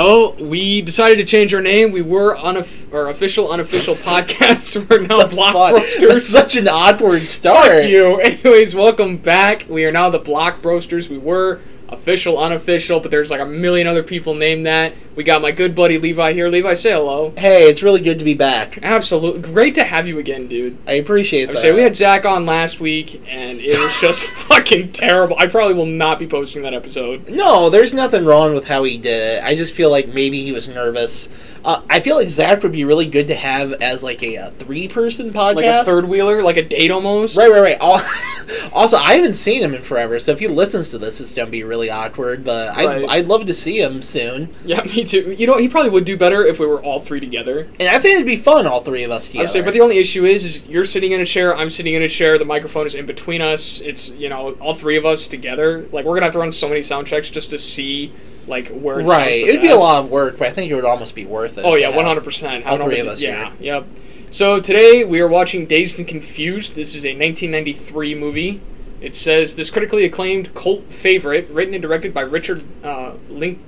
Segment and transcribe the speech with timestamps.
[0.00, 1.90] Oh, we decided to change our name.
[1.90, 4.88] We were unof- our official unofficial podcast.
[4.88, 5.24] We're now.
[5.26, 6.20] That's Blockbusters.
[6.20, 7.66] such an awkward start.
[7.80, 8.16] Fuck you.
[8.20, 9.66] Anyways, welcome back.
[9.68, 11.08] We are now the Blockbusters.
[11.08, 14.94] We were official, unofficial, but there's like a million other people named that.
[15.16, 16.48] We got my good buddy Levi here.
[16.48, 17.32] Levi, say hello.
[17.36, 18.78] Hey, it's really good to be back.
[18.82, 20.78] Absolutely great to have you again, dude.
[20.86, 21.58] I appreciate I that.
[21.58, 25.36] say we had Zach on last week, and it was just fucking terrible.
[25.38, 27.28] I probably will not be posting that episode.
[27.28, 29.44] No, there's nothing wrong with how he did it.
[29.44, 31.28] I just feel like maybe he was nervous.
[31.64, 34.50] Uh, I feel like Zach would be really good to have as like a, uh
[34.52, 35.54] three-person podcast.
[35.56, 37.36] Like a third wheeler, like a date almost.
[37.36, 37.78] Right, right, right.
[37.80, 38.02] Al-
[38.72, 41.50] Also, I haven't seen him in forever, so if he listens to this, it's gonna
[41.50, 42.44] be really awkward.
[42.44, 43.02] But Right.
[43.04, 45.32] I'd, I'd love to see him soon, Yeah, me too.
[45.36, 47.68] You know, he probably would do better if we were all three together.
[47.80, 49.46] and I think it'd be fun, all three of us I together.
[49.48, 52.02] say, but the only issue is, is you're sitting in a chair, I'm sitting in
[52.02, 53.80] a chair, the microphone is in between us.
[53.80, 55.86] It's you know all three of us together.
[55.92, 58.12] Like we're gonna have to run so many sound checks just to see
[58.48, 60.84] like where it right, it'd be a lot of work, but I think it would
[60.84, 61.64] almost be worth it.
[61.64, 62.64] Oh yeah, one hundred percent.
[62.66, 63.56] all three of us Yeah, here.
[63.60, 63.88] yep.
[64.30, 66.74] So today we are watching Dazed and Confused.
[66.74, 68.60] This is a 1993 movie.
[69.00, 73.60] It says this critically acclaimed cult favorite, written and directed by Richard uh, Link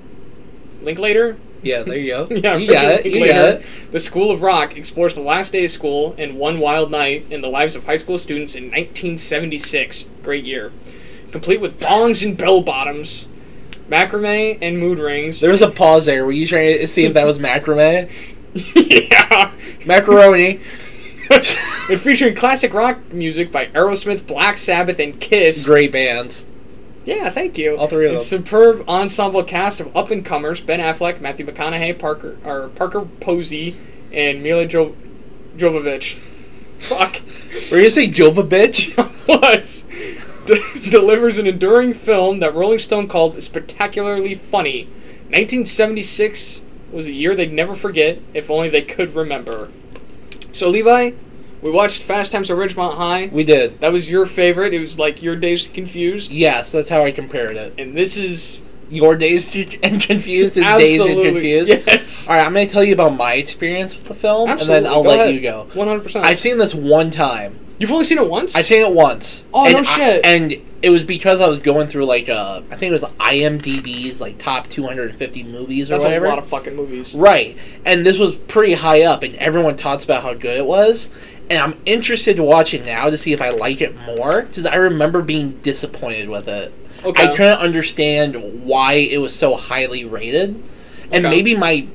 [0.81, 1.37] Linklater.
[1.63, 2.27] Yeah, there you go.
[2.31, 3.05] Yeah, you got it.
[3.05, 3.65] You got it.
[3.91, 7.41] The School of Rock explores the last day of school and one wild night in
[7.41, 10.05] the lives of high school students in 1976.
[10.23, 10.71] Great year.
[11.31, 13.29] Complete with bongs and bell bottoms,
[13.91, 15.41] macrame and mood rings.
[15.41, 16.25] There was a pause there.
[16.25, 18.09] Were you trying to see if that was macrame?
[19.11, 19.51] yeah.
[19.85, 20.59] Macaroni.
[21.31, 25.65] and featuring classic rock music by Aerosmith, Black Sabbath, and Kiss.
[25.65, 26.45] Great bands.
[27.05, 27.77] Yeah, thank you.
[27.77, 28.25] All three of And them.
[28.25, 33.75] Superb ensemble cast of up and comers: Ben Affleck, Matthew McConaughey, Parker or Parker Posey,
[34.11, 34.95] and Mila jo-
[35.57, 36.15] Jovovich.
[36.79, 37.21] Fuck.
[37.71, 38.97] Were you gonna say Jova bitch?
[39.27, 39.85] was
[40.45, 44.85] de- delivers an enduring film that Rolling Stone called spectacularly funny.
[45.29, 46.61] 1976
[46.91, 49.69] was a year they'd never forget if only they could remember.
[50.51, 51.11] So Levi,
[51.61, 53.29] we watched Fast Times at Ridgemont High.
[53.31, 53.79] We did.
[53.79, 54.73] That was your favorite.
[54.73, 57.73] It was like your days confused, Yes, that's how I compared it.
[57.77, 59.47] and this is Your days
[59.83, 61.69] and confused is days and confused.
[61.69, 62.27] yes.
[62.27, 64.77] All right, I'm gonna tell you about my experience with the film, Absolutely.
[64.77, 65.35] and then I'll Go let ahead.
[65.35, 65.67] you go.
[65.73, 66.25] One hundred percent.
[66.25, 67.57] I've seen this one time.
[67.81, 68.55] You've only seen it once.
[68.55, 69.45] I've seen it once.
[69.53, 70.25] Oh, and no I- shit.
[70.25, 70.53] and
[70.83, 74.37] it was because I was going through like uh, I think it was IMDb's like
[74.37, 76.25] top 250 movies or That's whatever.
[76.25, 77.13] a lot of fucking movies.
[77.15, 77.57] Right.
[77.85, 81.09] And this was pretty high up, and everyone talks about how good it was.
[81.49, 84.65] And I'm interested to watch it now to see if I like it more, because
[84.65, 86.71] I remember being disappointed with it.
[87.03, 87.23] Okay.
[87.23, 90.49] I couldn't understand why it was so highly rated.
[91.11, 91.29] And Okay.
[91.35, 91.87] maybe my,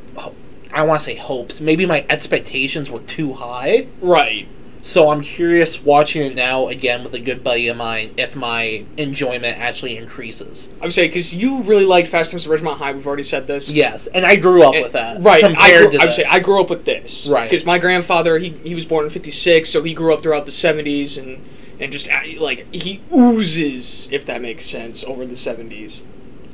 [0.74, 3.86] I want to say hopes, maybe my expectations were too high.
[4.02, 4.46] Right.
[4.86, 8.84] So I'm curious watching it now again with a good buddy of mine if my
[8.96, 10.70] enjoyment actually increases.
[10.80, 12.92] I would say because you really liked Fast Times at Ridgemont High.
[12.92, 13.68] We've already said this.
[13.68, 15.20] Yes, and I grew up And- with that.
[15.20, 15.42] Right.
[15.42, 16.22] I, grew, to I would say.
[16.30, 17.26] I grew up with this.
[17.26, 17.50] Right.
[17.50, 20.52] Because my grandfather, he, he was born in '56, so he grew up throughout the
[20.52, 21.42] '70s and
[21.80, 26.04] and just uh, like he oozes, if that makes sense, over the '70s,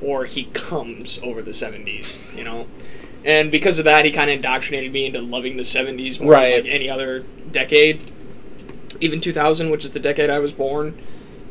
[0.00, 2.18] or he comes over the '70s.
[2.34, 2.66] You know.
[3.26, 6.54] And because of that, he kind of indoctrinated me into loving the '70s more Right.
[6.56, 8.10] than like any other decade.
[9.02, 11.00] Even 2000, which is the decade I was born.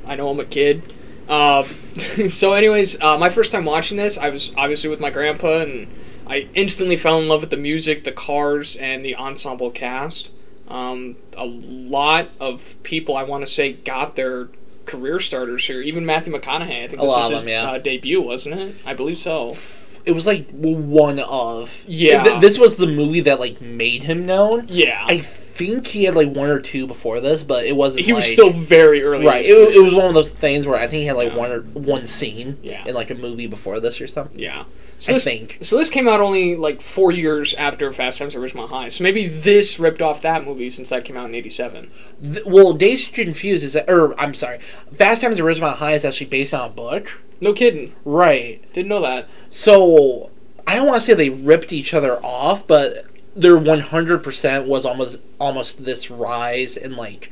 [0.05, 0.81] I know I'm a kid.
[1.29, 1.65] Um,
[2.27, 5.87] so, anyways, uh, my first time watching this, I was obviously with my grandpa, and
[6.27, 10.31] I instantly fell in love with the music, the cars, and the ensemble cast.
[10.67, 14.49] Um, a lot of people, I want to say, got their
[14.85, 15.81] career starters here.
[15.81, 17.71] Even Matthew McConaughey, I think this was his them, yeah.
[17.71, 18.75] uh, debut, wasn't it?
[18.85, 19.57] I believe so.
[20.05, 22.23] it was like one of Yeah.
[22.23, 24.65] Th- this was the movie that like made him known.
[24.69, 28.05] Yeah, I think he had like one or two before this, but it wasn't.
[28.05, 29.25] he was like- still very early.
[29.25, 29.45] right.
[29.45, 31.37] It, it was one of those things where I think he had like Yeah.
[31.37, 32.83] one or one scene Yeah.
[32.85, 34.39] in like a movie before this or something.
[34.39, 34.63] Yeah.
[34.97, 35.57] So I this, think.
[35.61, 38.89] So this came out only like four years after Fast Times at Ridgemont High.
[38.89, 41.89] So maybe this ripped off that movie since that came out in '87.
[42.21, 44.59] Th- well, Days of Confused is, or I'm sorry,
[44.93, 47.19] Fast Times at Ridgemont High is actually based on a book.
[47.41, 47.93] No kidding.
[48.05, 48.61] Right.
[48.73, 49.27] Didn't know that.
[49.49, 50.29] So
[50.67, 53.05] I don't want to say they ripped each other off, but
[53.35, 57.31] their 100% was almost almost this rise in like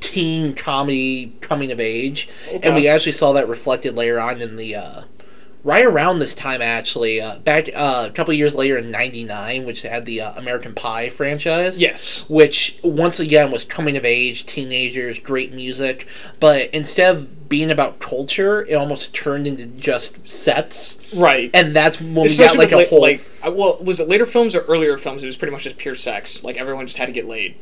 [0.00, 2.60] teen comedy coming of age, Okay.
[2.66, 5.02] and we actually saw that reflected later on in the uh,
[5.62, 9.82] right around this time actually uh, back uh, a couple years later in '99, which
[9.82, 11.80] had the uh, American Pie franchise.
[11.80, 12.24] Yes.
[12.28, 16.06] Which once again was coming of age, teenagers, great music,
[16.40, 21.50] but instead of being about culture, it almost turned into just sets Right.
[21.52, 23.00] and that's when we got Especially like a la- whole.
[23.00, 25.22] like uh, well, was it later films or earlier films?
[25.22, 26.44] It was pretty much just pure sex.
[26.44, 27.56] Like everyone just had to get laid.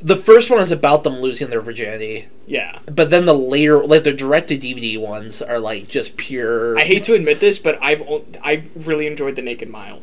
[0.00, 2.78] The first one is about them losing their virginity, Yeah.
[2.86, 6.76] but then the later, like the direct to DVD ones, are like just pure.
[6.78, 8.02] I hate to admit this, but I've
[8.42, 10.02] I really enjoyed the Naked Mile.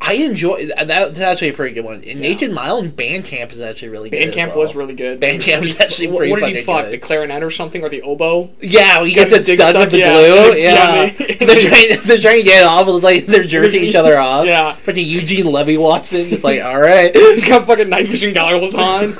[0.00, 0.86] I enjoy that.
[0.86, 1.96] That's actually a pretty good one.
[1.96, 2.14] And Yeah.
[2.14, 4.20] Naked Mile and Band Camp is actually really good.
[4.20, 4.60] Band Camp well.
[4.60, 5.18] was really good.
[5.18, 6.84] Band Camp is actually what, pretty what did he fuck?
[6.84, 6.92] good.
[6.92, 8.50] The clarinet or something, or the oboe?
[8.60, 10.10] Yeah, he gets the it stuck stuck, with the yeah.
[10.12, 10.54] glue.
[10.56, 11.10] Yeah, Yeah,
[11.46, 12.06] they're trying.
[12.06, 12.86] They're trying to get it off.
[12.88, 14.46] It's like they're jerking each other off.
[14.46, 14.76] Yeah.
[14.76, 16.28] Freaking Eugene Levy walks in.
[16.28, 17.14] Just like, all right.
[17.14, 19.14] He's got fucking night vision goggles on.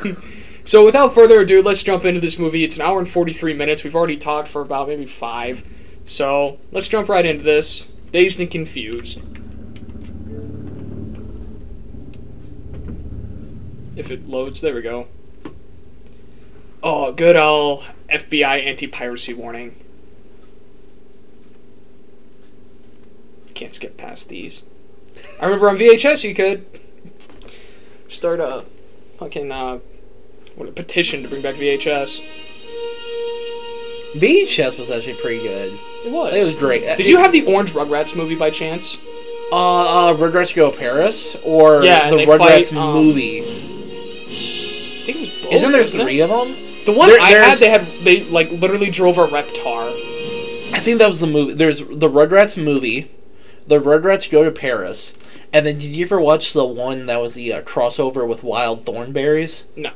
[0.65, 2.63] so without further ado, let's jump into this movie.
[2.65, 3.83] It's an hour and forty three minutes.
[3.83, 5.65] We've already talked for about maybe five.
[6.07, 7.89] So let's jump right into this.
[8.13, 9.23] Dazed and confused.
[13.99, 15.09] If it loads, there we go.
[16.85, 19.75] Oh, good old FBI anti-piracy warning.
[23.55, 24.62] Can't skip past these.
[25.43, 26.65] I remember on VHS you could
[28.06, 28.65] start a
[29.19, 29.81] fucking uh,
[30.55, 32.25] what a petition to bring back VHS.
[34.15, 35.77] VHS was actually pretty good.
[36.06, 36.33] It was.
[36.35, 36.83] It was great.
[36.97, 38.97] Did you have the Orange Rugrats movie by chance?
[39.51, 43.43] uh, uh Rugrats Go Paris or Yeah, the Rugrats fight, um, movie?
[43.43, 43.78] I
[45.12, 45.43] think it was.
[45.43, 45.90] Both, Isn't there it?
[45.90, 46.56] three of them?
[46.84, 49.90] The one There- I had, they had they like literally drove a Reptar.
[50.75, 51.55] I think that was the movie.
[51.55, 53.10] There's the Rugrats movie,
[53.66, 55.14] the Rugrats Go to Paris,
[55.52, 58.84] and then did you ever watch the one that was the uh, crossover with Wild
[58.84, 59.64] Thornberrys?
[59.76, 59.90] No.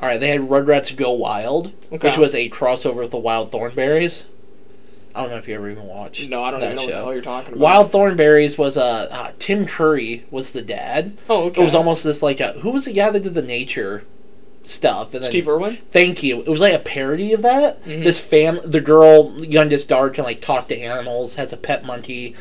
[0.00, 2.08] All right, they had Rugrats Go Wild, Okay.
[2.08, 4.26] which was a crossover with the Wild Thornberrys.
[5.14, 6.28] I don't know if you ever even watched.
[6.28, 7.60] No, I don't even know what the hell you're talking about.
[7.60, 11.16] Wild Thornberrys was uh, uh Tim Curry was the dad.
[11.30, 11.62] Oh, okay.
[11.62, 14.04] It was almost this like a who was the guy that did the nature
[14.64, 15.78] stuff and then Steve Irwin.
[15.92, 16.40] Thank you.
[16.40, 17.84] It was like a parody of that.
[17.84, 18.02] Mhm.
[18.04, 22.34] This fam, the girl, youngest daughter, can like talk to animals, has a pet monkey.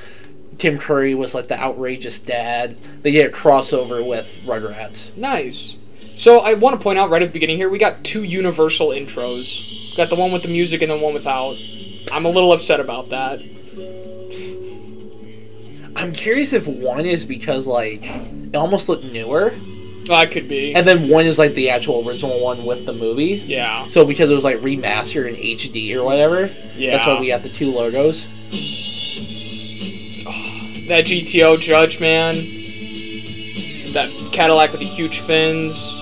[0.57, 2.77] Tim Curry was like the outrageous dad.
[3.01, 5.15] They did a crossover with Rugrats.
[5.17, 5.77] Nice.
[6.15, 8.89] So I want to point out right at the beginning here, we got two Universal
[8.89, 9.89] intros.
[9.91, 11.57] We got the one with the music and the one without.
[12.11, 13.41] I'm a little upset about that.
[15.95, 19.51] I'm curious if one is because like it almost looked newer,
[20.09, 20.73] Oh, it could be.
[20.75, 23.41] and then one is like the actual original one with the movie.
[23.45, 23.87] yeah.
[23.87, 26.91] So because it was like remastered in HD or whatever, Yeah.
[26.91, 28.27] that's why we got the two logos.
[30.89, 32.35] That GTO Judge man.
[33.93, 36.01] That Cadillac with the huge fins.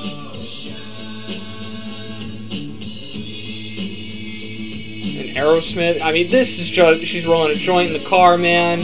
[5.18, 6.02] And Aerosmith.
[6.02, 7.04] I mean, this is just.
[7.06, 8.80] She's rolling a joint in the car, man.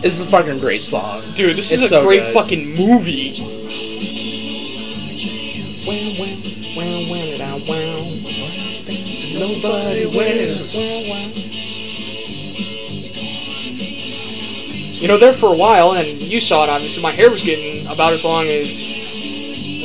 [0.00, 1.20] This is a fucking great song.
[1.34, 2.34] Dude, this It's is a so great good.
[2.34, 3.34] fucking movie.
[9.38, 10.74] Nobody wins.
[15.00, 17.02] You know, there for a while, and you saw it obviously.
[17.02, 19.06] My hair was getting about as long as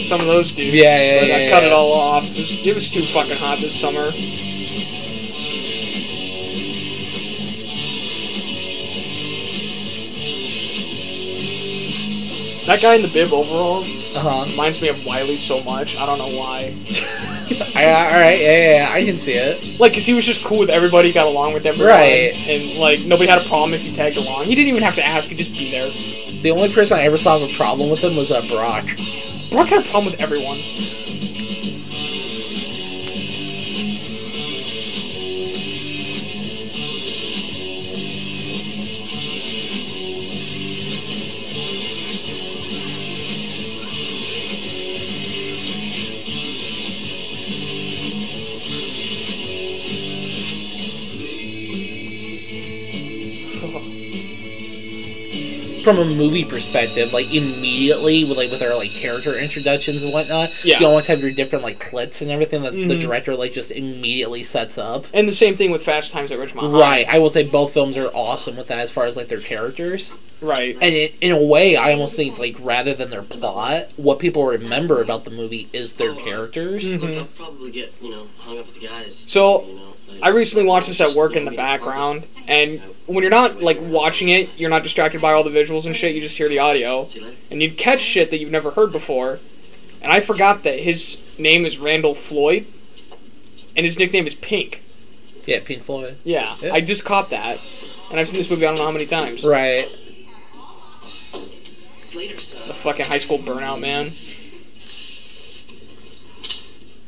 [0.08, 0.74] some of those dudes.
[0.74, 2.24] Yeah, yeah, but I yeah, cut it all off.
[2.32, 4.12] It was, it was too fucking hot this summer.
[12.72, 14.50] That guy in the bib overalls Uh huh.
[14.50, 15.98] reminds me of Wiley so much.
[15.98, 16.74] I don't know why.
[17.76, 19.78] all right, yeah, yeah, yeah, I can see it.
[19.78, 22.32] Like, cause he was just cool with everybody, got along with everyone, Right.
[22.48, 24.46] And like nobody had a problem if he tagged along.
[24.46, 25.90] He didn't even have to ask; he'd just be there.
[26.42, 28.86] The only person I ever saw have a problem with him was uh, Brock.
[29.52, 30.58] Brock had a problem with everyone.
[55.84, 60.50] From a movie perspective, like immediately with like with our like character introductions and whatnot,
[60.64, 60.80] Yeah.
[60.80, 63.02] you always have your different like clips and everything that the Mhm.
[63.02, 65.08] director like just immediately sets up.
[65.14, 67.98] And the same thing with Fast Times at Ridgemont Right, I will say both films
[67.98, 70.14] are awesome with that as far as like their characters.
[70.40, 70.76] Right.
[70.82, 74.46] And it, in a way, I almost think like rather than their plot, what people
[74.46, 76.84] remember about the movie is their characters.
[76.84, 77.02] Mhm.
[77.02, 79.24] Look, I'll probably get, you know, hung up with the guys.
[79.28, 79.91] So, you know, like-
[80.22, 84.30] I recently watched this at work in the background, and when you're not like watching
[84.30, 86.14] it, you're not distracted by all the visuals and shit.
[86.16, 87.38] You just hear the audio, See you later.
[87.52, 89.40] and you catch shit that you've never heard before.
[90.02, 92.66] And I forgot that his name is Randall Floyd,
[93.76, 94.84] and his nickname is Pink.
[95.46, 96.18] Yeah, Pink Floyd.
[96.24, 96.74] Yeah, Yeah.
[96.74, 97.60] I just caught that,
[98.10, 99.44] and I've seen this movie I don't know how many times.
[99.44, 99.88] Right.
[102.14, 104.08] The fucking high school burnout man.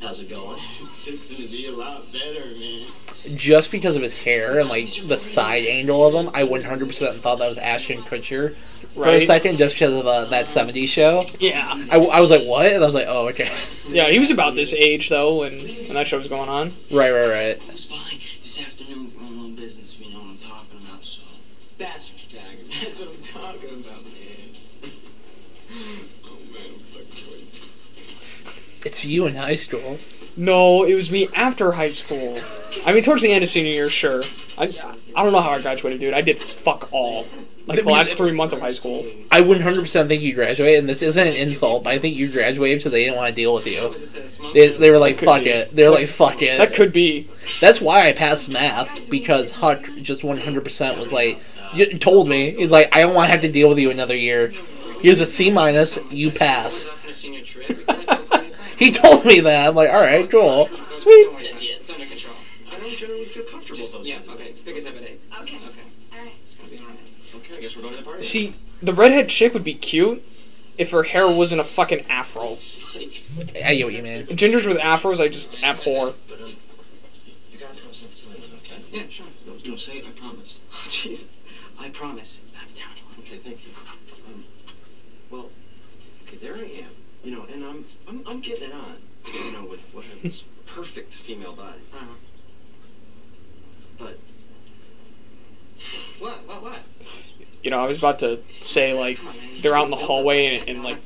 [0.04, 0.60] How's it going?
[0.94, 2.88] Shit's gonna be a lot better, man.
[3.36, 7.40] Just because of his hair and like the side angle of him, I 100% thought
[7.40, 8.54] that was Ashton Kutcher
[8.96, 11.26] for a second, just because of uh, that 70s show.
[11.40, 11.86] Yeah.
[11.90, 12.66] I, I was like, what?
[12.66, 13.50] And I was like, oh, okay.
[13.88, 16.74] Yeah, he was about this age though when when that show was going on.
[16.92, 17.62] right, right, right.
[17.70, 19.08] I was fine this afternoon
[28.86, 30.00] It's you in high school.
[30.36, 32.36] No, it was me after high school.
[32.86, 34.24] I mean, towards the end of senior year, sure.
[34.58, 34.64] I,
[35.16, 36.14] I don't know how I graduated, dude.
[36.14, 37.28] I did fuck all.
[37.66, 39.06] Like the I last three months of high school.
[39.32, 42.82] I 100% think you graduated, and this isn't an insult, but I think you graduated
[42.82, 43.96] so they didn't want to deal with you.
[44.54, 45.50] They, they were like, fuck be.
[45.50, 45.74] it.
[45.74, 46.58] They were like, fuck it.
[46.58, 47.30] That could be.
[47.62, 51.40] That's why I passed math, because Huck just 100% was like,
[52.02, 54.52] told me, he's like, I don't want to have to deal with you another year.
[55.00, 56.88] Here's a C minus, you pass.
[58.84, 59.70] He told me that.
[59.70, 60.68] I'm like, alright, cool.
[60.98, 61.30] Sweet.
[61.40, 62.36] It's under control.
[62.70, 64.54] I don't generally feel comfortable Just, yeah, okay.
[64.66, 65.22] Pick us up at 8.
[65.42, 65.56] Okay.
[65.56, 65.82] Okay.
[66.14, 66.34] Alright.
[66.44, 67.00] It's gonna be alright.
[67.36, 68.24] Okay, I guess we're going to the party.
[68.24, 70.22] See, the redhead chick would be cute
[70.78, 72.58] if her hair wasn't a fucking afro.
[73.64, 74.26] I get what you mean.
[74.28, 76.16] Gingers with afros, I just abhor.
[76.28, 76.54] But, um,
[77.54, 78.82] you gotta promise not to tell anyone, okay?
[78.92, 79.26] Yeah, sure.
[79.48, 80.60] No, no, say it, I promise.
[80.74, 81.38] Oh, Jesus.
[81.80, 83.14] I promise not to tell anyone.
[83.20, 83.72] Okay, thank you.
[84.28, 84.44] Um,
[85.32, 85.52] well,
[86.28, 86.90] okay, there I am.
[87.24, 87.64] You know, and
[88.34, 88.96] I'm, I'm, I'm getting it on.
[89.34, 91.82] You know, with what this perfect female body.
[91.94, 92.06] Uh-huh.
[93.98, 94.20] But
[96.20, 96.46] What?
[96.48, 96.64] What?
[96.64, 96.80] What?
[97.64, 99.62] You know, I was about to say, like, Come on, man.
[99.62, 100.98] they're out in the hallway and, and like,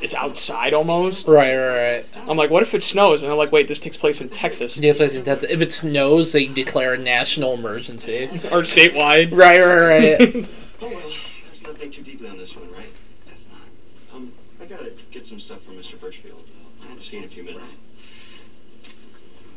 [0.00, 1.28] it's outside almost.
[1.28, 2.16] Right, right, right.
[2.28, 3.22] I'm like, what if it snows?
[3.22, 4.76] And I'm like, wait, this takes place in Texas.
[4.76, 5.48] Yeah, place in Texas.
[5.48, 8.24] If it snows, they declare a national emergency.
[8.50, 9.30] Or statewide.
[9.30, 10.48] Right, right, right.
[10.82, 11.12] oh well,
[11.46, 12.90] let's not think too deeply on this one, right?
[13.28, 14.16] That's not.
[14.16, 16.00] Um, I gotta get some stuff from Mr.
[16.00, 16.48] Birchfield.
[16.88, 17.74] I'll see you in a few minutes.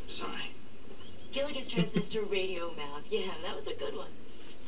[0.09, 0.51] Sorry.
[1.31, 3.05] Gilligan's transistor radio math.
[3.09, 4.09] Yeah, that was a good one.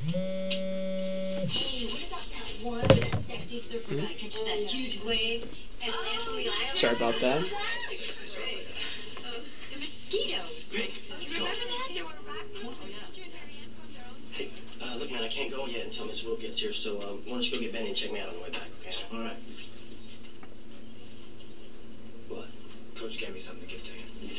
[0.05, 5.43] Hey, what about that one where that sexy surfer guy catches that huge wave
[5.83, 6.77] and lands on the island?
[6.77, 7.41] Sorry about that.
[9.73, 10.69] The mosquitoes.
[10.71, 11.89] Do you remember that?
[11.93, 12.45] There were rock
[14.31, 14.49] Hey,
[14.81, 17.33] uh, look, man, I can't go yet until Miss Will gets here, so um, why
[17.33, 18.95] don't you go get Benny and check me out on the way back, okay?
[19.13, 19.37] All right.
[22.29, 22.47] What?
[23.03, 24.33] Coach gave me something to give to you.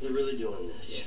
[0.00, 0.98] You're really doing this?
[0.98, 1.04] Yeah.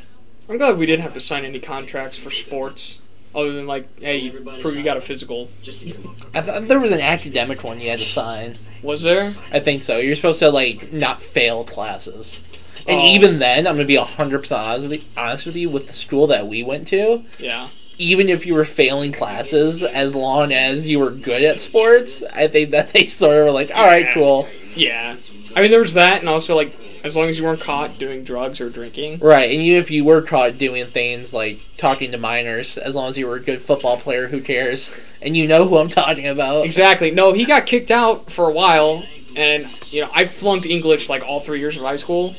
[0.49, 2.99] I'm glad we didn't have to sign any contracts for sports.
[3.33, 5.49] Other than, like, hey, you prove you got a physical.
[5.61, 6.13] Just to get him.
[6.33, 8.57] I thought there was an academic one you had to sign.
[8.83, 9.31] Was there?
[9.53, 9.99] I think so.
[9.99, 12.37] You're supposed to, like, not fail classes.
[12.85, 13.07] And Oh.
[13.15, 15.93] even then, I'm going to be 100% honest with, you, honest with you, with the
[15.93, 17.69] school that we went to, Yeah.
[18.01, 22.47] Even if you were failing classes, as long as you were good at sports, I
[22.47, 24.13] think that they sort of were like, alright, Yeah.
[24.13, 24.49] cool.
[24.75, 25.15] Yeah.
[25.55, 28.23] I mean, there was that, and also, like, as long as you weren't caught doing
[28.23, 29.19] drugs or drinking.
[29.19, 33.09] Right, and even if you were caught doing things like talking to minors, as long
[33.09, 34.99] as you were a good football player, who cares?
[35.21, 36.65] And you know who I'm talking about.
[36.65, 37.11] Exactly.
[37.11, 39.03] No, he got kicked out for a while,
[39.35, 42.35] and, you know, I flunked English, like, all three years of high school.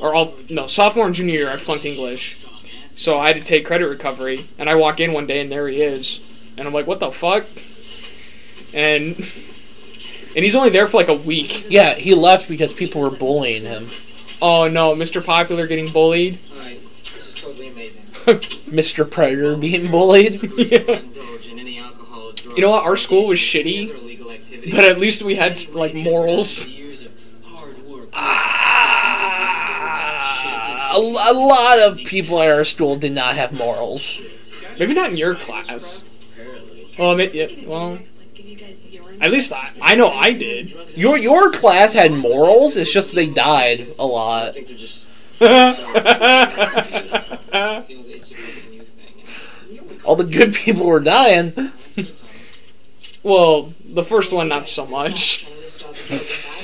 [0.00, 2.44] Or all, no, sophomore and junior year, I flunked English.
[2.98, 5.68] So I had to take credit recovery, and I walk in one day, and there
[5.68, 6.20] he is.
[6.56, 7.46] And I'm like, what the fuck?
[8.74, 9.16] And.
[10.36, 11.66] And he's only there for like a week.
[11.70, 13.88] Yeah, he left because people were bullying him.
[14.42, 15.24] Oh no, Mr.
[15.24, 16.38] Popular getting bullied.
[16.52, 16.80] Alright.
[17.02, 18.04] This is totally amazing.
[18.68, 19.10] Mr.
[19.10, 20.42] Predator being bullied.
[20.56, 20.78] Yeah.
[20.78, 22.84] Indulge in any alcohol, drugs, You know what?
[22.84, 24.70] Our school was shitty, other illegal activity.
[24.70, 26.68] But at least we had like morals.
[26.68, 27.12] Years of
[27.42, 28.10] hard work.
[28.12, 28.57] Ah,
[30.98, 34.20] a, a lot of people at our school did not have morals.
[34.78, 36.04] Maybe not in your class.
[36.98, 37.98] Well, I mean, yeah, well,
[39.20, 40.96] at least I, I know I did.
[40.96, 42.76] Your your class had morals.
[42.76, 44.54] It's just they died a lot.
[44.54, 45.06] think they're just.
[45.40, 45.84] It's the
[47.94, 49.14] old it's a person youth thing.
[49.70, 49.86] you know.
[50.04, 51.52] All the good people were dying.
[53.22, 55.46] well, the first one not so much.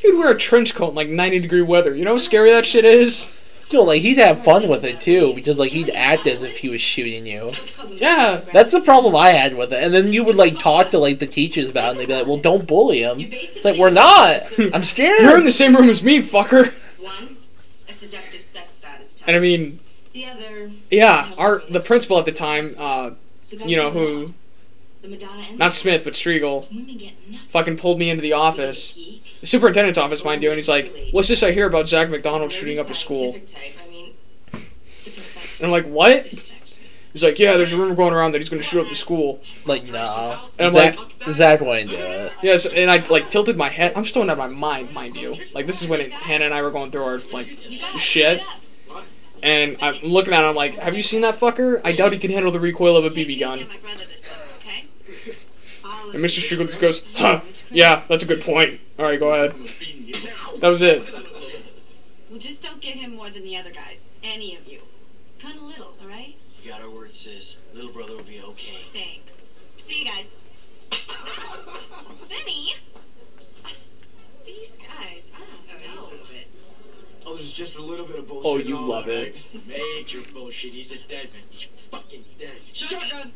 [0.00, 1.94] Dude, wear a trench coat in like 90 degree weather.
[1.94, 3.36] You know how scary that shit is?
[3.68, 6.68] Dude, like he'd have fun with it too, because like he'd act as if he
[6.68, 7.52] was shooting you.
[7.90, 8.40] Yeah.
[8.52, 9.82] That's the problem I had with it.
[9.82, 12.14] And then you would like talk to like the teachers about it, and they'd be
[12.14, 14.40] like, "Well, don't bully him." It's like we're not.
[14.74, 15.20] I'm scared.
[15.20, 16.72] You're in the same room as me, fucker.
[17.00, 17.36] One,
[17.88, 19.78] a seductive sex goddess And I mean,
[20.14, 23.10] The other, yeah, our the principal at the time, uh,
[23.64, 24.34] you know who,
[25.02, 27.48] The Madonna not Smith, but Striegel, Women get nothing.
[27.48, 28.98] fucking pulled me into the office,
[29.40, 32.52] the superintendent's office, mind you, and he's like, "What's this I hear about Zach McDonald
[32.52, 34.12] shooting up a school?" I mean,
[34.52, 36.52] the professor And I'm like, "What?"
[37.12, 39.40] He's like, yeah, there's a rumor going around that he's gonna shoot up the school.
[39.66, 40.38] Like, no.
[40.58, 40.96] And I'm Zach,
[41.28, 42.32] Zach wouldn't do it.
[42.40, 43.94] Yes, and I like tilted my head.
[43.96, 45.34] I'm still out of my mind, mind you.
[45.52, 47.48] Like this is when it, Hannah and I were going through our like
[47.96, 48.42] shit,
[49.42, 51.80] and I'm looking at him like, have you seen that fucker?
[51.84, 53.66] I doubt he can handle the recoil of a BB gun.
[56.14, 56.40] And Mr.
[56.40, 57.40] Striegel just goes, huh?
[57.70, 58.80] Yeah, that's a good point.
[58.98, 59.54] All right, go ahead.
[60.60, 61.02] That was it.
[62.28, 64.00] Well, just don't get him more than the other guys.
[64.22, 64.80] Any of you.
[65.38, 66.36] Kind of little, all right?
[66.62, 67.58] You got our word, sis.
[67.74, 68.84] Little brother will be okay.
[68.92, 69.32] Thanks.
[69.86, 70.26] See you guys.
[72.28, 72.74] Benny.
[74.44, 75.40] These guys, I
[75.72, 76.08] don't know.
[77.26, 78.46] Oh, there's just a little bit of bullshit.
[78.46, 79.44] Oh, you and love that, it.
[79.54, 79.66] right?
[79.66, 80.72] Major bullshit.
[80.72, 81.42] He's a dead man.
[81.50, 82.60] He's fucking dead.
[82.72, 83.32] Shotgun.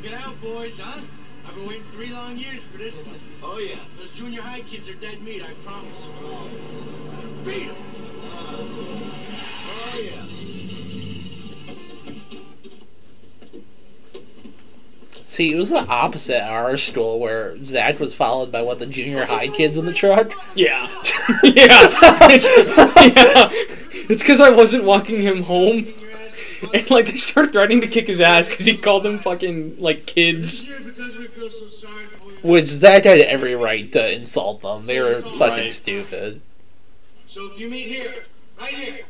[0.00, 1.00] Check it out, boys, huh?
[1.44, 3.18] I've been waiting three long years for this one.
[3.42, 3.80] Oh yeah.
[3.98, 5.42] Those junior high kids are dead meat.
[5.42, 6.06] I promise.
[6.22, 6.48] Oh.
[7.44, 7.74] Beat 'em.
[8.22, 8.64] Uh,
[9.66, 10.24] oh yeah.
[15.24, 18.86] See, it was the opposite at our school where Zach was followed by what the
[18.86, 20.32] junior high kids in the truck.
[20.54, 20.86] Yeah,
[21.42, 21.42] yeah,
[23.02, 23.50] yeah.
[24.08, 25.92] It's because I wasn't walking him home,
[26.74, 30.06] and like they started threatening to kick his ass because he called them fucking like
[30.06, 30.64] kids.
[30.64, 32.38] Because we feel so sorry for you.
[32.42, 34.86] Which Zach had every right to insult them.
[34.86, 35.72] They were fucking Right.
[35.72, 36.40] stupid.
[37.26, 38.24] So if you meet here,
[38.58, 39.04] right here,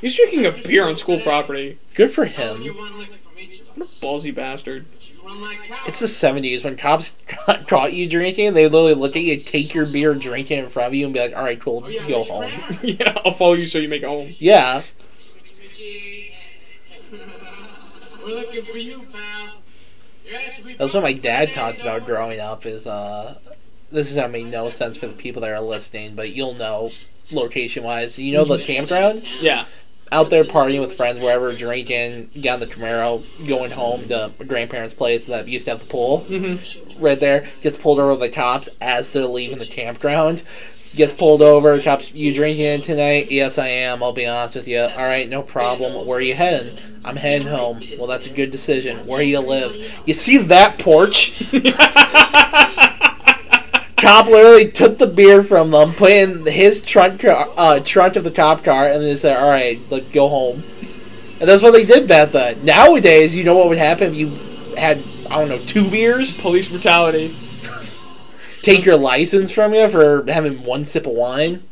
[0.00, 1.78] He's drinking a beer on school property.
[1.94, 2.60] Good for him.
[2.76, 3.98] one lick from each of us.
[3.98, 4.84] Ballsy bastard.
[5.00, 5.82] You run like cowards.
[5.86, 6.64] It's the 70s.
[6.64, 7.14] When cops
[7.66, 10.88] caught you drinking, they literally look at you, take your beer, drink it in front
[10.88, 12.50] of you, and be like, alright, cool, oh, go home.
[12.82, 14.28] yeah, I'll follow you so you make it home.
[14.38, 14.82] Yeah.
[18.26, 19.62] We're looking for you, pal.
[20.26, 23.38] Your ass will be That's what my dad talked about growing up is, uh,
[23.92, 26.90] this is gonna make no sense for the people that are listening, but you'll know
[27.30, 28.18] location wise.
[28.18, 29.22] You know the campground?
[29.40, 29.66] Yeah.
[30.10, 34.94] Out there partying with friends, wherever, drinking, on the Camaro, going home to my grandparents'
[34.94, 36.26] place that used to have the pool.
[36.28, 37.02] Mm-hmm.
[37.02, 40.42] right there, gets pulled over by the cops as they're leaving the campground.
[40.96, 43.30] Gets pulled over, cops, you drinking tonight?
[43.30, 44.80] Yes, I am, I'll be honest with you.
[44.80, 46.06] Alright, no problem.
[46.06, 46.78] Where are you heading?
[47.04, 47.82] I'm heading home.
[47.98, 49.06] Well, that's a good decision.
[49.06, 49.76] Where do you live?
[50.06, 51.38] You see that porch?
[53.98, 58.24] Cop literally took the beer from them, put in his trunk car, uh, trunk of
[58.24, 60.62] the cop car, and then said, "Alright, like, go home."
[61.40, 62.64] And that's what they did back then.
[62.64, 64.28] Nowadays, you know what would happen if you
[64.76, 66.36] had, I don't know, two beers?
[66.36, 67.34] Police brutality.
[68.66, 71.62] Take your license from you for having one sip of wine.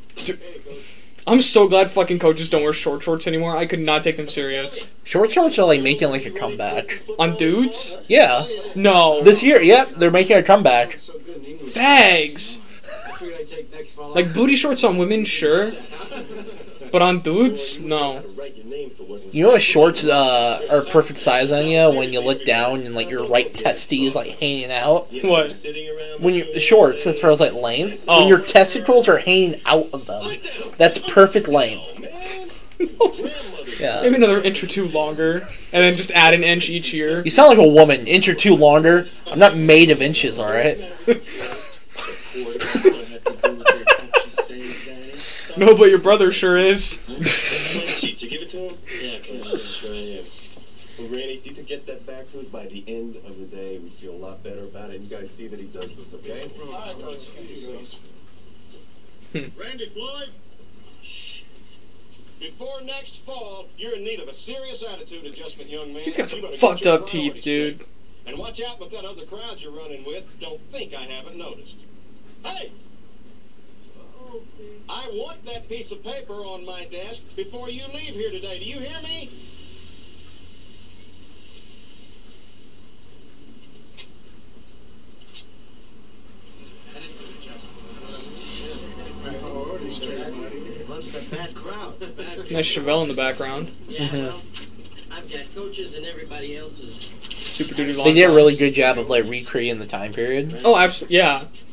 [1.26, 3.57] I'm so glad fucking coaches don't wear short shorts anymore.
[3.57, 4.90] I could not take them serious.
[5.04, 7.00] Short shorts are like making like a comeback.
[7.18, 7.96] On dudes?
[8.09, 9.22] Yeah, No.
[9.22, 10.98] this year, yep, they're making a comeback.
[10.98, 11.72] so good in English.
[11.72, 12.61] fags.
[12.85, 15.72] I figured I'd take next fall Like booty shorts on women, sure.
[16.94, 18.22] But on dudes, no.
[18.38, 21.90] Write your name for wasn't You know what shorts uh, are perfect size on you
[21.98, 25.09] when you look down and like your right testy is like hanging out.
[25.24, 25.61] What?
[26.20, 28.20] When you shorts, as far as like length, Oh.
[28.20, 30.38] when your testicles are hanging out of them,
[30.78, 31.83] that's perfect length.
[33.80, 34.02] Yeah.
[34.02, 35.40] Maybe another inch or two longer,
[35.72, 37.22] and then just add an inch each year.
[37.22, 39.09] You sound like a woman, inch or two longer.
[39.26, 40.78] I'm not made of inches, all right.
[45.57, 47.05] No, but your brother sure is.
[48.01, 48.79] Chief, you give it to him?
[49.01, 50.25] Yeah, come on, sure I am.
[50.99, 53.47] Well, Randy, if you could get that back to us by the end of the
[53.47, 55.01] day, we'd feel a lot better about it.
[55.01, 56.49] You guys see that he does this, okay?
[59.33, 59.61] Hmm.
[59.61, 60.31] Randy Floyd,
[62.38, 66.03] before next fall, you're in need of a serious attitude adjustment, young man.
[66.03, 67.75] He's got some fucked up teeth, dude.
[67.75, 67.88] straight.
[68.27, 70.25] And watch out with that other crowd you're running with.
[70.40, 71.79] Don't think I haven't noticed.
[72.43, 72.73] Hey!
[74.88, 78.59] I want that piece of paper on my desk before you leave here today.
[78.59, 79.31] Do you hear me?
[92.51, 93.70] Nice Chevelle in the background.
[93.88, 94.16] Yeah, mm-hmm.
[94.18, 94.42] well,
[95.11, 97.11] I've got coaches and everybody else's.
[97.31, 98.07] Super duty long.
[98.07, 100.62] They did a really good job of like recreating the time period.
[100.64, 101.16] Oh, absolutely.
[101.16, 101.38] Yeah.
[101.40, 101.63] Yeah, that's good.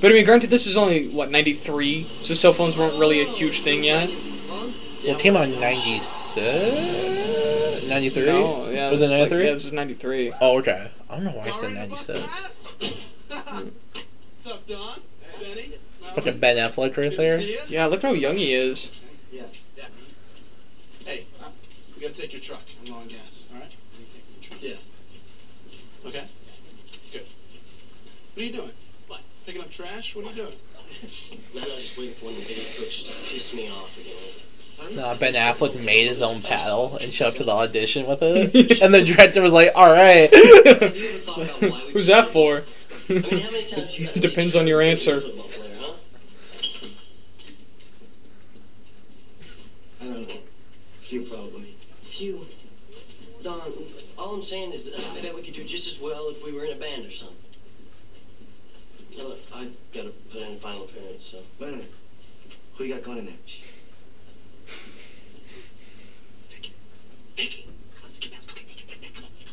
[0.00, 3.24] But I mean, granted, this is only what '93, so cell phones weren't really a
[3.24, 4.08] huge thing yet.
[4.48, 4.72] Well,
[5.04, 7.86] it came out in 96?
[7.86, 8.24] 93?
[8.24, 9.44] No, yeah, Was this it is like, 93?
[9.44, 10.32] yeah, this is '93.
[10.40, 10.90] Oh, okay.
[11.08, 12.20] I don't know why I said 96.
[12.78, 15.00] What's up, Don?
[15.38, 15.72] Benny?
[16.14, 17.40] Fucking Ben Affleck right there.
[17.68, 18.90] Yeah, look how young he is.
[21.04, 21.26] Hey,
[21.94, 22.62] we gotta take your truck.
[22.80, 23.46] I'm low on gas.
[23.52, 23.76] All right?
[24.60, 24.74] Yeah.
[26.06, 26.24] Okay.
[27.12, 27.22] Good.
[28.34, 28.70] What are you doing?
[29.50, 29.70] What?
[29.70, 30.14] Picking up trash?
[30.14, 30.48] What are you doing?
[31.54, 33.98] Man, I was just waiting for one of the idiot coaches to piss me off
[33.98, 34.98] again.
[34.98, 38.80] Uh, ben Affleck made his own paddle and showed up to the audition with it,
[38.82, 42.06] and the director was like, "All right." Have you ever thought about why we Who's
[42.06, 42.62] that for?
[43.08, 45.20] I mean, how many times you Depends on your answer.
[45.20, 45.92] player, huh?
[50.00, 50.34] I don't know.
[51.02, 51.76] Few probably.
[52.02, 52.46] Few.
[53.42, 53.72] Don,
[54.16, 56.52] all I'm saying is that I bet we could do just as well if we
[56.52, 57.36] were in a band or something.
[59.16, 61.38] Now, look, I gotta put in a final appearance, so.
[61.58, 61.92] Wait a minute.
[62.76, 63.34] Who you got going in there?
[66.50, 66.74] Vicky.
[67.36, 67.68] Vicky!
[67.96, 68.50] Come on, skip let's get past.
[68.52, 69.52] Okay, come on, let's go.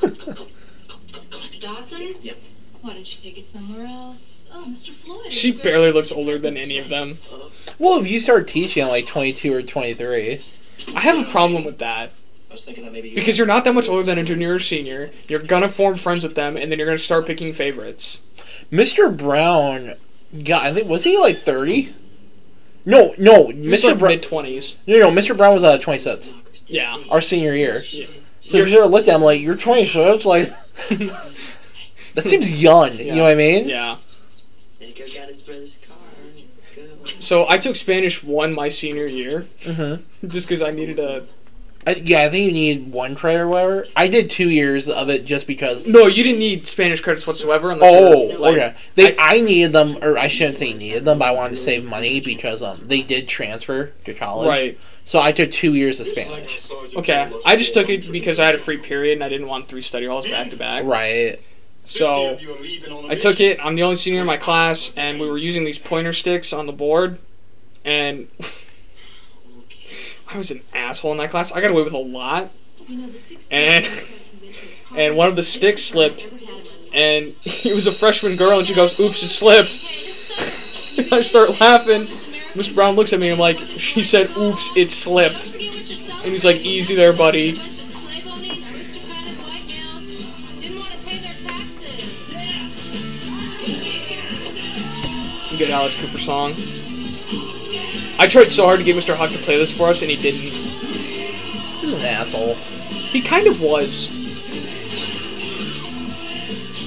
[0.00, 1.40] Come, come, come.
[1.40, 1.60] Mr.
[1.60, 2.14] Dawson?
[2.22, 2.36] Yep.
[2.82, 4.48] Why don't you take it somewhere else?
[4.52, 4.90] Oh, Mr.
[4.90, 5.32] Floyd.
[5.32, 6.98] She where's barely his looks older than presents any of today?
[6.98, 7.18] them.
[7.78, 10.40] Well, if you start teaching at like 22 or 23,
[10.96, 12.12] I have a problem with that.
[12.50, 14.54] I was thinking that maybe you Because you're not that much older than a junior
[14.54, 15.10] or senior.
[15.28, 18.22] You're gonna form friends with them, and then you're gonna start picking favorites.
[18.72, 19.16] Mr.
[19.16, 19.94] Brown,
[20.44, 21.94] God, I think was he like 30?
[22.84, 23.84] No, no, Mr.
[23.90, 24.10] like Brown.
[24.12, 24.78] mid twenties.
[24.86, 25.36] No, no, Mr.
[25.36, 26.34] Brown was uh, 26.
[26.66, 26.98] Yeah.
[27.10, 27.82] Our senior year.
[27.90, 28.06] Yeah.
[28.40, 30.46] So if you ever looked at him like, you're 26, like,
[32.14, 32.96] that seems young.
[32.96, 33.68] You know what I mean?
[33.68, 33.96] Yeah.
[34.80, 35.96] Edgar got his brother's car.
[36.34, 37.20] Let's go.
[37.20, 40.26] So I took Spanish one my senior year, Mm-hmm.
[40.28, 41.24] just because I needed a.
[41.86, 43.86] I, yeah, I think you need one credit or whatever.
[43.96, 45.88] I did two years of it just because.
[45.88, 47.92] No, you didn't need Spanish credits whatsoever unless.
[47.92, 48.74] Oh, you're, like, okay.
[48.96, 51.84] They, I, needed them, or I shouldn't say needed them, but I wanted to save
[51.84, 54.48] money because um they did transfer to college.
[54.48, 54.78] Right.
[55.06, 56.70] So I took two years of Spanish.
[56.94, 57.32] Okay.
[57.46, 59.80] I just took it because I had a free period and I didn't want three
[59.80, 60.84] study halls back to back.
[60.84, 61.40] Right.
[61.84, 62.38] So
[63.08, 63.58] I took it.
[63.64, 66.66] I'm the only senior in my class, and we were using these pointer sticks on
[66.66, 67.18] the board,
[67.84, 68.28] and
[70.32, 71.52] I was an asshole in that class.
[71.52, 72.50] I got away with a lot,
[72.86, 76.38] You know, the And- convention is probably and one of the sticks slipped, I've ever
[76.38, 76.86] had in my life.
[76.94, 77.34] and
[77.72, 80.26] it was a freshman girl, and she goes, "Oops, it slipped." Hey, this
[80.96, 81.12] sucks.
[81.12, 82.06] I start laughing.
[82.54, 82.74] Mr.
[82.74, 83.30] Brown looks at me.
[83.30, 87.12] I'm like, "She said, oops, it slipped." forget what you're And he's like, "Easy there,
[87.12, 90.02] buddy." A bunch of slave-owning, aristocratic white males
[90.60, 92.38] didn't want to pay their taxes.
[95.58, 96.52] Good Alice Cooper song.
[98.20, 99.16] I tried so hard to get Mr.
[99.16, 100.42] Huck to play this for us, and he didn't.
[100.42, 102.54] He's an asshole.
[102.54, 104.10] He kind of was.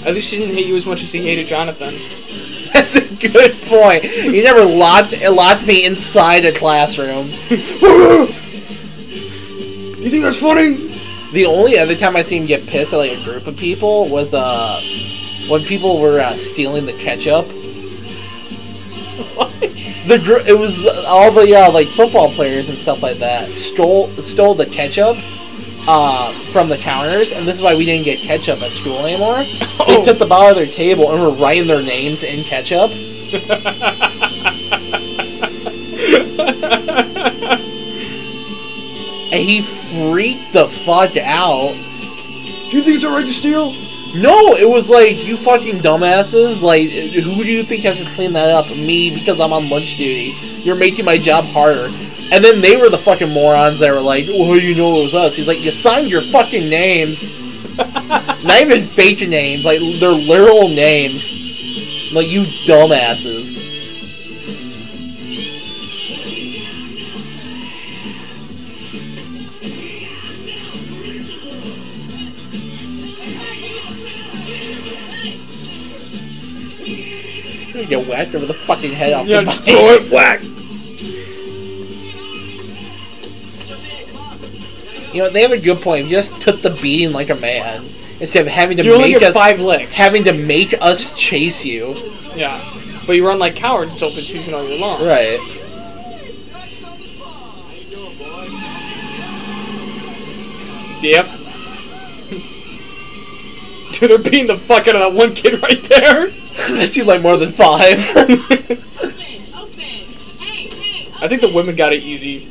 [0.06, 1.96] At least he didn't hate you as much as he hated Jonathan.
[2.74, 4.06] That's a good point.
[4.06, 7.28] He never locked locked me inside a classroom.
[10.04, 10.76] You think that's funny?
[11.32, 14.10] The only other time I seen him get pissed at like a group of people
[14.10, 14.82] was uh
[15.48, 17.50] when people were uh, stealing the ketchup.
[20.04, 24.10] The gr- it was all the uh, like football players and stuff like that stole
[24.18, 25.16] stole the ketchup
[25.88, 29.46] uh, from the counters, and this is why we didn't get ketchup at school anymore.
[29.80, 29.86] Oh.
[29.88, 32.92] They took the bottle of their table and were writing their names in ketchup.
[39.34, 41.74] And he freaked the fuck out.
[41.74, 43.74] Do you think it's alright to steal?
[44.16, 46.62] No, it was like you fucking dumbasses.
[46.62, 48.70] Like, who do you think has to clean that up?
[48.70, 50.36] Me, because I'm on lunch duty.
[50.62, 51.90] You're making my job harder.
[52.32, 55.04] And then they were the fucking morons that were like, "Well, do you know it
[55.04, 57.30] was us?" He's like, "You signed your fucking names,
[57.78, 61.32] not even fake names, like they're literal names.
[62.14, 63.63] Like you dumbasses."
[77.84, 80.42] You get whacked over the fucking head off Yeah, the just throw it, whack!
[85.14, 86.06] You know, they have a good point.
[86.06, 87.86] You just took the beating like a man
[88.22, 89.98] instead of having to You make us five licks.
[89.98, 91.94] having to make us chase you.
[92.38, 92.64] Yeah.
[93.06, 95.06] But you run like cowards, it's open season all year long.
[95.06, 95.40] Right.
[101.02, 101.28] Yep.
[104.04, 106.28] Dude, they're beating the fuck out of that one kid right there.
[106.78, 108.06] that seemed like more than five.
[108.18, 108.34] Open,
[109.56, 109.80] open.
[109.80, 112.50] Hey, hey, I think the women got it easy.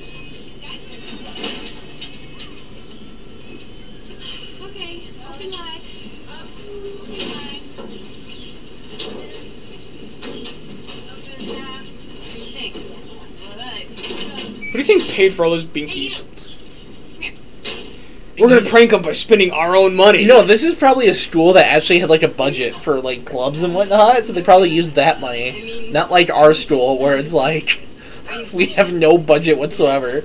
[4.65, 5.83] Okay, open wide.
[6.31, 7.61] Open wide.
[11.13, 11.87] Open half.
[11.93, 12.77] What do you think?
[14.57, 16.25] What do you think paid for all those binkies?
[18.39, 20.25] We're gonna prank them by spending our own money.
[20.25, 23.63] no, this is probably a school that actually had like a budget for like clubs
[23.63, 25.91] and whatnot, so they probably used that money.
[25.93, 27.81] Not like our school where it's like
[28.53, 30.25] we have no budget whatsoever.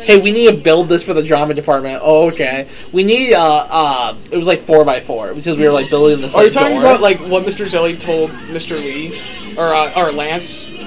[0.00, 2.00] Hey, we need to build this for the drama department.
[2.02, 2.68] Oh, okay.
[2.92, 4.16] We need uh uh.
[4.30, 6.34] It was like four by four because we were like building this.
[6.34, 6.82] Are you talking door.
[6.82, 7.66] about like what Mr.
[7.66, 8.78] Zelly told Mr.
[8.78, 9.20] Lee
[9.56, 10.77] or uh, or Lance?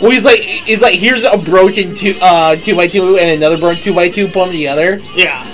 [0.00, 3.58] Well, he's like he's like here's a broken two uh two by two and another
[3.58, 4.26] broken two by two.
[4.26, 4.96] Put them together.
[5.14, 5.44] Yeah,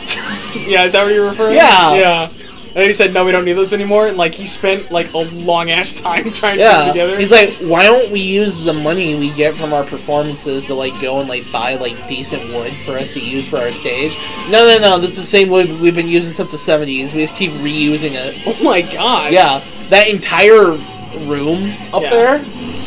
[0.67, 0.85] yeah.
[0.85, 1.57] Is that what you're referring?
[1.57, 1.95] Yeah.
[1.95, 2.29] yeah.
[2.73, 5.13] And then he said, "No, we don't need those anymore." And like he spent like
[5.13, 7.19] a long ass time trying to put them together.
[7.19, 10.93] He's like, why don't we use the money we get from our performances to like
[11.03, 14.17] go and like buy like decent wood for us to use for our stage?
[14.51, 14.99] No, no, no.
[15.01, 17.13] This is the same wood we've been using since the '70s.
[17.13, 18.41] We just keep reusing it.
[18.47, 19.33] oh my god.
[19.33, 20.79] Yeah, that entire
[21.27, 22.11] room up Yeah.
[22.11, 22.39] there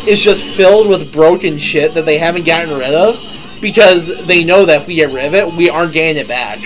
[0.08, 3.20] is just filled with broken shit that they haven't gotten rid of
[3.62, 6.60] because they know that if we get rid of it, we aren't getting it back.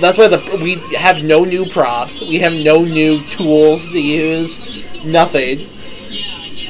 [0.00, 5.04] That's why the we have no new props, we have no new tools to use,
[5.04, 5.58] nothing.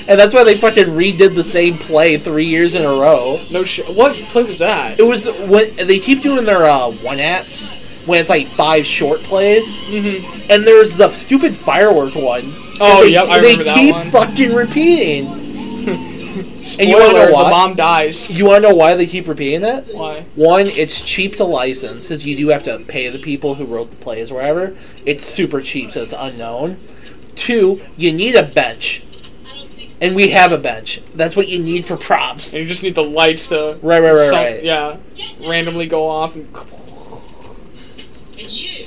[0.09, 3.39] And that's why they fucking redid the same play three years in a row.
[3.53, 3.87] No shit.
[3.95, 4.99] What play was that?
[4.99, 7.71] It was when they keep doing their uh, one acts
[8.07, 10.51] when it's like five short plays, Mm-hmm.
[10.51, 12.43] and there's the stupid firework one.
[12.81, 15.40] Oh, they, yep, I they remember that keep fucking repeating.
[16.63, 17.45] Spoiler: you wanna know why?
[17.45, 18.31] the mom dies.
[18.31, 19.89] You want to know why they keep repeating it?
[19.95, 20.23] Why?
[20.37, 23.91] One, it's cheap to license because you do have to pay the people who wrote
[23.91, 24.77] the plays or whatever.
[25.05, 26.79] It's super cheap, so it's unknown.
[27.35, 29.03] Two, you need a bench,
[30.01, 31.01] and we have a bench.
[31.15, 32.53] That's what you need for props.
[32.53, 34.63] And you just need the lights to Right, right, right, some- right.
[34.65, 34.99] Yeah,
[35.47, 36.37] randomly go off.
[36.37, 36.55] And
[38.39, 38.87] And you.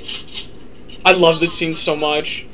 [1.06, 2.45] I love this scene so much.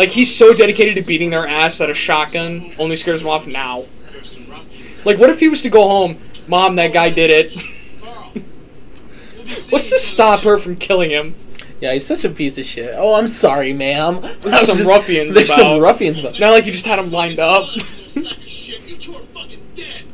[0.00, 0.08] I'm sorry, man.
[0.08, 3.46] Like he's so dedicated to beating their ass that a shotgun only scares him off
[3.46, 3.84] now.
[4.10, 5.04] There's some ruffians.
[5.04, 7.54] Like, what if he was to go home, Mom, that guy did it.
[8.02, 11.34] Carl, we'll be seeing What's to stop her from killing him?
[11.80, 12.94] Yeah, he's such a piece of shit.
[12.96, 14.20] Oh, I'm sorry, ma'am.
[14.40, 16.38] There's some ruffians There's some ruffians about.
[16.38, 17.66] Not like you just had him lined up.
[17.68, 18.90] You little sack of shit.
[18.90, 20.04] You two are fucking dead.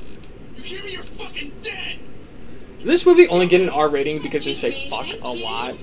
[0.56, 0.92] You hear me?
[0.92, 1.98] You're fucking dead.
[2.78, 5.74] Did this movie only get an R rating because they say fuck a lot?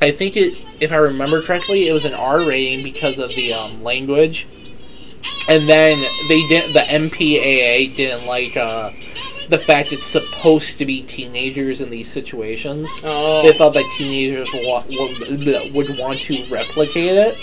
[0.00, 3.52] I think it, if I remember correctly, it was an R rating because of the
[3.52, 4.46] um, language,
[5.48, 6.72] and then they didn't.
[6.72, 8.92] The MPAA didn't like uh,
[9.48, 12.88] the fact it's supposed to be teenagers in these situations.
[13.02, 13.42] Oh.
[13.42, 17.36] They thought that teenagers would, wa- would, would want to replicate it.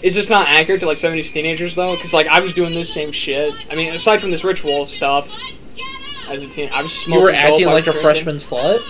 [0.00, 1.96] Is this not accurate to like 70s teenagers though?
[1.96, 3.52] Because like I was doing this same shit.
[3.68, 5.36] I mean, aside from this ritual stuff,
[6.28, 7.20] as a teen, I was smoking.
[7.20, 8.80] You were acting like a freshman slut.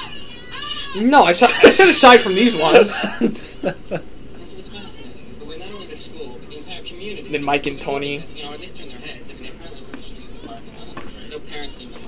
[0.92, 1.10] Drinking.
[1.10, 2.90] No, I said, I said aside from these ones.
[3.20, 7.28] That's what's fascinating, is the way not only the school, but the entire community.
[7.30, 8.18] Then Mike and Tony.
[8.18, 9.30] this, You know, or at least turn their heads.
[9.30, 11.30] I mean, they apparently permission to use the parking lot.
[11.30, 12.04] No parents seem to mind.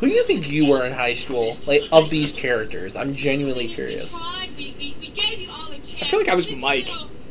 [0.00, 1.56] Who do you think you were in high school?
[1.66, 4.14] Like of these characters, I'm genuinely curious.
[4.14, 6.88] I feel like I was Mike.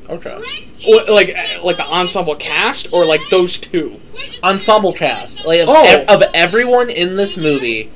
[0.10, 0.40] Okay.
[0.88, 4.00] Or, like like the ensemble cast, or like those two.
[4.44, 5.46] Ensemble cast.
[5.46, 5.84] Like of, Oh.
[5.86, 7.92] ev- of everyone in this movie,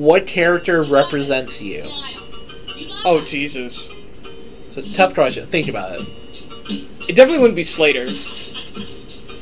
[0.00, 1.82] what character represents you?
[3.04, 3.90] Oh Jesus!
[4.70, 5.46] So tough question.
[5.46, 6.08] Think about it.
[7.08, 8.08] It definitely wouldn't be Slater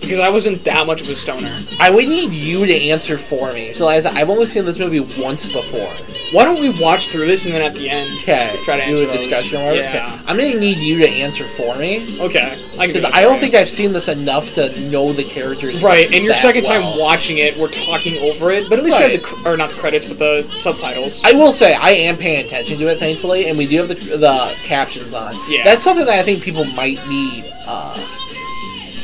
[0.06, 1.58] because I wasn't that much of a stoner.
[1.80, 3.72] I would need you to answer for me.
[3.74, 5.92] So as I said, I've only seen this movie once before.
[6.32, 8.50] Why don't we watch through this and then at the end Okay.
[8.64, 9.16] try to do answer a those?
[9.26, 9.60] discussion.
[9.60, 9.72] or?
[9.74, 9.88] Yeah.
[9.90, 10.24] Okay.
[10.26, 12.52] I'm gonna need you to answer for me Okay.
[12.78, 13.40] I do because I for don't you.
[13.40, 15.82] think I've seen this enough to know the characters.
[15.82, 16.80] Right, and your second well.
[16.92, 19.56] time watching it, we're talking over it, but at least we have the cr- or
[19.56, 21.22] not the credits, but the subtitles.
[21.24, 23.94] I will say I am paying attention to it, thankfully, and we do have the,
[23.94, 25.34] the captions on.
[25.48, 25.64] Yeah.
[25.64, 27.44] That's something that I think people might need.
[27.68, 27.94] Uh,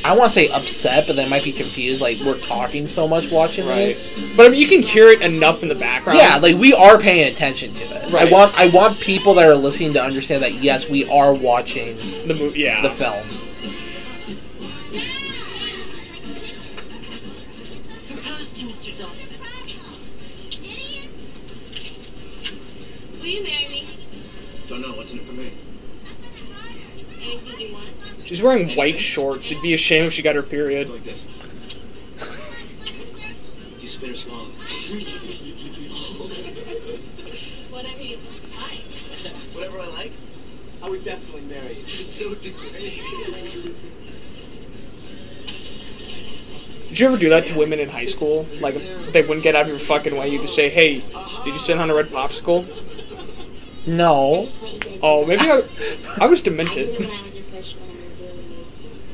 [0.04, 2.00] I want to say upset, but they might be confused.
[2.00, 4.36] Like we're talking so much watching right, these.
[4.36, 6.18] but I mean, you can hear it enough in the background.
[6.18, 8.14] Yeah, like we are paying attention to it.
[8.14, 11.96] I want I want people that are listening to understand that yes, we are watching
[12.26, 12.60] the movie.
[12.60, 13.46] Yeah, the films.
[18.08, 18.98] Propose to Mr.
[18.98, 19.38] Dawson.
[23.20, 23.61] Will you marry
[28.32, 29.50] she's wearing white shorts.
[29.50, 30.88] It'd be a shame if she got her period.
[30.88, 31.26] Like this.
[33.78, 34.44] You spit or swallow.
[37.70, 38.16] Whatever you
[38.56, 38.84] like.
[39.52, 40.12] Whatever I like,
[40.82, 41.84] I would definitely marry you.
[41.84, 43.74] It's so degrading.
[46.88, 48.46] Did you ever do that to women in high school?
[48.60, 48.74] Like,
[49.12, 51.02] they wouldn't get out of your fucking way, You'd just say, "Hey,
[51.44, 52.66] did you sit on a red popsicle?"
[53.86, 54.46] No.
[55.02, 55.62] Oh, maybe I,
[56.20, 57.10] I was demented.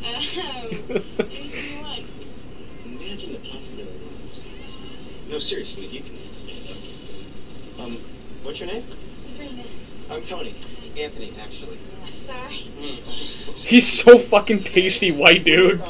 [0.00, 2.06] Um, anything you want.
[2.86, 4.24] Imagine the possibilities.
[5.28, 7.84] No, seriously, you can stand up.
[7.86, 7.98] Um,
[8.42, 8.84] what's your name?
[9.18, 9.62] Sabrina.
[10.10, 10.54] I'm Tony.
[10.98, 11.78] Anthony, actually.
[12.30, 12.56] Sorry.
[13.54, 15.82] He's so fucking pasty white dude.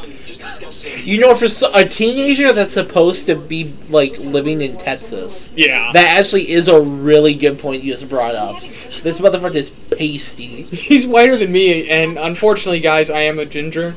[1.02, 5.90] You know, for so- a teenager that's supposed to be like living in Texas, Yeah.
[5.92, 8.60] that actually is a really good point you just brought up.
[9.02, 10.62] This motherfucker is pasty.
[10.62, 13.94] He's whiter than me, and unfortunately, guys, I am a ginger.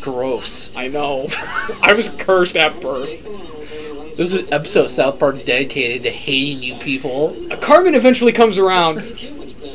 [0.00, 0.74] Gross.
[0.76, 1.28] I know.
[1.82, 3.24] I was cursed at birth.
[4.16, 7.36] This is an episode of South Park dedicated to hating you people.
[7.60, 8.98] Carmen eventually comes around,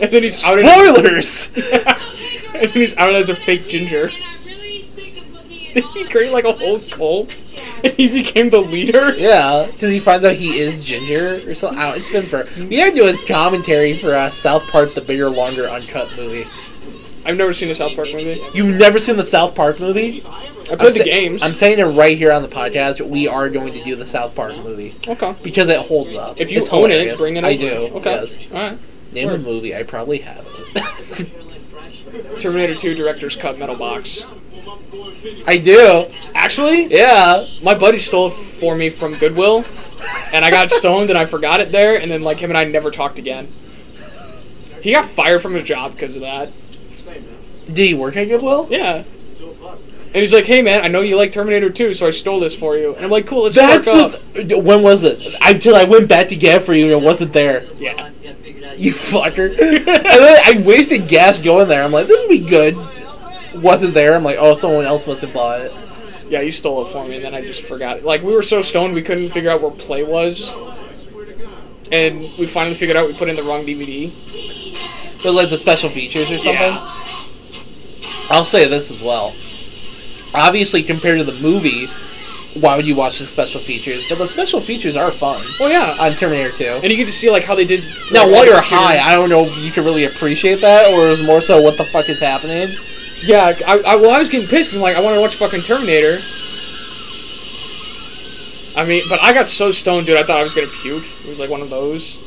[0.04, 0.66] and then he's outed.
[0.68, 1.52] Spoilers!
[2.54, 4.10] and then he's outed as a fake ginger.
[5.74, 7.36] Did he create like a whole cult?
[7.84, 9.13] And he became the leader?
[9.16, 11.78] yeah, because he finds out he is ginger or something.
[11.80, 12.48] I don't, it's been for.
[12.68, 16.48] We had to do a commentary for uh, South Park, the bigger, longer, uncut movie.
[17.26, 18.42] I've never seen a South Park movie.
[18.54, 20.24] You've never seen the South Park movie?
[20.26, 21.44] I I'm played the sa- games.
[21.44, 23.02] I'm saying it right here on the podcast.
[23.02, 25.36] We are going to do the South Park movie okay.
[25.44, 26.39] because it holds up.
[26.39, 27.20] If you It's own hilarious.
[27.20, 27.89] it, bring it I do.
[27.96, 28.12] Okay.
[28.12, 28.38] Yes.
[28.50, 28.80] Alright.
[29.13, 29.76] Name a movie.
[29.76, 32.39] I probably have it.
[32.39, 34.26] Terminator 2 Director's Cut Metal Box.
[35.47, 36.06] I do.
[36.36, 37.45] Actually, Yeah.
[37.62, 39.65] my buddy stole it for me from Goodwill,
[40.34, 42.63] and I got stoned and I forgot it there, and then like him and I
[42.65, 43.47] never talked again.
[44.82, 46.52] He got fired from his job because of that.
[47.67, 48.67] Did he work at Goodwill?
[48.69, 49.04] Yeah.
[50.08, 52.54] And he's like, "Hey man, I know you like Terminator 2, so I stole this
[52.56, 55.26] for you." And I'm like, "Cool, let's That's spark up." a, when was it?
[55.41, 57.63] Until I went back to get it for you and it wasn't there.
[57.80, 58.10] Yeah.
[58.78, 59.50] You fucker.
[59.50, 61.84] and then I wasted gas going there.
[61.84, 62.76] I'm like, this would be good.
[63.62, 64.16] Wasn't there.
[64.16, 65.72] I'm like, oh, someone else must have bought it.
[66.28, 68.06] Yeah, you stole it for me, and then I just forgot it.
[68.06, 70.52] Like we were so stoned, we couldn't figure out where play was,
[71.92, 74.08] and we finally figured out we put in the wrong DVD.
[74.08, 76.74] It was like the special features or something.
[76.74, 76.90] Yeah.
[78.30, 79.34] I'll say this as well.
[80.34, 81.86] Obviously, compared to the movie,
[82.60, 84.06] why would you watch the special features?
[84.10, 86.63] But the special features are fun Oh yeah, on Terminator 2.
[86.84, 87.84] and you get to see like how they did.
[88.12, 91.08] Now, like, while you're high, I don't know if you can really appreciate that, or
[91.08, 92.70] it was more so what the fuck is happening.
[93.22, 95.36] Yeah, I, I well, I was getting pissed because I'm like, I want to watch
[95.36, 96.18] fucking Terminator.
[98.76, 100.18] I mean, but I got so stoned, dude.
[100.18, 101.04] I thought I was gonna puke.
[101.24, 102.20] It was like one of those.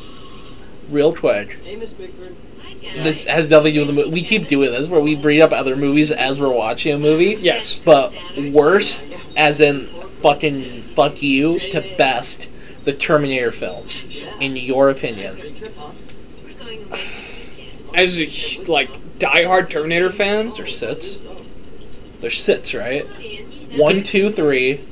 [0.89, 1.57] Real quick.
[1.57, 2.35] Hey, Miss Bigford.
[3.03, 4.11] This has nothing to do with the movie.
[4.13, 7.35] We keep doing this where we bring up other movies as we're watching a movie.
[7.39, 7.79] Yes.
[7.83, 8.13] But
[8.53, 9.03] worst,
[9.35, 9.89] as in
[10.21, 12.49] fucking fuck you, to best,
[12.83, 15.35] the Terminator films, in your opinion.
[15.35, 15.91] Big trip, huh?
[16.43, 17.95] We're going away for the weekend.
[17.95, 21.19] As a like diehard Terminator fan, They're sits.
[22.21, 23.05] They're sits, right?
[23.75, 24.83] One, two, three.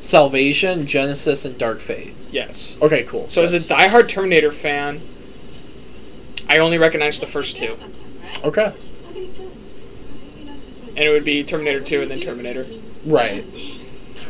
[0.00, 2.12] Salvation, Genisys, and Dark Fate.
[2.32, 2.76] yes.
[2.82, 3.28] Okay, cool.
[3.30, 5.00] So as a diehard Terminator fan,
[6.48, 7.76] I only recognize the first two,
[8.42, 8.72] okay,
[10.88, 12.66] and it would be Terminator 2 and then Terminator.
[13.06, 13.44] right.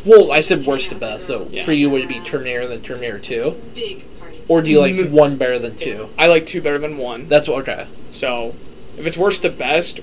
[0.04, 1.64] Well, I said worst to best, so Yeah.
[1.64, 3.56] for you would it be Terminator than Terminator Two,
[4.48, 5.10] or do you like Mm.
[5.10, 6.08] one better than two?
[6.18, 7.26] I like two better than one.
[7.28, 7.60] That's what.
[7.68, 7.86] Okay.
[8.10, 8.54] So,
[8.98, 10.00] if it's worst to best,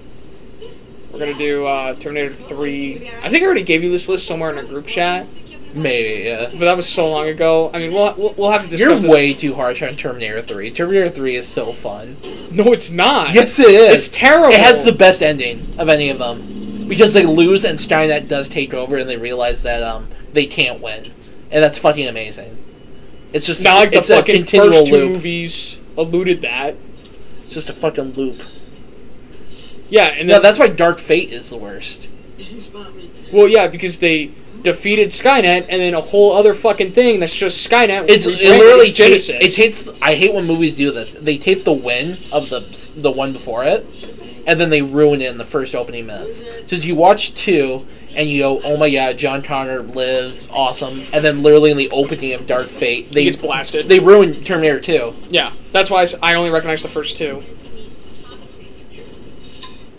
[1.12, 3.10] we're gonna do uh, Terminator 3.
[3.24, 5.26] I think I already gave you this list somewhere in a group chat,
[5.74, 6.48] Maybe, yeah.
[6.52, 7.70] but that was so long ago.
[7.74, 8.86] I mean, we'll, we'll, we'll have to discuss.
[8.88, 9.12] You're this.
[9.12, 10.72] way too harsh on Terminator 3.
[10.72, 12.16] Terminator 3 is so fun.
[12.52, 13.34] No, it's not.
[13.36, 14.08] Yes, it is.
[14.08, 14.50] It's terrible.
[14.54, 16.69] It has the best ending of any of them.
[16.90, 20.82] Because they lose and Skynet does take over and they realize that um they can't
[20.82, 21.04] win.
[21.52, 22.58] And that's fucking amazing.
[23.34, 25.12] It's just Not like the it's a fucking continual first two loop.
[25.14, 26.76] movies alluded that.
[27.44, 28.42] It's just a fucking loop.
[29.90, 32.10] Yeah, and No, then, that's why Dark Fate is the worst.
[33.34, 34.32] well, yeah, because they
[34.64, 38.10] defeated Skynet, and then a whole other fucking thing that's just Skynet.
[38.10, 39.32] It's it literally as Genisys.
[39.32, 39.90] ta- it takes.
[40.02, 41.14] I hate when movies do this.
[41.14, 43.86] They take the win of the the one before it,
[44.48, 46.42] and then they ruin it in the first opening minutes.
[46.62, 51.24] Because you watch two, and you go, "Oh my god, John Connor lives, awesome!" And
[51.24, 53.88] then literally in the opening of Dark Fate, they he gets blasted.
[53.88, 55.14] they ruin Terminator Two.
[55.30, 57.44] yeah, that's why I only recognize the first two.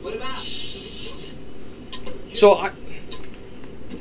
[0.03, 0.39] What about?
[2.33, 2.71] So I,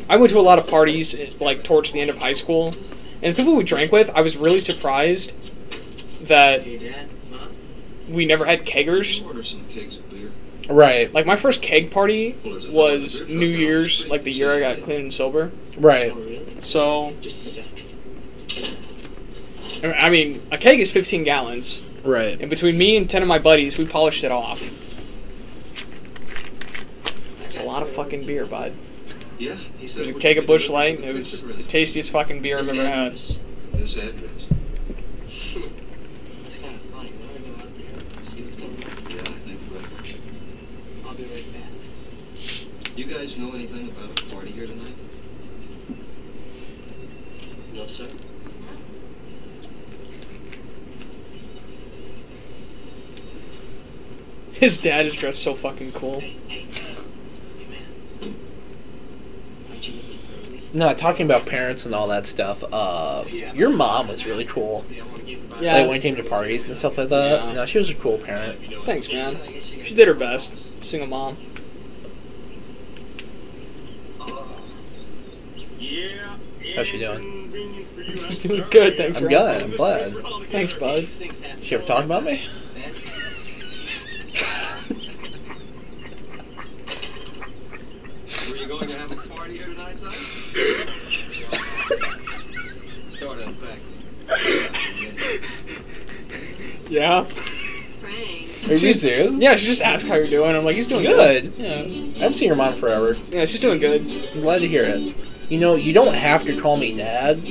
[0.09, 2.73] I went to a lot of parties like towards the end of high school,
[3.21, 5.33] and the people we drank with, I was really surprised
[6.27, 7.49] that Hey, Dad, Mom.
[8.09, 9.23] we never had keggers.
[9.25, 10.31] Order some kegs of beer.
[10.69, 13.45] Right, Like my first keg party Well, there's a was fellow with a beer New
[13.57, 15.51] Year's, like the year I got clean and sober.
[15.77, 16.11] right.
[16.13, 16.61] Oh.
[16.61, 17.65] So Just a sec.
[19.95, 22.39] I mean, a keg is 15 gallons, Right.
[22.41, 24.71] and between me and 10 of my buddies, we polished it off.
[27.45, 28.73] It's a lot of fucking beer, bud.
[29.39, 30.05] Yeah, he said.
[30.05, 30.99] It was a keg of Busch Light.
[30.99, 33.13] It was the tastiest fucking beer I've ever had.
[33.13, 33.37] This
[33.95, 34.47] address.
[36.59, 37.11] Kind of funny.
[37.11, 37.25] Go
[37.55, 38.25] out there?
[38.25, 38.79] See what's going on.
[38.83, 39.29] I.
[41.07, 41.71] I'll be right back.
[42.97, 44.97] You guys know anything about a party here tonight?
[47.73, 48.07] No, sir.
[54.51, 56.19] His dad is dressed so fucking cool.
[56.19, 56.35] Hey.
[60.71, 62.63] No, talking about parents and all that stuff.
[62.71, 64.85] Uh, your mom was really cool.
[65.59, 65.73] Yeah.
[65.73, 67.43] Like when it came to parties and stuff like that.
[67.43, 67.53] Yeah.
[67.53, 68.59] No, she was a cool parent.
[68.85, 69.37] Thanks, man.
[69.83, 70.53] She did her best.
[70.83, 71.37] Single mom.
[76.75, 77.85] How's she doing?
[78.27, 78.95] She's doing good.
[78.95, 79.41] Thanks I'm for good.
[79.41, 79.71] asking.
[79.71, 80.13] I'm glad.
[80.47, 81.09] Thanks, bud.
[81.61, 82.47] She ever talk about me?
[88.49, 90.11] Were you going to have a party here tonight, son?
[93.11, 93.79] Start at back.
[96.89, 97.23] Yeah.
[97.23, 98.69] Frank.
[98.69, 99.33] Are you serious?
[99.35, 100.55] Yeah, she just asked how you're doing.
[100.55, 101.55] I'm like, he's doing Good.
[101.55, 101.63] good.
[101.63, 102.15] Yeah.
[102.15, 103.15] I haven't seen your mom forever.
[103.29, 104.01] Yeah, she's doing good.
[104.01, 105.15] I'm glad to hear it.
[105.49, 107.41] You know, you don't have to call me dad,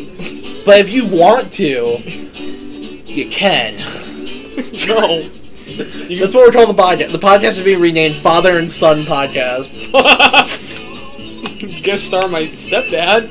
[0.65, 1.99] but if you want to,
[3.13, 3.77] you can.
[4.89, 5.21] no.
[5.21, 7.13] That's what we're calling the podcast.
[7.13, 9.93] The podcast is being renamed Father and Son Podcast.
[11.83, 13.29] Guest star my stepdad.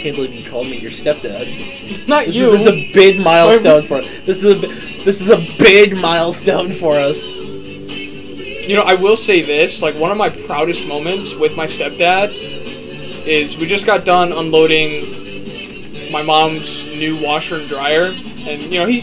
[0.00, 2.08] Can't believe you called me your stepdad.
[2.08, 2.52] Not This, you.
[2.52, 4.20] Is, this is a big milestone for us.
[4.22, 4.66] This is a
[5.04, 7.30] this is a big milestone for us.
[7.30, 12.30] You know, I will say this, like one of my proudest moments with my stepdad
[13.26, 18.86] is we just got done unloading my mom's new washer and dryer and you know,
[18.86, 19.00] he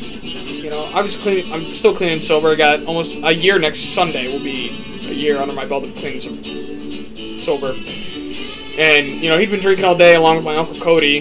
[0.63, 2.49] you know, I was cleaning I'm still cleaning sober.
[2.49, 4.69] I got almost a year next Sunday will be
[5.07, 6.33] a year under my belt of cleaning so-
[7.39, 7.75] sober.
[8.77, 11.19] And you know, he'd been drinking all day along with my uncle Cody.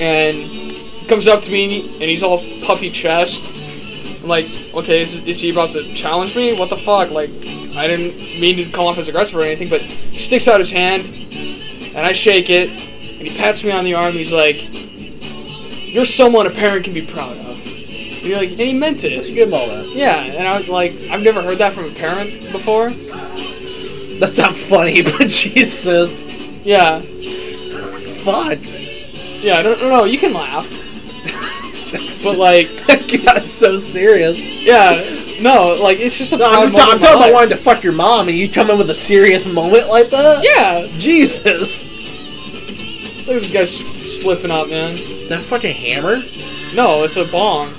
[0.00, 3.54] And he comes up to me and he's all puffy chest.
[4.22, 6.56] I'm like, okay, is, is he about to challenge me?
[6.58, 7.10] What the fuck?
[7.10, 7.30] Like,
[7.76, 10.70] I didn't mean to come off as aggressive or anything, but he sticks out his
[10.72, 11.04] hand,
[11.94, 14.68] and I shake it, and he pats me on the arm, and he's like,
[15.94, 17.46] you're someone a parent can be proud of.
[17.46, 19.34] And, you're like, and he meant It's a it.
[19.34, 19.94] good moment.
[19.94, 22.90] Yeah, and I was like, I've never heard that from a parent before.
[24.18, 26.18] That's not funny, but Jesus,
[26.68, 27.00] Yeah,
[28.24, 28.58] fuck.
[29.42, 30.66] yeah, no, no, no, you can laugh.
[32.22, 34.44] But like, God, it's so serious.
[34.64, 35.00] yeah,
[35.40, 37.32] no, like it's just a No, proud I'm just I'm talking about life.
[37.32, 40.42] wanting to fuck your mom, and you come in with a serious moment like that.
[40.44, 41.84] Yeah, Jesus,
[43.26, 43.78] look at this guy s-
[44.18, 44.94] spliffing up, man.
[44.94, 46.16] is that a fucking hammer?
[46.74, 47.72] No, it's a bong.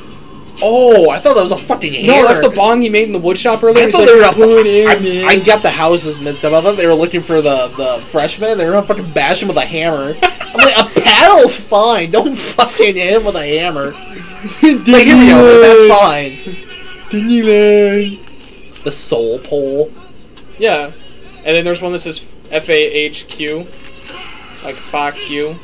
[0.61, 2.07] Oh, I thought that was a fucking hammer.
[2.21, 3.83] No, that's the bong he made in the wood shop earlier.
[3.83, 4.35] I He's thought like, they were up.
[4.35, 6.53] "Put it in, I, man." I got the houses mixed up.
[6.53, 8.57] I thought they were looking for the the freshmen.
[8.57, 10.15] They were gonna fucking bash him with a hammer.
[10.21, 12.11] I'm like, a paddle's fine.
[12.11, 13.93] Don't fucking hit him with a hammer.
[14.61, 15.87] Like, here we go.
[15.87, 16.31] That's fine.
[17.09, 18.83] Disneyland.
[18.83, 19.91] The soul pole.
[20.57, 20.91] Yeah,
[21.43, 23.67] and then there's one that says F A H Q,
[24.63, 25.55] like fuck you.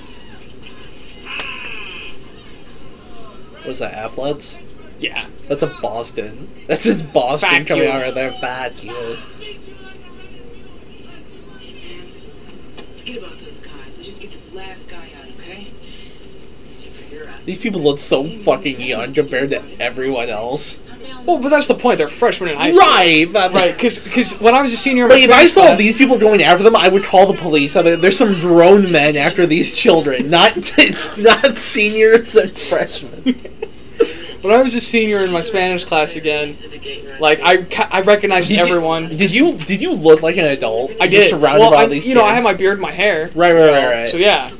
[3.57, 3.93] What was that?
[3.93, 4.59] Athletes.
[5.05, 5.27] Yeah.
[5.47, 6.49] That's a Boston.
[6.67, 7.89] That's his Boston Fuck coming you.
[7.91, 8.31] out right there.
[8.41, 9.17] Fuck you.
[12.97, 13.71] Forget about those guys.
[13.95, 15.67] Let's just get this last guy out, okay?
[16.73, 17.45] See for your ass.
[17.45, 20.81] These people look so fucking young compared to everyone else.
[21.25, 21.97] Well, but that's the point.
[21.97, 22.81] They're freshmen in high school.
[22.87, 25.77] Right, but Right, because when I was a senior, in But if I saw class-
[25.79, 27.75] these people going after them, I would call the police.
[27.75, 30.55] I mean, there's some grown men after these children, not
[31.17, 33.39] not seniors and freshmen.
[34.45, 36.55] When I was a senior in my Spanish class again,
[37.19, 39.15] like I ca- I recognized Did you- everyone.
[39.15, 40.91] Did you did you look like an adult?
[41.01, 41.29] I Just did.
[41.31, 42.35] surrounded well, by all I, these you know, I kids?
[42.35, 43.29] had my beard, and my hair.
[43.35, 44.09] Right, right, right, right.
[44.09, 44.51] So yeah.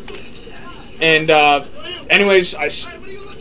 [1.02, 1.66] And uh,
[2.10, 2.88] anyways, I s-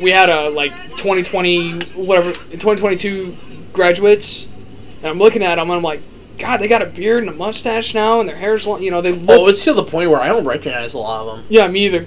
[0.00, 3.36] we had a like 2020 whatever 2022
[3.72, 4.46] graduates,
[4.98, 6.02] and I'm looking at them and I'm like,
[6.38, 8.82] God, they got a beard and a mustache now, and their hair's long.
[8.82, 9.40] You know, they look.
[9.40, 11.46] Oh, it's to the point where I don't recognize a lot of them.
[11.48, 12.06] yeah, me either.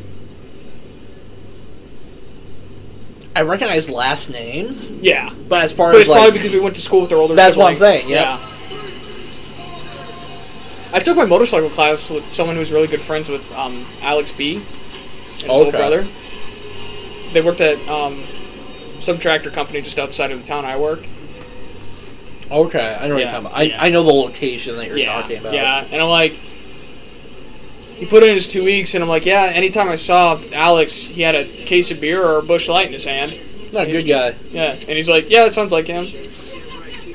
[3.38, 6.60] I recognize last names, Yeah, but as far but as it's like, probably because we
[6.60, 7.36] went to school with their older.
[7.36, 8.08] That's what I'm sibling.
[8.08, 8.40] saying, yeah.
[10.94, 14.32] I took my motorcycle class with someone who was really good friends with um, Alex
[14.32, 14.56] B.
[14.56, 15.78] and his little Okay.
[15.78, 16.08] brother.
[17.34, 18.24] They worked at um,
[19.00, 21.06] some tractor company just outside of the town I work.
[22.50, 23.58] okay, I know what you're talking about.
[23.58, 23.84] I, yeah.
[23.84, 25.54] I know the location that you're yeah, talking about.
[25.54, 26.40] Yeah, and I'm like,
[27.98, 29.52] he put in his two weeks, and I'm like, yeah.
[29.54, 32.94] Anytime I saw Alex, he had a case of beer or a Busch light in
[32.94, 33.40] his hand.
[33.74, 34.36] not a good guy.
[34.52, 36.06] Yeah, and he's like, yeah, that sounds like him.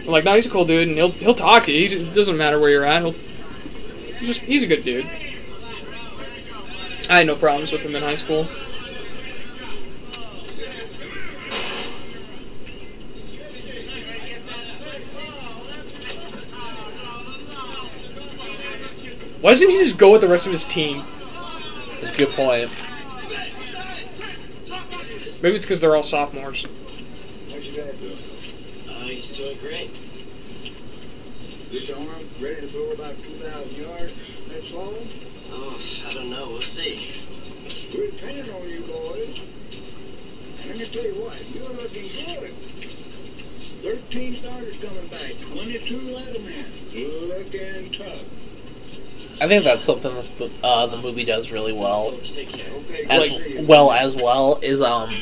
[0.00, 1.88] I'm like, no, he's a cool dude, and he'll he'll talk to you.
[1.88, 3.02] He d- doesn't matter where you're at.
[3.02, 5.04] He'll he's just he's a good dude.
[7.08, 8.46] I had no problems with him in high school.
[19.42, 21.02] Why doesn't he just go with the rest of his team?
[22.00, 22.70] That's a good point.
[25.42, 26.64] Maybe it's because they're all sophomores.
[27.50, 28.12] How's your dad doing?
[28.88, 29.90] Uh, he's doing great.
[31.72, 32.06] This arm
[32.40, 34.14] ready to throw about 2,000 yards
[34.48, 34.94] next long?
[35.50, 35.76] Oh,
[36.06, 36.46] I don't know.
[36.46, 37.10] We'll see.
[37.98, 39.40] We're depending on you boys.
[40.68, 42.52] Let me tell you what, you're looking good.
[43.82, 47.28] 13 starters coming back, 22 lettermen.
[47.28, 48.22] Looking tough.
[49.42, 52.10] I think that's something that uh, the movie does really well.
[52.12, 52.72] Folks, take care.
[52.82, 53.66] Okay, As good to see you.
[53.66, 55.12] well as well is um.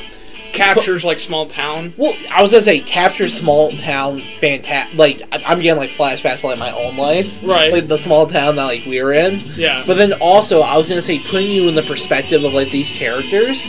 [0.52, 1.94] Captures like small town.
[1.96, 4.98] Well, I was gonna say capture small town, fantastic.
[4.98, 7.72] Like I'm getting like flashbacks to like my own life, Right.
[7.72, 9.38] Like the small town that like we were in.
[9.54, 9.84] Yeah.
[9.86, 12.90] But then also, I was gonna say putting you in the perspective of like these
[12.90, 13.64] characters,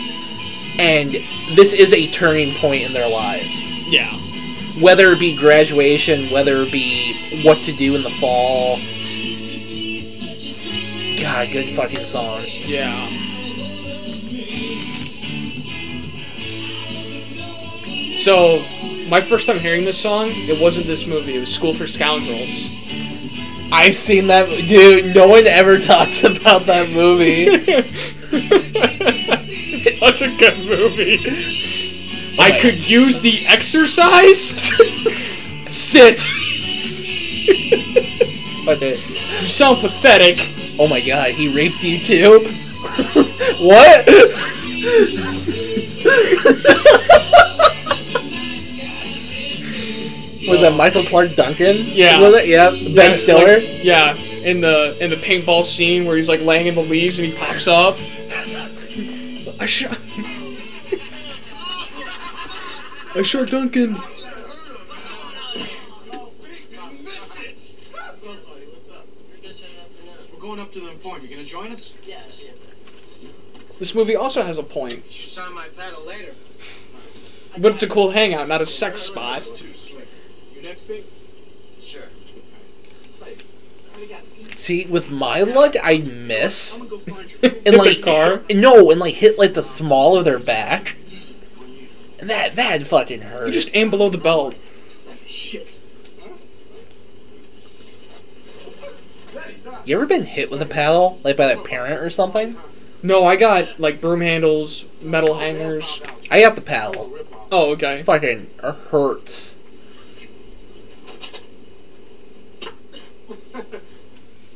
[0.80, 1.12] and
[1.56, 3.64] this is a turning point in their lives.
[3.92, 4.12] Yeah.
[4.82, 8.78] Whether it be graduation, whether it be what to do in the fall.
[11.22, 12.42] God, good fucking song.
[12.66, 13.08] Yeah.
[18.18, 18.62] So,
[19.10, 21.36] my first time hearing this song, it wasn't this movie.
[21.38, 22.70] It was School for Scoundrels.
[23.72, 25.16] I've seen that, dude.
[25.16, 27.46] No one ever talks about that movie.
[28.34, 31.20] it's such a good movie.
[32.38, 34.40] Oh I my could use the exercise.
[35.74, 36.26] Sit.
[38.64, 39.00] But it-
[39.42, 40.38] You sound pathetic.
[40.80, 42.40] Oh my god, he raped you too.
[43.60, 44.08] what?
[50.48, 51.78] Was that Michael Clarke Duncan?
[51.86, 52.20] Yeah.
[52.20, 52.48] Was it?
[52.48, 52.72] Yeah.
[52.72, 53.60] Ben Yeah, Stiller.
[53.60, 57.20] like- yeah, in the in the paintball scene where he's like laying in the leaves
[57.20, 57.96] and he pops up.
[59.60, 59.98] I shot.
[63.14, 63.98] I shot Duncan.
[71.42, 71.94] Gonna join us?
[72.06, 72.50] Yeah, see.
[73.80, 76.34] This movie also has a point, You should sign my paddle later.
[77.58, 79.48] but it's a cool hangout, not a sex spot.
[80.56, 81.04] You next, big?
[81.80, 82.04] Sure.
[84.56, 87.38] See, with my luck, I miss I'm gonna go find you.
[87.44, 88.42] and In like car?
[88.52, 90.98] No, and like hit like the small of their back.
[92.20, 93.48] And that that fucking hurt.
[93.48, 94.56] You just aim below the belt.
[99.86, 102.56] You ever been hit with a paddle, like by a parent or something?
[103.04, 106.02] No, I got like broom handles, metal hangers.
[106.30, 107.12] I got the paddle.
[107.52, 108.04] Oh, okay.
[108.04, 109.56] Fucking hurts.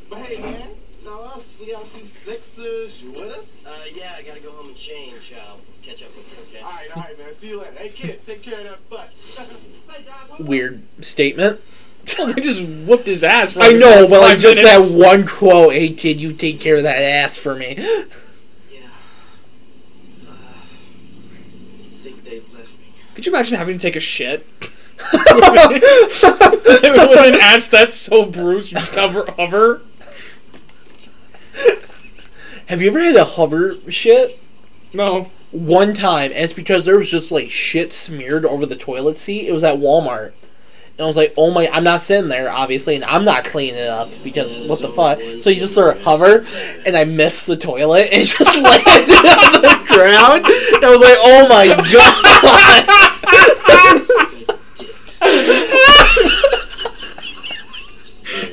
[0.10, 0.70] But hey, man,
[1.04, 1.54] tell us.
[1.60, 3.02] We got a few sixers.
[3.02, 3.66] You with us?
[3.66, 5.34] Uh, yeah, I gotta go home and change.
[5.48, 6.64] I'll catch up with you, okay?
[6.64, 7.34] All right, all right, man.
[7.34, 7.74] See you later.
[7.78, 9.10] Hey, kid, take care of that butt.
[9.36, 11.62] Hey, guys, what- Weird statement.
[12.36, 13.53] they just whooped his ass.
[13.53, 14.91] For I like know, but like just minutes.
[14.91, 17.76] that one quote, "Hey kid, you take care of that ass for me."
[18.72, 18.82] Yeah.
[20.28, 22.86] Uh, I think they've left me.
[23.14, 24.45] Could you imagine having to take a shit?
[24.62, 25.39] with
[27.20, 29.82] an ass that's so bruised, you just hover, hover.
[32.68, 34.39] Have you ever had a hover shit?
[34.93, 35.32] No.
[35.51, 39.47] One time, and it's because there was just like shit smeared over the toilet seat.
[39.47, 40.34] It was at Walmart.
[40.98, 43.82] And I was like, oh my, I'm not sitting there, obviously, and I'm not cleaning
[43.82, 45.20] it up because what the fuck?
[45.41, 46.46] So you just sort of hover,
[46.86, 50.46] and I missed the toilet, and just landed on the ground.
[50.46, 52.96] And I was like, oh my god.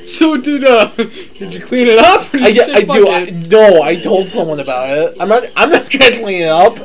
[0.05, 2.33] So did uh, did you clean it up?
[2.33, 3.07] Or did I, I "Fuck do.
[3.07, 3.09] it"?
[3.09, 5.17] I, no, I told someone about it.
[5.19, 5.45] I'm not.
[5.55, 6.77] I'm not trying to clean it up.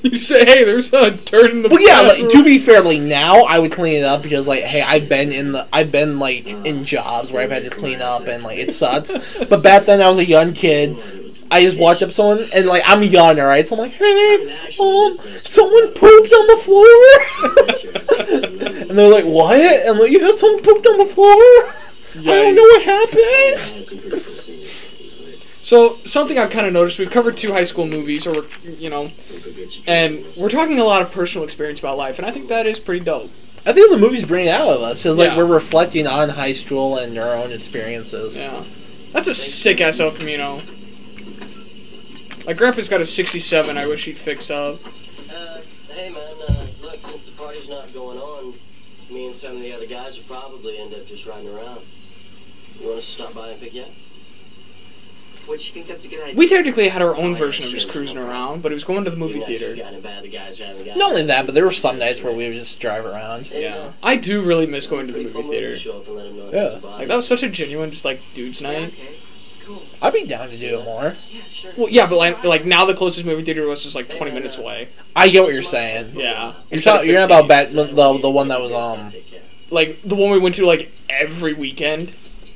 [0.10, 1.68] You say, hey, there's a dirt in the.
[1.68, 2.00] Well, yeah.
[2.00, 5.10] Like, to be fair, like now I would clean it up because, like, hey, I've
[5.10, 8.42] been in the, I've been like in jobs where I've had to clean up and
[8.42, 9.12] like it sucks.
[9.50, 10.96] But back then I was a young kid.
[11.50, 13.68] I just walked up someone and like I'm young, alright.
[13.68, 16.86] So I'm like, hey, um, someone pooped on the floor.
[18.88, 19.60] and they're like, what?
[19.60, 21.34] And I'm like, yeah, someone pooped on the floor.
[22.16, 23.90] I don't know what happened.
[25.62, 29.10] So something I've kind of noticed, we've covered two high school movies, or you know,
[29.86, 32.80] and we're talking a lot of personal experience about life, and I think that is
[32.80, 33.30] pretty dope.
[33.66, 35.36] I think the movies bring it out of us because like Yeah.
[35.36, 38.38] we're reflecting on high school and our own experiences.
[38.38, 38.64] Yeah,
[39.12, 40.60] that's a sick ass El Camino.
[42.46, 43.76] My grandpa's got a '67.
[43.76, 44.76] I wish he'd fix up.
[45.30, 45.58] Uh,
[45.92, 48.54] hey man, uh, look, since the party's not going on,
[49.10, 51.80] me and some of the other guys will probably end up just riding around.
[52.80, 53.88] You want us to stop by and pick you up?
[55.46, 56.36] What, you think that's a good idea?
[56.36, 59.10] We technically had our own version of just cruising around, but it was going to
[59.10, 59.74] the movie Even theater.
[59.74, 62.32] you've bad, the guys haven't got Not only that, but there were some nights where
[62.32, 63.48] we would just drive around.
[63.52, 65.76] And, Yeah, uh, I do really miss going to the movie cool movie to theater.
[65.78, 66.88] show up and let 'em know it Yeah.
[66.88, 68.88] Like that was such a genuine, just like dudes Yeah, night.
[68.88, 69.14] okay,
[69.64, 69.82] cool.
[70.02, 71.16] I'd be down to do it more.
[71.30, 71.72] Yeah, sure.
[71.76, 74.56] Well, yeah, but like, like now the closest movie theater was just like 20 minutes
[74.58, 74.88] away.
[75.16, 76.12] I get what you're saying.
[76.14, 76.46] Yeah.
[76.46, 77.44] You're, Instead talking, you're not 15.
[77.44, 79.12] about bat, the the one that was um.
[79.70, 82.14] like the one we went to like every weekend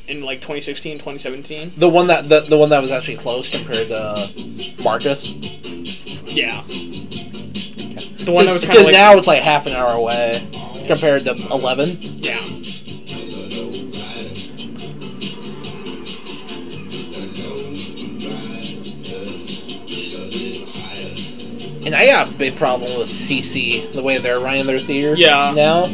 [0.09, 1.73] in like 2016, 2017.
[1.77, 5.33] The one that the, the one that was actually close compared to Marcus.
[6.35, 6.63] Yeah.
[8.25, 10.47] The one that was because like now it's like half an hour away
[10.87, 11.89] compared to eleven.
[12.01, 12.41] yeah.
[21.87, 25.15] And I got a big problem with CC the way they're running their theater.
[25.17, 25.53] Yeah.
[25.55, 25.85] Now,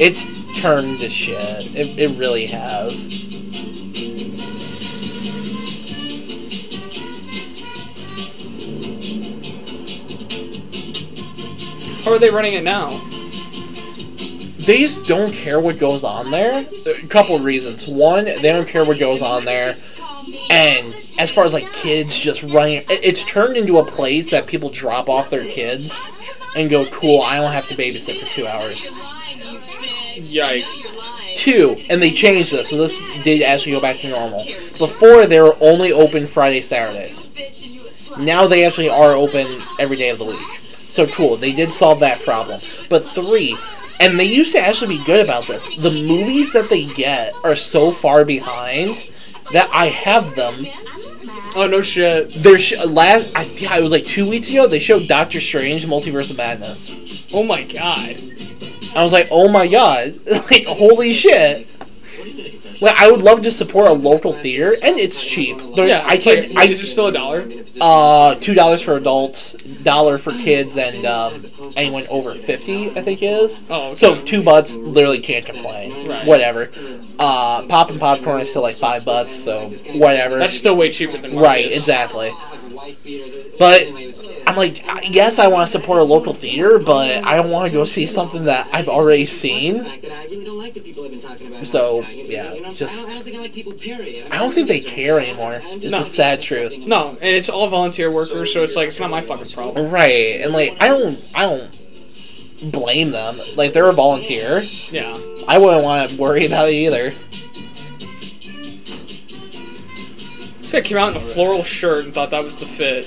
[0.00, 0.24] it's
[0.60, 1.76] turned to shit.
[1.76, 3.27] It, it really has.
[12.08, 12.88] How are they running it now?
[14.64, 16.66] They just don't care what goes on there.
[16.86, 17.86] A couple of reasons.
[17.86, 19.76] One, they don't care what goes on there.
[20.48, 24.70] And as far as like kids just running, it's turned into a place that people
[24.70, 26.02] drop off their kids
[26.56, 28.90] and go, cool, I don't have to babysit for two hours.
[30.16, 30.86] Yikes.
[31.36, 34.46] Two, and they changed this, so this did actually go back to normal.
[34.78, 37.28] Before, they were only open Friday, Saturdays.
[38.18, 40.57] Now they actually are open every day of the week.
[40.98, 42.60] So cool, they did solve that problem.
[42.88, 43.56] But three,
[44.00, 47.54] and they used to actually be good about this, the movies that they get are
[47.54, 48.96] so far behind
[49.52, 50.66] that I have them.
[51.54, 52.30] Oh no shit.
[52.30, 55.86] Their sh- last, I, yeah, it was like two weeks ago, they showed Doctor Strange
[55.86, 57.32] Multiverse of Madness.
[57.32, 58.20] Oh my god.
[58.96, 61.68] I was like, oh my god, like holy shit.
[62.80, 65.58] Well, I would love to support a local theater, and it's cheap.
[65.74, 66.56] There- Yeah, I can't.
[66.56, 67.48] I, is it still a dollar?
[67.80, 69.52] uh, two dollars for adults,
[69.82, 71.44] dollar for kids, and um,
[71.76, 73.62] anyone over fifty, I think is.
[73.70, 73.94] Oh, okay.
[73.96, 76.06] So two bucks, literally can't complain.
[76.06, 76.26] Right.
[76.26, 76.70] Whatever.
[77.18, 80.38] Uh, pop and popcorn is still like five bucks, so whatever.
[80.38, 82.30] That's still way cheaper than right, exactly.
[83.58, 83.88] But
[84.46, 87.72] I'm like, yes, I want to support a local theater, but I don't want to
[87.76, 89.84] go see something that I've already seen.
[91.64, 94.28] So, yeah, just- I don't think I like people, period.
[94.30, 95.60] I don't think they care anymore.
[95.64, 95.98] It's No.
[95.98, 96.86] the sad truth.
[96.86, 99.90] No, and it's all volunteer workers, so it's like it's not my fucking problem.
[99.90, 103.38] Right, and like I don't, I don't blame them.
[103.56, 104.60] Like they're a volunteer.
[104.90, 105.16] Yeah.
[105.46, 107.12] I wouldn't want to worry about it either.
[110.68, 113.06] This guy came out in a floral shirt and thought that was the fit.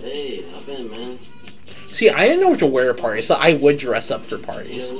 [0.00, 1.18] Hey, hop in, man.
[1.88, 4.38] See, I didn't know what to wear at parties, so I would dress up for
[4.38, 4.92] parties.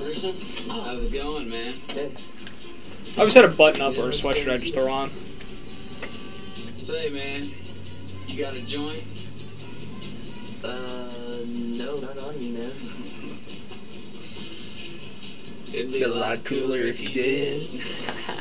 [0.67, 1.73] How's it going, man?
[1.97, 5.09] I always had a button up or a sweatshirt I just throw on.
[6.77, 7.45] Say, man,
[8.27, 9.05] you got a joint?
[10.65, 12.73] Uh, no, not on you, man.
[15.73, 17.69] It'd Be a lot cooler if you did.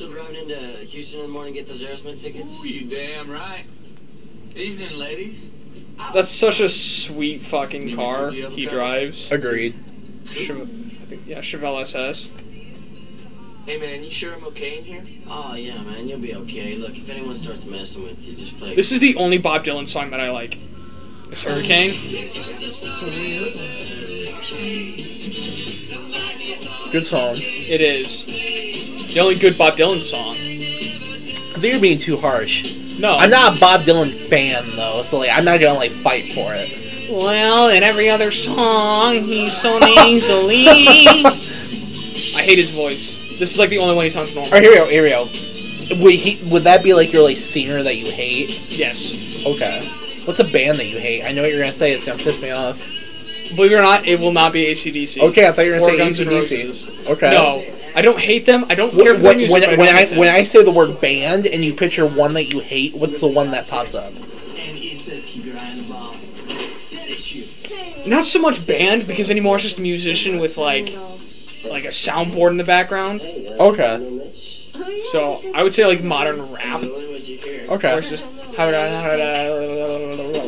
[0.00, 2.64] still driving into Houston in the morning to get those Aerosmith tickets?
[2.64, 3.64] Ooh, you damn right.
[4.56, 5.50] Evening, ladies.
[6.14, 9.30] That's such a sweet fucking car he drives.
[9.30, 9.74] Agreed.
[10.24, 12.32] Chev- I think, yeah, Chevelle SS.
[13.66, 15.02] Hey, man, you sure I'm okay in here?
[15.28, 16.76] Oh, yeah, man, you'll be okay.
[16.76, 18.74] Look, if anyone starts messing with you, just play.
[18.74, 20.56] This is the only Bob Dylan song that I like.
[21.30, 21.90] It's Hurricane.
[26.90, 27.34] Good song.
[27.36, 28.39] It is.
[29.12, 30.34] The only good Bob Dylan song.
[30.36, 32.98] I think you're being too harsh.
[33.00, 33.16] No.
[33.16, 36.52] I'm not a Bob Dylan fan though, so like I'm not gonna like fight for
[36.54, 36.76] it.
[37.10, 40.66] Well, in every other song, he's so nasally.
[42.36, 43.38] I hate his voice.
[43.40, 44.52] This is like the only one he sounds normal.
[44.52, 44.86] Alright, here we go.
[44.88, 45.24] Here we go.
[46.04, 46.38] Would he?
[46.52, 48.48] Would that be like your like singer that you hate?
[48.70, 49.44] Yes.
[49.46, 49.80] Okay.
[50.26, 51.24] What's a band that you hate?
[51.24, 51.92] I know what you're gonna say.
[51.92, 52.78] It's gonna piss me off.
[53.56, 55.20] Believe it or not, it will not be ACDC.
[55.30, 56.64] Okay, I thought you were Or gonna Guns say N' AC/DC.
[56.66, 57.08] Roses.
[57.08, 57.30] Okay.
[57.30, 57.60] No,
[57.94, 58.64] I don't hate them.
[58.68, 59.52] I don't care for when, music.
[59.52, 62.34] when, I when don't I when I say the word band and you picture one
[62.34, 64.12] that you hate, what's the one that pops up?
[64.12, 64.18] And
[64.78, 66.12] it said, keep your eye on the ball.
[66.12, 67.34] That is
[68.04, 68.10] you.
[68.10, 70.86] not so much band because anymore it's just a musician with like
[71.68, 73.20] like a soundboard in the background.
[73.22, 74.16] Okay.
[75.04, 76.80] So I would say like modern rap.
[76.82, 77.66] What'd you hear?
[77.70, 77.94] Or Okay.
[77.98, 78.24] it's just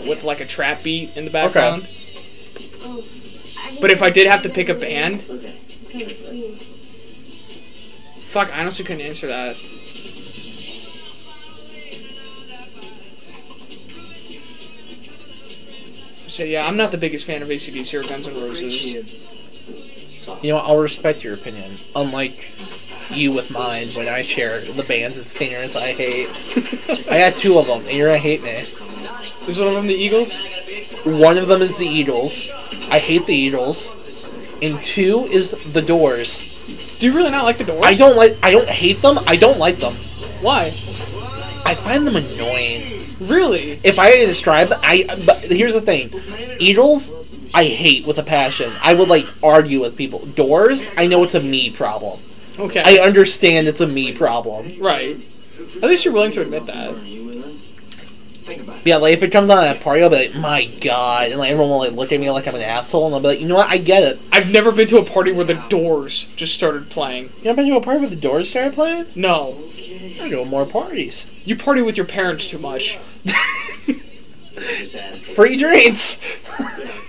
[0.09, 1.83] with like a trap beat in the background.
[1.85, 1.99] Okay.
[3.81, 6.59] But if I did have to pick a band, Okay.
[8.33, 9.55] Fuck, I honestly couldn't answer that.
[16.33, 18.95] So yeah, I'm not the biggest fan of ACDC or Guns N' Roses.
[20.43, 21.71] You know, I'll respect your opinion.
[21.95, 22.51] Unlike
[23.11, 26.31] you with mine, when I share the bands and singers I hate.
[27.11, 28.65] I got two of them, and you're gonna hate me.
[29.47, 30.43] Is one of them the Eagles?
[31.05, 32.49] One of them is the Eagles.
[32.89, 33.93] I hate the Eagles.
[34.63, 36.49] And two is the Doors.
[36.99, 37.83] Do you really not like the Doors?
[37.83, 38.39] I don't like.
[38.43, 39.19] I don't hate them.
[39.27, 39.95] I don't like them.
[40.41, 40.67] Why?
[41.65, 42.83] I find them annoying.
[43.21, 43.81] Really?
[43.85, 45.05] If I had to describe, I.
[45.27, 46.11] But here's the thing,
[46.59, 48.73] Eagles, I hate with a passion.
[48.81, 50.21] I would like argue with people.
[50.27, 52.21] Doors, I know it's a me problem.
[52.59, 52.83] Okay.
[52.85, 54.73] I understand it's a me problem.
[54.81, 55.21] right.
[55.77, 56.95] At least you're willing to admit that.
[58.85, 61.39] Yeah, like if it comes on at a party, I'll be like, my god, and
[61.39, 63.41] like everyone will like look at me like I'm an asshole, and I'll be like,
[63.41, 64.19] you know what, I get it.
[64.33, 67.31] I've never been to a party where the Doors just started playing.
[67.43, 69.07] You ever been to a party where the Doors started playing?
[69.15, 69.57] No.
[70.21, 71.27] I go to more parties.
[71.45, 72.97] You party with your parents too much.
[75.35, 76.17] Free drinks.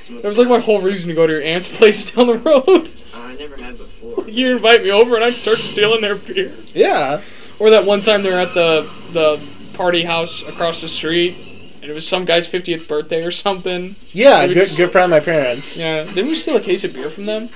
[0.07, 2.89] That was like my whole reason to go to your aunt's place down the road.
[3.13, 4.27] I never had before.
[4.29, 6.51] you invite me over and I start stealing their beer.
[6.73, 7.21] yeah.
[7.59, 9.39] Or that one time they were at the the
[9.74, 11.36] party house across the street,
[11.82, 13.95] and it was some guy's 50th birthday or something.
[14.11, 15.78] Yeah, good, just- good friend of my parents.
[15.78, 17.49] Yeah, didn't we steal a case of beer from them?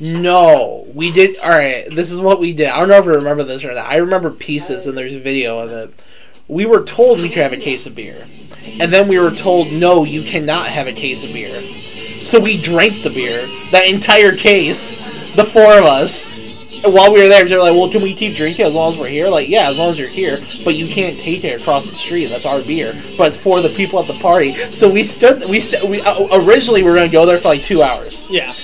[0.00, 1.38] No, we did.
[1.40, 2.68] All right, this is what we did.
[2.68, 3.86] I don't know if you remember this or not.
[3.86, 5.92] I remember pieces, and there's a video of it.
[6.46, 8.26] We were told we could have a case of beer,
[8.78, 11.60] and then we were told no, you cannot have a case of beer.
[12.20, 16.28] So we drank the beer, that entire case, the four of us.
[16.84, 18.98] While we were there, they were like, "Well, can we keep drinking as long as
[18.98, 21.90] we're here?" Like, yeah, as long as you're here, but you can't take it across
[21.90, 22.26] the street.
[22.26, 24.52] That's our beer, but it's for the people at the party.
[24.70, 25.48] So we stood.
[25.48, 28.24] We st- we uh, originally we were gonna go there for like two hours.
[28.30, 28.54] Yeah.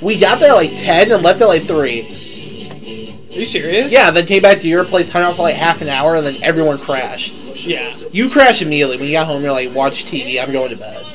[0.00, 2.00] We got there at like 10 and left at like 3.
[2.02, 3.90] Are you serious?
[3.90, 6.26] Yeah, then came back to your place, hung out for like half an hour, and
[6.26, 7.34] then everyone crashed.
[7.66, 7.90] Yeah.
[8.12, 8.98] You crashed immediately.
[8.98, 11.06] When you got home, you're like, watch TV, I'm going to bed.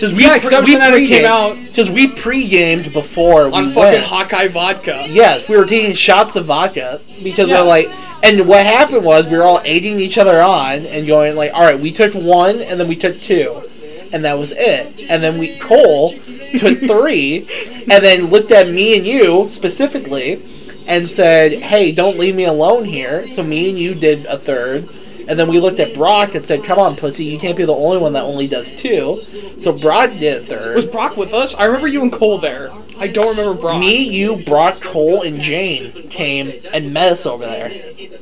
[0.00, 1.58] Because we, Yeah, 'cause that was the it came out.
[1.62, 4.04] Because we pre-gamed before we On fucking went.
[4.04, 5.04] Hawkeye vodka.
[5.10, 7.60] Yes, we were taking shots of vodka because Yeah.
[7.60, 7.90] we're like,
[8.22, 11.62] and what happened was we were all aiding each other on and going like, all
[11.64, 13.62] right, we took one and then we took two,
[14.10, 15.04] and that was it.
[15.10, 16.14] And then we Cole
[16.58, 17.46] took three,
[17.90, 20.38] and then looked at me and you specifically,
[20.86, 23.28] and said, hey, don't leave me alone here.
[23.28, 24.88] So me and you did a third.
[25.28, 27.24] And then we looked at Brock and said, "Come on, pussy!
[27.24, 29.20] You can't be the only one that only does two.
[29.58, 30.74] So Brock did third.
[30.74, 31.54] Was Brock with us?
[31.54, 32.70] I remember you and Cole there.
[32.98, 33.80] I don't remember Brock.
[33.80, 37.70] Me, you, Brock, Cole, and Jane came and met us over there.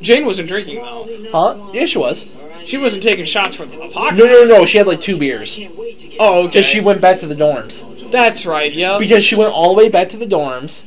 [0.00, 1.06] Jane wasn't drinking though.
[1.32, 1.70] Huh?
[1.72, 2.26] Yeah, she was.
[2.64, 4.16] She wasn't taking shots for the podcast.
[4.18, 4.66] No, no, no.
[4.66, 5.58] She had like two beers
[6.20, 6.46] Oh, okay.
[6.48, 8.10] because she went back to the dorms.
[8.10, 8.72] That's right.
[8.72, 9.00] Yep.
[9.00, 10.84] Because she went all the way back to the dorms,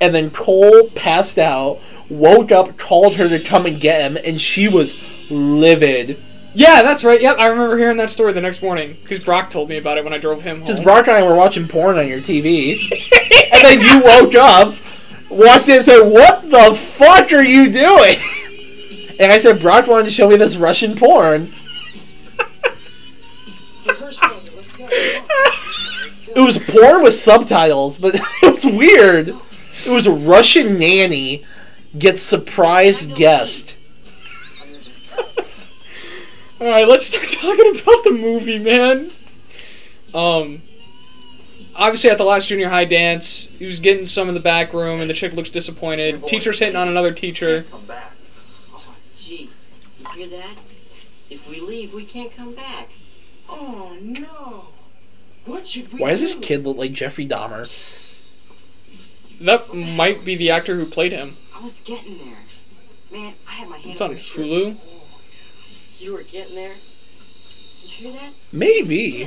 [0.00, 1.78] and then Cole passed out,
[2.10, 4.92] woke up, called her to come and get him, and she was
[5.30, 6.16] livid.
[6.54, 7.20] Yeah, that's right.
[7.20, 10.04] Yep, I remember hearing that story the next morning because Brock told me about it
[10.04, 10.66] when I drove him home.
[10.66, 12.78] Because Brock and I were watching porn on your TV,
[13.52, 14.74] and then you woke up,
[15.30, 18.16] walked in, and said, "What the fuck are you doing?"
[19.18, 21.52] And I said, "Brock wanted to show me this Russian porn."
[26.34, 29.28] It was porn with subtitles, but it was weird.
[29.28, 31.44] It was a Russian nanny
[31.98, 33.78] gets surprise guest.
[36.62, 39.10] All right, let's start talking about the movie, man.
[40.14, 40.62] Um,
[41.74, 45.00] obviously at the last junior high dance, he was getting some in the back room,
[45.00, 46.24] and the chick looks disappointed.
[46.24, 47.64] Teacher's hitting on another teacher.
[47.64, 48.12] Come back.
[48.72, 49.50] Oh, gee,
[49.98, 50.54] you hear that?
[51.28, 52.90] If we leave, we can't come back.
[53.48, 54.68] Oh no.
[55.44, 57.66] What should we Why does this kid look like Jeffrey Dahmer?
[59.40, 61.38] That might be the actor who played him.
[61.52, 62.38] I was getting there.
[63.10, 64.18] Man, I had my hand It's on your.
[64.20, 64.76] Hulu.
[66.02, 66.74] You were getting there.
[67.82, 68.32] You hear that?
[68.50, 69.22] Maybe.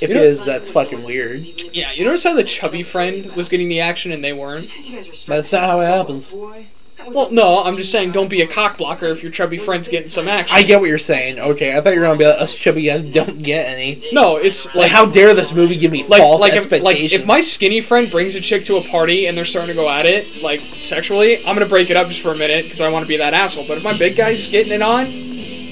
[0.00, 1.44] If it is, that's fucking weird.
[1.72, 4.60] Yeah, you notice how the chubby friend was getting the action and they weren't?
[4.60, 6.30] Just 'cause you guys were That's not how it happens.
[6.30, 9.32] boy, that was Well, no, I'm just saying don't be a cock blocker if your
[9.32, 10.56] chubby friend's getting some action.
[10.56, 11.38] I get what you're saying.
[11.38, 14.02] Okay, I thought you were gonna be like, us chubby guys don't get any.
[14.12, 16.98] No, it's Like, like how dare this movie give me like false like if, like
[17.00, 19.88] if my skinny friend brings a chick to a party and they're starting to go
[19.88, 22.88] at it like sexually, I'm gonna break it up just for a minute because I
[22.90, 23.66] want to be that asshole.
[23.66, 25.06] But if my big guy's getting it on,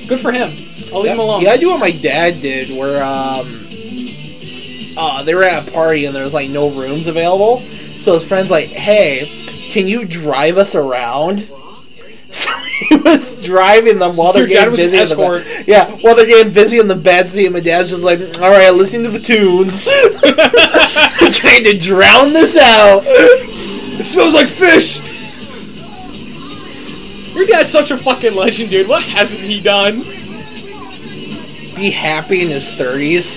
[0.09, 0.51] good for him.
[0.93, 1.43] I'll leave yeah, him alone.
[1.43, 3.67] Yeah, I do what my dad did, where um,
[4.97, 7.61] uh, they were at a party and there was like no rooms available.
[8.01, 9.29] So his friend's like, "Hey,
[9.73, 11.51] can you drive us around?"
[12.31, 12.53] So
[12.91, 14.85] he was driving them while they're Your getting busy.
[14.85, 15.47] in the escort.
[15.67, 18.69] yeah, while they're getting busy in the bed seat, my dad's just like, "All right,
[18.71, 19.85] listen to the tunes,
[21.39, 25.01] trying to drown this out." It smells like fish.
[27.35, 28.89] Your dad's such a fucking legend, dude.
[28.89, 30.01] What hasn't he done?
[31.77, 33.37] Be happy in his thirties.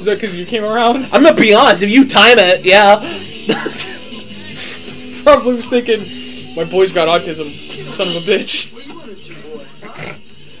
[0.00, 1.04] Is that because you came around?
[1.12, 1.82] I'm gonna be honest.
[1.84, 2.96] If you time it, yeah.
[5.26, 6.06] Probably was thinking,
[6.54, 7.52] my boy's got autism.
[7.88, 8.72] Son of a bitch.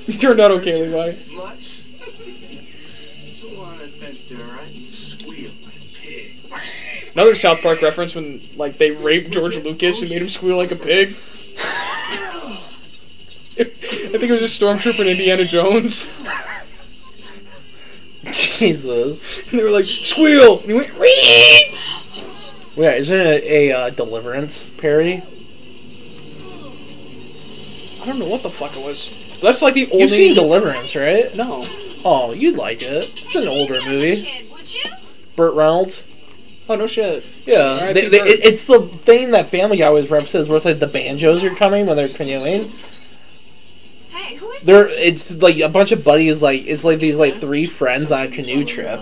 [0.08, 1.36] You turned out okay, Levi.
[1.36, 1.62] Much?
[3.32, 4.66] So on that fence there, alright?
[4.66, 6.34] Squeal like a pig.
[7.14, 10.72] Another South Park reference when like they raped George Lucas and made him squeal like
[10.72, 11.10] a pig.
[13.60, 13.64] I
[14.18, 16.12] think it was a stormtrooper in Indiana Jones.
[18.32, 19.38] Jesus.
[19.38, 20.58] And they were like, squeal!
[20.58, 21.72] And he went, Wee!
[22.76, 23.08] Bastards.
[23.10, 25.22] Yeah, isn't it a uh, Deliverance parody?
[28.02, 29.38] I don't know what the fuck it was.
[29.42, 29.98] That's like the only.
[30.02, 31.34] You've seen Deliverance, right?
[31.34, 31.64] No.
[32.04, 33.10] Oh, you'd like it.
[33.24, 34.22] It's an older movie.
[34.22, 34.82] Kid, would you?
[35.34, 36.04] Burt Reynolds.
[36.68, 37.24] Oh no shit.
[37.44, 40.78] Yeah, they, they, it- it's the thing that Family Guy always references, where it's like
[40.78, 42.70] the banjos are coming when they're canoeing.
[44.26, 47.40] Hey, who is They're it's like a bunch of buddies, like it's like these like
[47.40, 49.00] three friends on a canoe trip,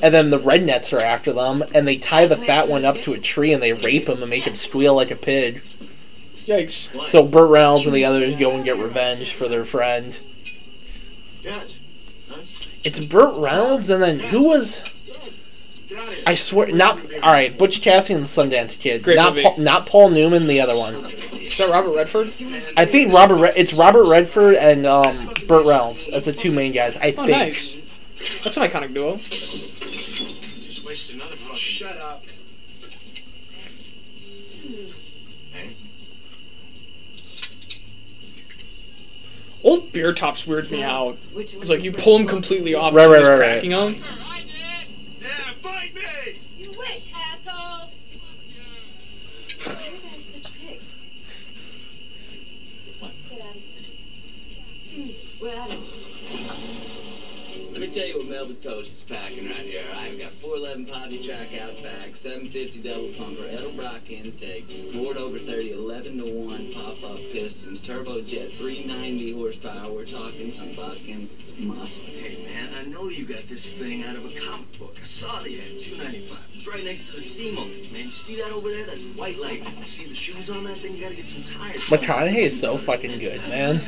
[0.00, 3.14] and then the rednecks are after them, and they tie the fat one up to
[3.14, 5.60] a tree and they rape him and make him squeal like a pig.
[6.46, 7.08] Yikes.
[7.08, 10.20] So Burt Reynolds and the others go and get revenge for their friend.
[12.84, 14.84] It's Burt Reynolds, and then who was?
[16.26, 17.56] I swear, not all right.
[17.56, 19.02] Butch Cassidy and the Sundance Kid.
[19.02, 19.42] Great not movie.
[19.42, 20.94] Paul, not Paul Newman, the other one.
[21.32, 22.32] Is that Robert Redford?
[22.76, 23.36] I think Robert.
[23.36, 26.96] Red, it's Robert Redford and um, Burt Reynolds as the two main guys.
[26.96, 27.30] I Oh, think.
[27.30, 27.76] nice.
[28.42, 29.16] That's an iconic duo.
[29.16, 31.58] Just wasted another fucking.
[31.58, 32.24] Shut up.
[39.62, 41.16] Old beer tops weird me out.
[41.34, 43.94] It's like you pull them completely off, Right, and right, just right, cracking them.
[45.22, 45.28] Yeah,
[45.62, 46.02] bite me!
[46.58, 47.88] You wish, asshole!
[49.48, 51.06] You guys such pigs.
[53.00, 53.62] Let's get out of here.
[54.94, 55.08] Hmm,
[55.42, 59.84] Well, I don't Let me tell you what Melba Toast is packing right here.
[59.94, 66.18] I've got 411 Posse Track Outback, 750 double pumper, Edelbrock intakes, Ford over 30, 11
[66.18, 69.92] to 1 pop-up pistons, turbojet, 390 horsepower.
[69.92, 72.02] We're talking some fucking muscle.
[72.06, 74.96] Hey man, I know you got this thing out of a comic book.
[75.00, 76.50] I saw the ad, 295.
[76.52, 78.02] It's right next to the Sea-Monkeys, man.
[78.02, 78.86] You see that over there?
[78.86, 79.80] That's white lightning.
[79.84, 80.96] See the shoes on that thing?
[80.96, 81.84] You gotta get some tires.
[81.84, 83.80] McConaughey is so fucking good, man.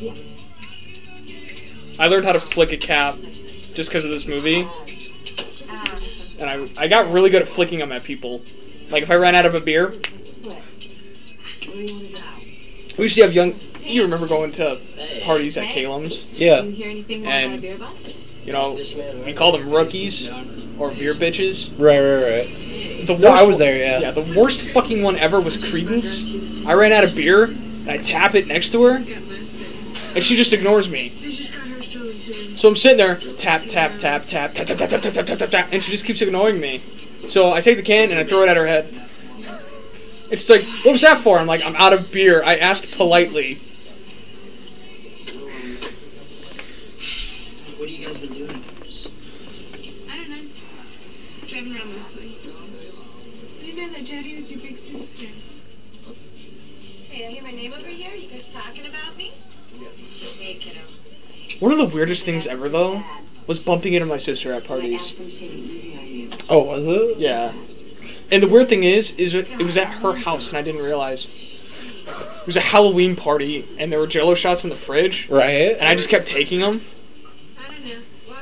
[2.00, 4.60] I learned how to flick a cap just because of this movie,
[6.40, 8.42] and I I got really good at flicking them at people.
[8.90, 9.92] Like if I ran out of a beer,
[12.96, 13.54] we used to have young.
[13.80, 14.78] You remember going to
[15.22, 16.26] parties at Calem's?
[16.38, 16.60] Yeah.
[16.62, 18.24] You hear anything And- about a beer bust?
[18.44, 18.78] You know,
[19.26, 20.30] we call them rookies
[20.78, 21.70] or beer bitches.
[21.78, 23.06] Right, right, right.
[23.06, 23.76] The worst, No, I was there.
[23.76, 24.00] Yeah.
[24.00, 26.64] Yeah, the worst fucking one ever was Credence.
[26.64, 30.54] I ran out of beer, and I tap it next to her, and she just
[30.54, 31.12] ignores me.
[32.58, 35.38] So I'm sitting there, tap, tap, tap, tap, tap, tap, tap, tap, tap, tap, tap,
[35.38, 36.82] tap, tap, and she just keeps ignoring me.
[37.28, 39.00] So I take the can and I throw it at her head.
[40.28, 41.38] It's like, what was that for?
[41.38, 42.42] I'm like, I'm out of beer.
[42.42, 43.60] I asked politely.
[47.76, 48.50] What have you guys been doing?
[50.10, 50.48] I don't know.
[51.46, 52.38] Driving around mostly.
[53.60, 55.26] I didn't know that Jodi was your big sister.
[57.08, 58.16] Hey, I hear my name over here.
[58.16, 59.32] You guys talking about me?
[60.40, 60.80] Hey, kiddo.
[61.60, 63.02] One of the weirdest things ever, though,
[63.46, 65.16] was bumping into my sister at parties.
[65.16, 66.30] them to take it easy on you.
[66.48, 67.18] Oh, was it?
[67.18, 67.52] Yeah.
[68.30, 71.26] And the weird thing is, is it was at her house and I didn't realize.
[72.06, 75.76] It was a Halloween party and there were Jello shots in the fridge, Right.
[75.78, 76.80] and I just kept taking them.
[77.58, 77.84] I don't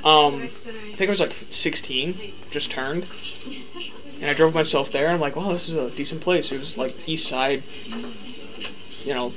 [0.04, 0.08] know.
[0.08, 3.06] Um, to the rec center, I think I was like 16, just turned,
[4.20, 5.08] and I drove myself there.
[5.08, 6.52] I'm like, wow, this is a decent place.
[6.52, 7.64] It was like East Side,
[9.04, 9.32] you know,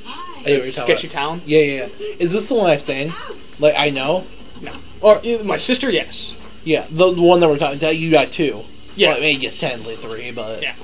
[0.46, 1.42] I know what you're talking sketchy town.
[1.46, 1.90] Yeah, yeah.
[2.00, 2.16] yeah.
[2.20, 3.12] Is this the one I've seen?
[3.60, 4.26] Like I know.
[4.62, 4.72] No,
[5.02, 6.36] or uh, my sister, yes.
[6.64, 7.80] Yeah, the, the one that we're talking.
[7.80, 8.62] That you got two.
[8.96, 9.10] Yeah.
[9.10, 10.76] Well, I mean, I guess technically three, but Yeah.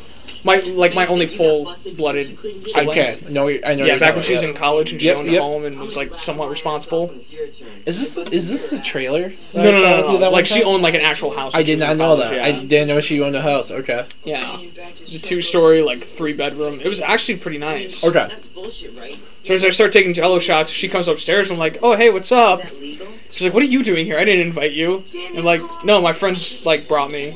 [0.46, 2.40] My like my only full-blooded.
[2.40, 2.90] sibling.
[2.90, 3.18] okay.
[3.30, 3.84] No, I know.
[3.84, 5.42] Yeah, you're back when she was in college and she Yep, owned yep.
[5.42, 7.12] a home and was like somewhat responsible.
[7.16, 7.68] It's your turn.
[7.70, 7.84] yeah.
[7.88, 9.34] Is this is this a trailer?
[9.56, 10.18] No, no, no, no.
[10.20, 10.30] no.
[10.30, 11.56] Like she owned like an actual house.
[11.56, 12.36] I did not know college, that.
[12.36, 12.46] Yeah.
[12.46, 13.72] I didn't know she owned a house.
[13.72, 14.06] Okay.
[14.24, 14.60] yeah.
[14.60, 16.80] It was a two-story, like three-bedroom.
[16.80, 18.04] It was actually pretty nice.
[18.04, 18.28] Okay.
[18.30, 19.18] That's bullshit, right?
[19.44, 21.50] So as I start taking Jello shots, she comes upstairs.
[21.50, 23.08] and I'm like, "Oh, hey, what's up?" Is that legal?
[23.30, 24.18] She's like, "What are you doing here?
[24.18, 25.04] I didn't invite you."
[25.36, 27.36] And like, "No, my friends like brought me."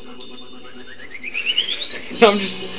[2.12, 2.78] And I'm just,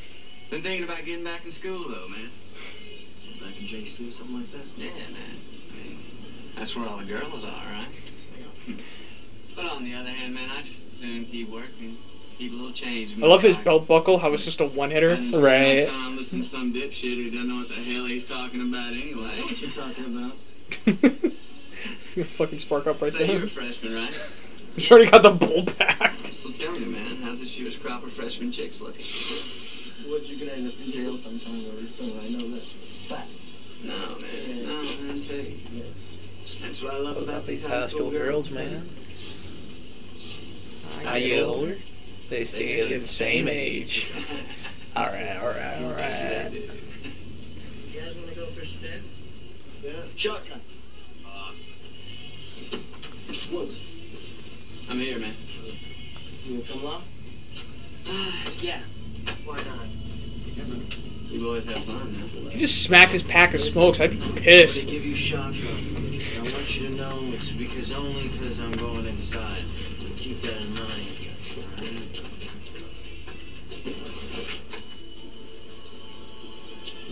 [0.51, 2.29] Been thinking about getting back in school, though, man.
[3.39, 4.65] Back in JC or something like that?
[4.77, 5.37] Yeah, man.
[5.71, 5.97] I mean,
[6.57, 8.11] that's where all the girls are, right?
[9.53, 11.97] But on the other hand, man, I just as soon keep working,
[12.37, 13.21] keep a little change.
[13.21, 13.65] I love his pocket.
[13.65, 14.17] belt buckle.
[14.17, 15.09] How it's just a one hitter.
[15.09, 15.85] Rather than spend Right.
[15.87, 18.93] my time listening to some dipshit who doesn't know what the hell he's talking about
[18.93, 19.41] anyway.
[19.41, 21.31] What you talking about?
[21.97, 24.19] It's gonna fucking spark up right So you're a freshman, right?
[24.75, 26.27] He's already got the bull packed.
[26.27, 29.01] So tell me, man, how's this year's crop of freshman chicks looking?
[30.07, 32.17] What you gonna end up in jail sometime really soon?
[32.19, 32.61] I know that.
[32.61, 33.29] Fact.
[33.83, 34.65] No, man.
[34.65, 35.57] No, man, tell you.
[36.61, 38.87] That's what I love What about about these high high school girls, man?
[41.05, 41.75] I get older.
[42.29, 44.11] They stay the same age.
[44.95, 46.53] Alright, alright, alright.
[46.53, 46.69] You
[47.99, 49.03] guys wanna go for a spin?
[49.83, 49.91] Yeah.
[50.15, 50.59] Shotgun.
[51.25, 51.51] Uh,
[53.53, 53.79] Woods.
[54.89, 55.33] I'm here, man.
[56.45, 57.03] You wanna come along?
[58.61, 58.81] Yeah.
[59.45, 59.91] Why not?
[61.31, 62.51] You boys have fun, man.
[62.51, 64.01] He just smacked his pack of smokes.
[64.01, 64.87] I'd be pissed.
[64.87, 65.53] give you shotgun.
[65.55, 69.63] I want you to know it's because only because I'm going inside.
[70.17, 71.11] Keep that in mind.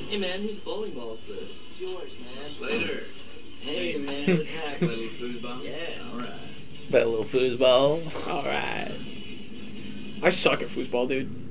[0.09, 1.69] Hey, man, whose bowling ball is this?
[1.69, 2.69] It's yours, man.
[2.69, 3.03] Later.
[3.61, 4.89] Hey, man, what's happening?
[4.89, 5.63] Little foosball?
[5.63, 6.11] Yeah.
[6.11, 6.31] Alright.
[6.89, 8.27] Bet a little foosball.
[8.27, 8.91] Alright.
[10.23, 11.48] I suck at foosball, dude.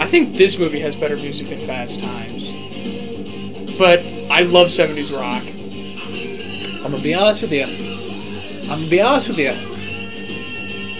[0.00, 2.50] I think this movie has better music than Fast Times.
[3.78, 4.00] But
[4.30, 5.42] I love 70s rock.
[6.84, 7.64] I'm gonna be honest with you.
[8.62, 9.52] I'm gonna be honest with you.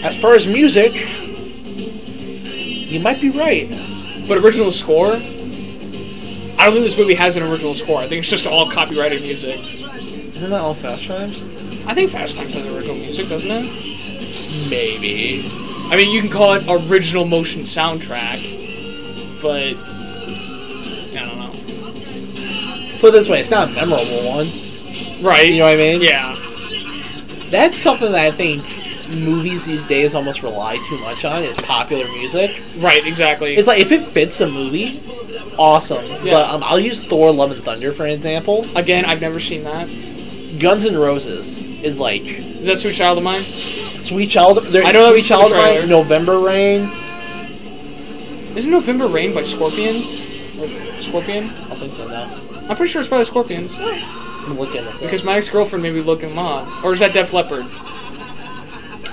[0.05, 0.93] As far as music,
[2.91, 3.69] you might be right.
[4.27, 5.13] But original score?
[5.13, 7.99] I don't think this movie has an original score.
[7.99, 9.59] I think it's just all copyrighted music.
[9.59, 11.56] Isn't that all Fast Times?
[11.87, 14.69] I think Fast Times has original music, doesn't it?
[14.69, 15.41] Maybe.
[15.89, 18.41] I mean, you can call it original motion soundtrack,
[19.41, 19.73] but
[21.15, 22.99] I don't know.
[22.99, 24.47] Put it this way, it's not a memorable one.
[25.21, 25.47] Right?
[25.47, 26.01] You know what I mean?
[26.01, 26.35] Yeah.
[27.49, 28.63] That's something that I think
[29.15, 32.61] movies these days almost rely too much on is popular music.
[32.79, 33.05] Right.
[33.05, 33.55] Exactly.
[33.55, 35.01] It's like if it fits a movie,
[35.57, 36.05] awesome.
[36.23, 36.33] Yeah.
[36.33, 38.65] But um, I'll use Thor: Love and Thunder for an example.
[38.75, 39.87] Again, I've never seen that.
[40.59, 43.41] Guns N' Roses is like Is that Sweet Child of Mine?
[43.41, 44.63] Sweet Child.
[44.65, 45.89] There, I know Sweet Child of Mine.
[45.89, 46.91] November Rain.
[48.55, 50.21] Isn't November Rain by Scorpions?
[50.59, 50.67] Or
[51.01, 51.45] Scorpion?
[51.45, 52.07] I think so.
[52.07, 52.23] No,
[52.69, 53.75] I'm pretty sure it's by the Scorpions.
[53.77, 54.99] I'm looking this.
[54.99, 56.83] Because my ex girlfriend made me look them up.
[56.83, 57.65] Or is that Def Leppard?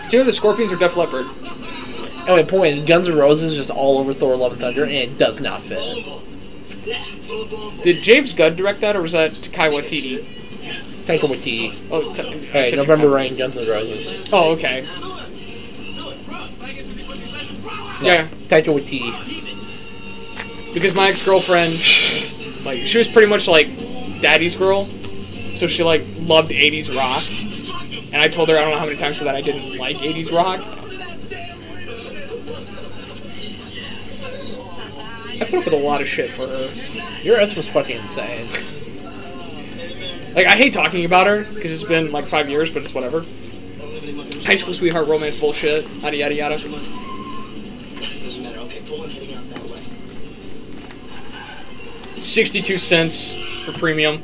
[0.05, 1.26] It's either the Scorpions or Def Leppard.
[2.26, 4.92] Anyway, point is, Guns N' Roses is just all over Thor: Love and Thunder, and
[4.92, 5.80] it does not fit.
[7.82, 10.24] Did James Gunn direct that, or was that Taika Waititi?
[11.07, 11.74] Taika Waititi.
[11.90, 14.14] Oh, t- Hey, November Rain, Guns N' Roses.
[14.32, 14.86] Oh, okay.
[18.02, 19.12] Yeah, Taika Waititi.
[20.74, 21.72] because my ex girlfriend,
[22.64, 23.68] like, she was pretty much like
[24.20, 27.22] daddy's girl, so she like loved '80s rock,
[28.12, 29.96] and I told her I don't know how many times so that I didn't like
[29.98, 30.61] '80s rock.
[35.40, 37.22] I put up with a lot of shit for her.
[37.22, 38.48] Your ex was fucking insane.
[40.35, 43.24] Like, I hate talking about her because it's been like five years, but it's whatever.
[44.45, 46.59] High school sweetheart romance bullshit, yada yada yada.
[46.59, 48.59] Doesn't matter.
[48.61, 49.78] Okay, pull one heading out that way.
[52.20, 54.22] 62 cents for premium.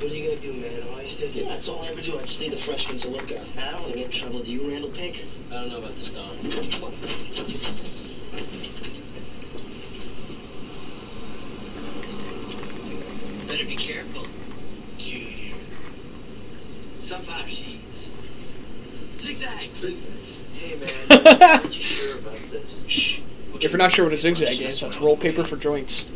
[0.00, 0.82] What are you gonna do, man?
[0.90, 1.44] All I still do?
[1.46, 2.18] That's all I ever do.
[2.18, 3.46] I just need the freshmen to look out.
[3.56, 4.40] I don't want to get in trouble.
[4.40, 5.24] Do you, Randall Pink?
[5.50, 6.36] I don't know about this, Don.
[13.46, 14.26] Better be careful,
[14.98, 15.54] Junior.
[16.98, 18.10] Sunflower seeds.
[19.14, 19.84] Zigzags.
[20.54, 21.42] Hey, man.
[21.42, 22.82] Aren't you sure about this?
[22.86, 23.20] Shh.
[23.60, 26.06] If you're not sure what a zigzag is, that's roll paper for joints.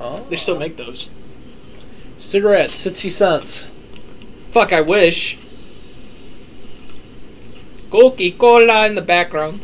[0.00, 0.26] Oh.
[0.28, 1.08] They still make those.
[2.18, 3.70] Cigarettes, 60 cents.
[4.50, 5.38] Fuck, I wish.
[7.90, 9.60] Coca Cola in the background.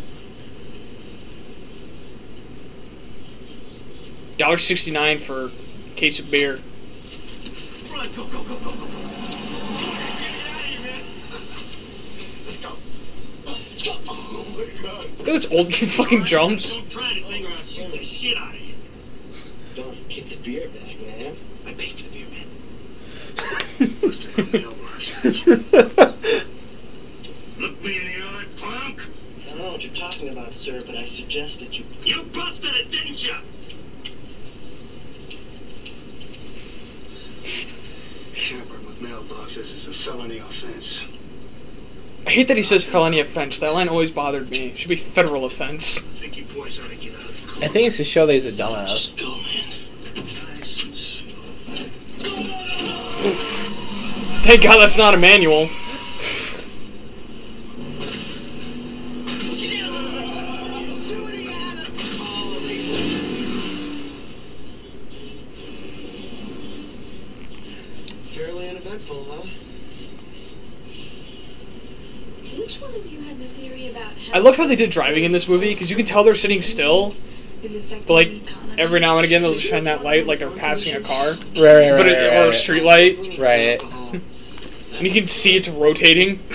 [4.38, 5.50] Dollar sixty nine for a
[5.94, 6.60] case of beer.
[7.92, 8.98] Run, go, go, go, go, go, go.
[12.44, 12.76] Let's go.
[13.46, 13.96] Let's go.
[14.08, 15.04] Oh my god.
[15.18, 16.80] Look at this old kid fucking jumps.
[16.90, 18.74] try to figure out shoot the shit out of you.
[19.74, 21.36] Don't kick the beer back, man.
[21.66, 22.46] I paid for the beer, man.
[24.00, 24.94] Busted my.
[27.58, 29.08] Look me in the eye, punk.
[29.40, 31.84] I don't know what you're talking about, sir, but I suggest that you.
[32.02, 33.34] You busted it, didn't you?
[38.44, 41.02] Tampering with mailboxes is a felony offense.
[42.26, 43.58] I hate that he says felony offense.
[43.58, 44.66] That line always bothered me.
[44.66, 46.00] It should be federal offense.
[46.02, 47.30] think you boys ought to get out.
[47.62, 48.88] I think it's to show that he's a dumbass.
[48.88, 49.72] Just go, man.
[50.58, 51.32] Nice and slow.
[54.42, 55.70] Thank God that's not a manual.
[74.74, 77.12] They did driving in this movie because you can tell they're sitting still,
[78.06, 78.30] but like
[78.76, 81.92] every now and again they'll shine that light like they're passing a car, Right, right,
[81.92, 82.54] right, but it, right, or a right.
[82.54, 83.80] street light, Right.
[84.12, 86.40] and you can see it's rotating.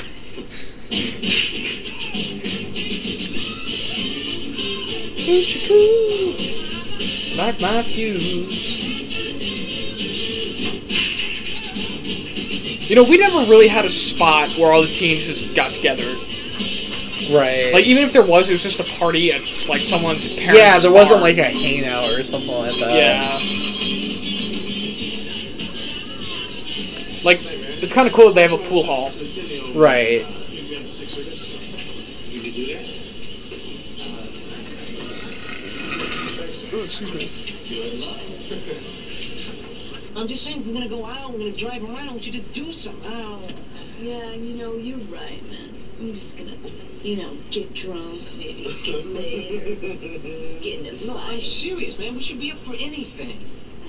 [7.38, 8.50] Like my fuse.
[12.90, 16.16] You know, we never really had a spot where all the teens just got together.
[17.32, 17.72] Right.
[17.74, 20.58] Like, even if there was, it was just a party at like someone's parents.
[20.60, 22.94] yeah, there wasn't like a hangout or something like that.
[22.94, 23.40] Yeah.
[27.24, 27.38] Like,
[27.82, 29.10] it's kind of cool that they have a pool hall.
[29.76, 30.26] Right.
[32.30, 32.80] You could do?
[40.16, 42.52] I'm just saying, if we're gonna go out, we're gonna drive around, we should just
[42.52, 43.12] do something.
[43.12, 43.42] Oh.
[44.00, 45.69] Yeah, you know, you're right, man.
[46.00, 46.54] I'm just gonna,
[47.04, 52.16] you know, get drunk, maybe get laid, or get in a No, I'm serious, man.
[52.16, 53.38] We should be up for anything.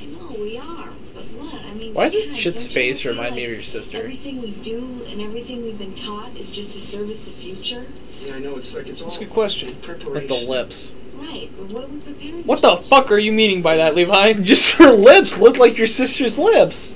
[0.01, 1.55] I know we are, but what?
[1.55, 3.99] I mean, Why does this God, shit's face feel remind me of your sister?
[3.99, 7.87] Everything we do and everything we've been taught is just to service the future.
[8.25, 8.57] Yeah, I know.
[8.57, 9.75] It's like it's all That's a good question.
[9.77, 10.15] preparation.
[10.15, 10.93] Like the lips.
[11.17, 12.45] Right, but what are we preparing?
[12.45, 14.33] What the ourselves fuck are you meaning by that, Levi?
[14.43, 16.95] Just her lips look like your sister's lips.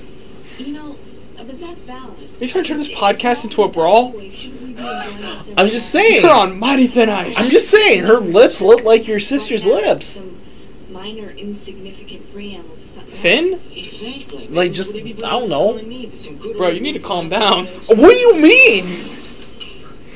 [0.57, 0.97] You know,
[1.37, 2.17] uh, but that's valid.
[2.19, 4.13] Are you trying to turn this podcast into a all brawl?
[4.75, 6.23] That way, shouldn't we be I'm just saying.
[6.23, 7.43] You're on mighty thin ice.
[7.45, 10.05] I'm just saying her lips look like your sister's lips.
[10.05, 10.37] Some
[10.89, 13.45] minor, insignificant preamble to something Thin?
[13.75, 14.47] Exactly.
[14.47, 15.73] Like, just- I don't know.
[16.57, 17.65] Bro, you need to calm down.
[17.65, 18.85] What do you mean?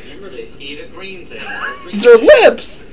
[0.05, 1.41] Remember to eat a green thing.
[1.87, 2.87] It's her lips.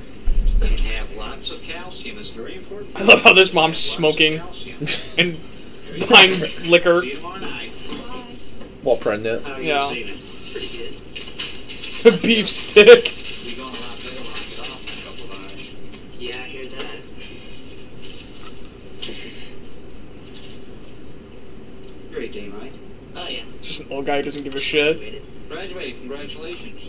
[0.61, 2.17] And have lots of calcium.
[2.17, 2.95] It's very important.
[2.95, 4.35] I love how this mom's smoking
[5.17, 5.39] and
[6.09, 6.39] buying
[6.69, 7.01] liquor.
[7.01, 7.71] See you tomorrow night.
[8.83, 9.45] Well, pregnant.
[9.63, 9.93] Yeah.
[12.07, 12.21] You seen it?
[12.21, 13.13] Beef stick.
[13.45, 15.75] We going a lot better when I get off in a couple of hours.
[16.19, 17.01] Yeah, I hear that.
[22.11, 22.73] You're 18, right?
[23.15, 23.43] Oh, yeah.
[23.61, 24.97] Just an old guy who doesn't give a shit.
[24.97, 25.23] Graduated.
[25.49, 25.99] Graduated.
[25.99, 26.83] Congratulations.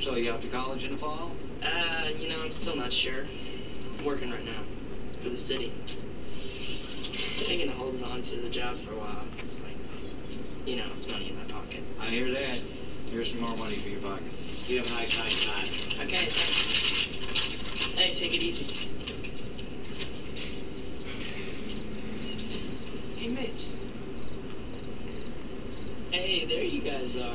[0.00, 1.32] So you out to college in the fall?
[1.62, 3.26] Uh, you know, I'm still not sure.
[3.98, 4.62] I'm working right now
[5.20, 5.72] for the city.
[5.84, 9.24] Thinking of holding on to the job for a while.
[9.38, 9.74] It's like,
[10.66, 11.82] you know, it's money in my pocket.
[12.00, 12.58] I hear that.
[13.10, 14.22] Here's some more money for your pocket.
[14.66, 15.68] You have a nice, nice time.
[16.06, 17.94] Okay, thanks.
[17.96, 18.88] Hey, take it easy.
[23.16, 23.66] Hey, Mitch.
[26.10, 27.34] Hey, there you guys are.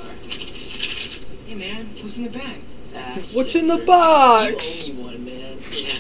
[1.47, 2.61] Hey, man, what's in the bag?
[2.95, 3.86] Ah, What's in the sixer.
[3.86, 4.88] box?
[4.88, 5.57] You owe me one, man.
[5.71, 5.93] Yeah,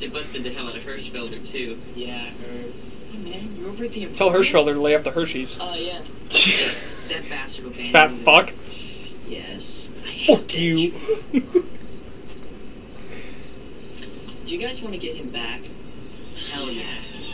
[0.00, 1.78] they busted the hell out of Hirschfelder too.
[1.94, 2.72] Yeah, I heard.
[3.12, 4.42] Hey, man, you're over at the Tell Emporium?
[4.42, 5.56] Hirschfelder to lay off the Hershey's.
[5.60, 6.00] Oh, yeah.
[6.30, 8.16] Is that bastard abandoned Fat me?
[8.18, 8.52] fuck.
[9.30, 9.90] Yes.
[10.04, 10.90] I hate Fuck you.
[14.44, 15.60] Do you guys want to get him back?
[16.50, 17.28] Hell yes.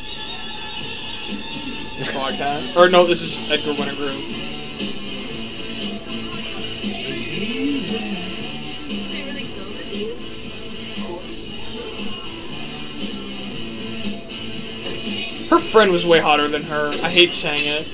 [2.13, 2.77] Foghat.
[2.77, 4.21] Or no, this is Edgar Winter Group.
[9.11, 10.17] They really sold it to you?
[15.49, 16.89] Her friend was way hotter than her.
[17.03, 17.89] I hate saying it.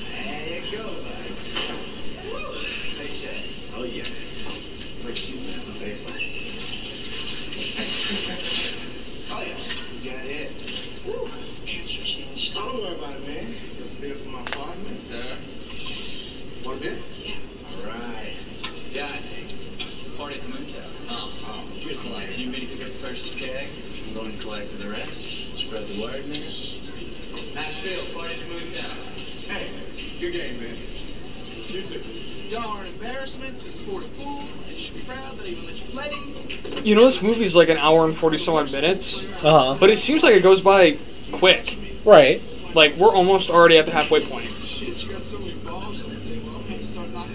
[32.53, 35.45] Y'all are an embarrassment to the sport of pool, and you should be proud that
[35.45, 36.83] I even let you play.
[36.83, 39.77] You know, this movie's like an hour and 40 some odd minutes, Uh huh.
[39.79, 40.99] but it seems like it goes by
[41.31, 41.77] quick.
[42.05, 42.41] Right.
[42.75, 44.45] Like, we're almost already at the halfway point.
[44.63, 46.51] Shit, you got so many balls on the table.
[46.55, 47.33] I'm gonna start knocking.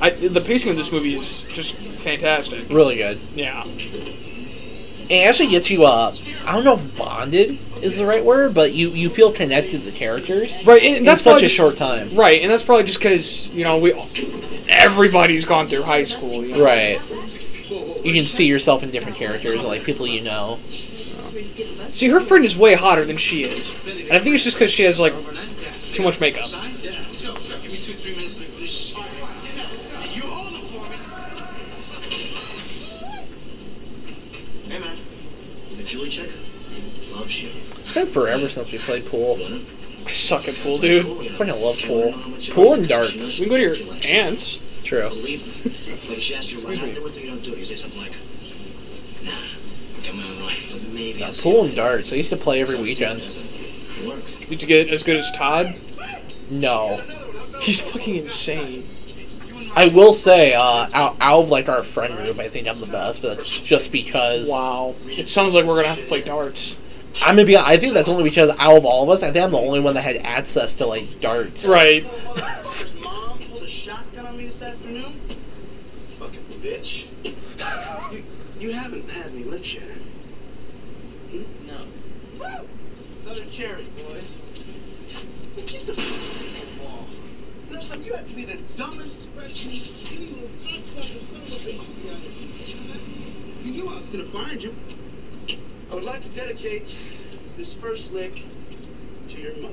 [0.00, 2.68] I, the pacing of this movie is just fantastic.
[2.70, 3.18] Really good.
[3.34, 3.64] Yeah.
[5.08, 6.14] It actually gets you, uh,
[6.46, 9.90] I don't know if bonded is the right word, but you, you feel connected to
[9.90, 10.64] the characters.
[10.64, 12.14] Right, and in that's such probably a just- short time.
[12.14, 13.92] Right, and that's probably just because, you know, we
[14.68, 16.44] everybody's gone through high school.
[16.44, 16.64] You know?
[16.64, 17.00] Right.
[18.04, 20.58] You can see yourself in different characters, like people you know.
[21.86, 24.70] See, her friend is way hotter than she is, and I think it's just because
[24.70, 25.14] she has like
[25.92, 26.46] too much makeup.
[35.94, 36.32] Julie chick
[37.12, 37.50] loves you.
[37.82, 39.38] It's been forever since we played pool.
[40.04, 41.06] I suck at pool, dude.
[41.06, 42.12] I fucking love pool.
[42.50, 43.38] Pool and darts.
[43.38, 44.58] We can go to your aunt's.
[44.82, 45.08] True.
[45.08, 45.70] Believe me.
[46.10, 47.58] Like, she asks you right out there with her, you don't do it.
[47.58, 48.10] You say something like,
[49.22, 52.12] nah, I got my right, but maybe Yeah, I'll see pool you and darts.
[52.12, 53.20] I used to play every weekend.
[53.20, 55.76] Did you get as good as Todd?
[56.50, 57.00] No.
[57.60, 58.84] He's fucking insane.
[59.76, 62.86] I will say, uh, out, out of like our friend group, I think I'm the
[62.86, 64.94] best, but that's just because Wow.
[65.06, 66.80] It sounds like we're gonna have to play darts.
[67.22, 67.56] I'm gonna be.
[67.56, 69.80] I think that's only because out of all of us, I think I'm the only
[69.80, 71.66] one that had access to like darts.
[71.66, 72.04] Right.
[73.02, 75.20] Mom pulled a shotgun on me this afternoon.
[76.06, 77.06] Fucking bitch.
[78.12, 78.24] You,
[78.58, 79.88] you haven't had any licks yet.
[81.32, 81.84] No.
[82.38, 82.68] Woo!
[83.24, 84.40] Another cherry, boys.
[85.56, 87.06] Get the fuck wall.
[87.68, 88.06] You know something?
[88.06, 89.13] You have to be the dumbest,
[89.64, 89.70] You
[93.62, 94.74] know knew I was gonna find you.
[95.90, 96.94] I would like to dedicate
[97.56, 98.42] this first lick
[99.28, 99.72] to your mother.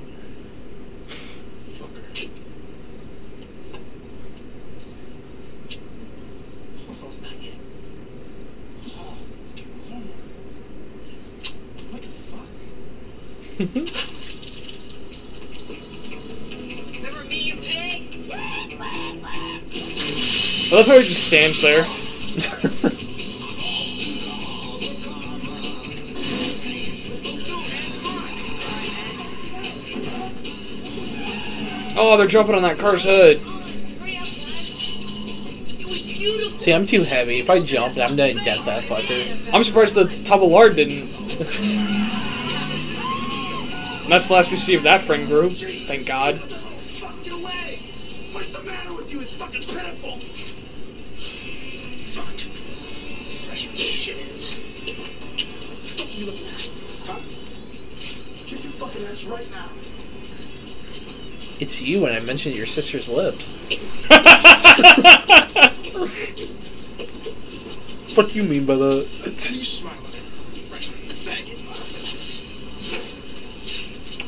[1.72, 2.30] Fucker.
[6.88, 7.54] Oh, not yet.
[8.96, 10.06] Oh, it's getting warmer.
[11.90, 12.08] What the
[13.98, 14.16] fuck?
[20.72, 21.84] I love how he just stands there.
[31.94, 33.38] Oh, they're jumping on that car's hood.
[36.58, 37.38] See, I'm too heavy.
[37.38, 39.54] If I jumped, I'm gonna dent that fucker.
[39.54, 41.06] I'm surprised the tub of lard didn't.
[44.08, 45.52] That's the last we see of that friend group.
[45.52, 46.40] Thank God.
[59.24, 59.68] Your right now.
[61.60, 63.56] It's you when I mentioned your sister's lips.
[68.16, 69.06] what do you mean by that?
[69.24, 70.02] You smiling at?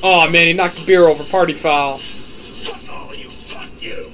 [0.06, 1.24] Oh man, he knocked the beer over.
[1.24, 1.96] Party foul.
[1.98, 3.28] Fuck all of you.
[3.30, 4.12] Fuck you.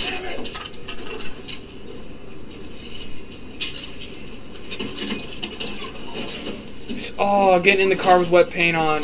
[0.00, 0.38] Damn it!
[0.38, 0.58] He's-
[7.18, 9.02] Oh, getting in the car with wet paint on.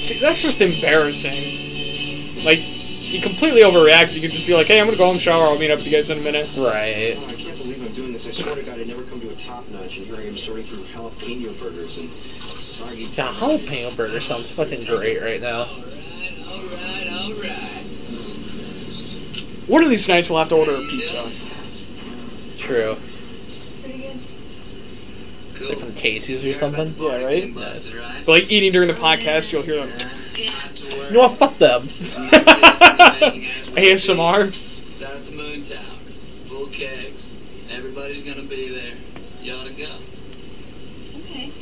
[0.00, 2.44] See, that's just embarrassing.
[2.44, 2.58] Like,
[3.12, 4.14] you completely overreact.
[4.14, 5.86] You could just be like, hey, I'm gonna go home, shower, I'll meet up with
[5.86, 6.50] you guys in a minute.
[6.56, 7.14] Right.
[7.16, 8.26] Oh, I can't believe I'm doing this.
[8.26, 10.64] I swear to God, I never come to a top notch and hearing him sorting
[10.64, 13.06] through jalapeno burgers and soggy.
[13.06, 15.66] The jalapeno burger sounds fucking great right now.
[16.50, 17.59] Alright, alright.
[19.70, 21.30] One of these nights we'll have to order a pizza.
[22.58, 22.96] True.
[25.54, 25.68] Cool.
[25.68, 26.92] Like from Casey's or something.
[26.98, 27.54] Yeah, right?
[27.54, 28.20] Busted, right?
[28.26, 30.10] But like eating during the podcast, you'll hear them.
[30.34, 31.36] You know what?
[31.36, 31.82] Fuck them.
[33.78, 34.48] ASMR.
[34.48, 35.84] It's out at the Moon Tower.
[36.48, 37.70] Full kegs.
[37.70, 38.96] Everybody's gonna be there.
[39.42, 39.86] You ought to go.
[41.20, 41.52] Okay.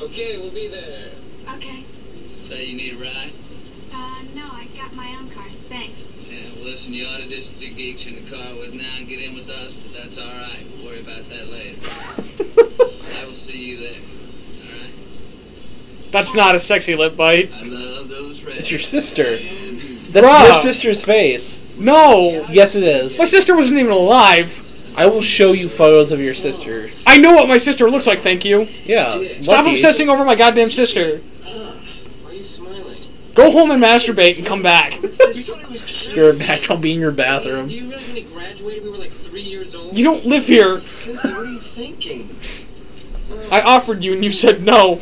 [0.00, 1.10] Okay, we'll be there.
[1.56, 1.82] Okay.
[2.44, 3.32] Say you need a ride?
[3.92, 5.48] Uh, no, I got my own car.
[5.68, 6.11] Thanks.
[6.62, 8.84] Yeah, well, listen, you ought to ditch the geeks you're in the car with now
[8.96, 10.64] and get in with us, but that's alright.
[10.76, 11.76] We'll worry about that later.
[13.20, 14.00] I will see you there.
[14.70, 14.92] Alright?
[16.12, 17.50] That's not a sexy lip bite.
[17.52, 18.58] I love those red.
[18.58, 19.38] It's your sister.
[20.12, 20.46] That's Bruh.
[20.46, 21.76] your sister's face.
[21.78, 22.46] No!
[22.48, 23.18] Yes, it is.
[23.18, 24.60] My sister wasn't even alive.
[24.96, 26.90] I will show you photos of your sister.
[27.06, 28.68] I know what my sister looks like, thank you.
[28.84, 29.10] Yeah.
[29.40, 29.72] Stop lucky.
[29.72, 31.20] obsessing over my goddamn sister.
[33.34, 35.00] Go home and masturbate and come back.
[36.14, 36.70] You're back.
[36.70, 37.66] I'll be in your bathroom.
[37.66, 39.96] Do you realize when he graduated, we were like three years old?
[39.96, 40.80] You don't live here.
[40.82, 42.28] Cynthia, what are you thinking?
[43.50, 45.00] I offered you and you said no.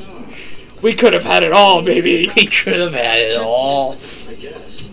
[0.00, 0.34] Oh.
[0.82, 2.30] We could have had it all, baby.
[2.36, 3.96] We could have had it all.
[4.28, 4.90] I guess.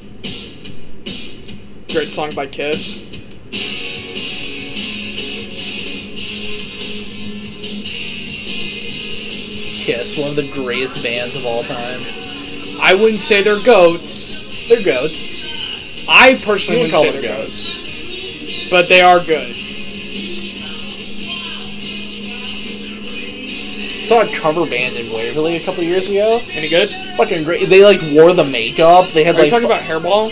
[1.92, 3.15] Great song by Kiss.
[9.86, 12.02] Kiss, one of the greatest bands of all time.
[12.82, 14.68] I wouldn't say they're goats.
[14.68, 15.46] They're goats.
[16.10, 18.42] I personally would call them goats.
[18.42, 19.56] goats, but they are good.
[24.06, 26.40] saw a cover band in Waverly a couple years ago.
[26.52, 26.90] Any good?
[27.18, 27.70] Fucking great.
[27.70, 29.12] They like wore the makeup.
[29.12, 29.36] They had.
[29.36, 30.32] Are like, you talking about Hairball?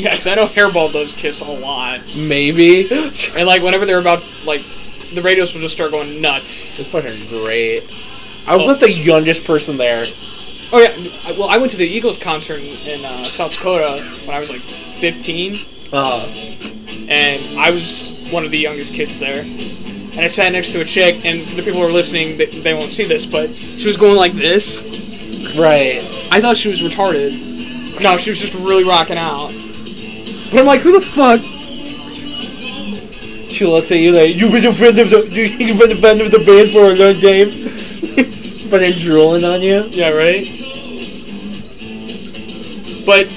[0.00, 2.00] Yeah, because I know Hairball does Kiss a lot.
[2.16, 2.88] maybe.
[3.36, 4.62] And like whenever they're about like
[5.14, 6.78] the radios will just start going nuts.
[6.78, 7.82] It's fucking great.
[8.46, 10.04] I was like the youngest person there.
[10.72, 14.38] Oh yeah, well I went to the Eagles concert in, uh, South Dakota when I
[14.40, 15.56] was like 15,
[15.92, 16.26] Uh,
[17.08, 19.40] and I was one of the youngest kids there.
[19.42, 22.46] And I sat next to a chick, and for the people who are listening, they,
[22.46, 24.84] they won't see this, but she was going like this.
[25.58, 26.00] right.
[26.32, 27.32] I thought she was retarded.
[28.02, 29.50] No, she was just really rocking out.
[30.50, 31.40] But I'm like, who the fuck?
[33.50, 35.28] She looks at you like you've been a friend of the
[35.58, 37.50] you've been a friend of the band for a long time.
[38.70, 39.84] but then drooling on you.
[39.90, 40.46] Yeah, right.
[43.04, 43.28] But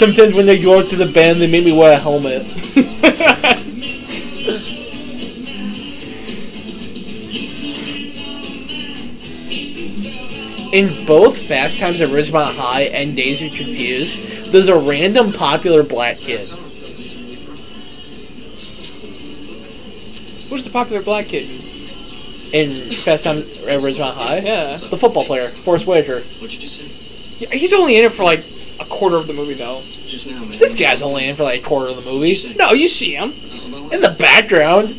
[0.00, 2.46] Sometimes when they go out to the band, they make me wear a helmet.
[10.72, 14.20] In both Fast Times at Ridgemont High and Dazed and Confused,
[14.52, 16.46] there's a random popular black kid.
[20.48, 21.48] who's the popular black kid?
[22.52, 24.76] In Fast Times at Ridgemont High, Yeah.
[24.76, 26.20] the football player, Forest Whitaker.
[26.20, 27.46] What'd you just say?
[27.46, 28.40] yeah, he's only in it for like
[28.80, 29.80] a quarter of the movie though.
[30.06, 30.58] Just now, man.
[30.58, 32.54] This guy's only in for like a quarter of the movie.
[32.56, 33.30] No, you see him.
[33.68, 33.94] About what?
[33.94, 34.90] In the background,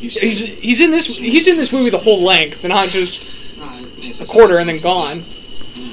[0.00, 2.88] You said He's he's in this he's in this movie the whole length, and not
[2.88, 3.41] just
[4.02, 5.18] A quarter and then gone.
[5.18, 5.24] No,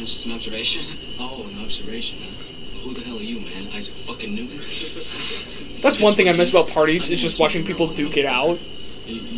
[0.01, 0.81] it's just an observation.
[1.21, 2.87] Oh, an observation, huh?
[2.87, 3.67] Who the hell are you, man?
[3.75, 4.57] Isaac fucking Newton?
[5.83, 8.57] That's one thing I miss about parties is just watching people duke it out.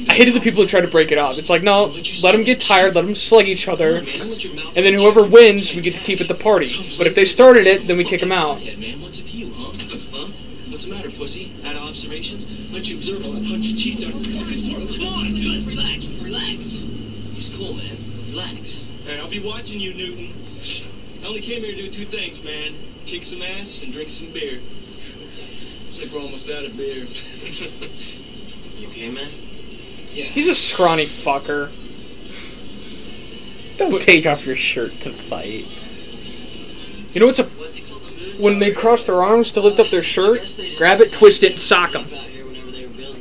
[0.10, 1.40] I hated the people who try to break it up.
[1.40, 1.86] It's like no,
[2.22, 4.94] let them get tired, let them slug each other, Man, let your mouth and then
[4.94, 6.68] whoever wins, we get to keep at the party.
[6.98, 8.60] But if they started it, then we kick them out.
[8.60, 9.72] What's it to you, huh?
[10.82, 11.52] What's the matter, pussy?
[11.66, 12.40] Out of observation?
[12.72, 14.14] Let you observe I punch your teeth out.
[14.14, 15.68] Come on, good.
[15.68, 16.58] Relax, relax.
[17.36, 17.96] He's cool, man.
[18.32, 18.88] Relax.
[19.06, 20.34] Hey, I'll be watching you, Newton.
[21.24, 22.74] I only came here to do two things, man.
[23.06, 24.56] Kick some ass and drink some beer.
[24.60, 27.06] Looks like we're almost out of beer.
[28.82, 29.30] You okay, man?
[30.10, 30.24] Yeah.
[30.26, 31.70] He's a scrawny fucker.
[33.78, 35.68] don't But- take off your shirt to fight.
[37.14, 38.02] You know what's a What's it called?
[38.04, 40.40] The when they cross their arms to lift up their shirt,
[40.80, 42.06] grab it, twist it, and sock them.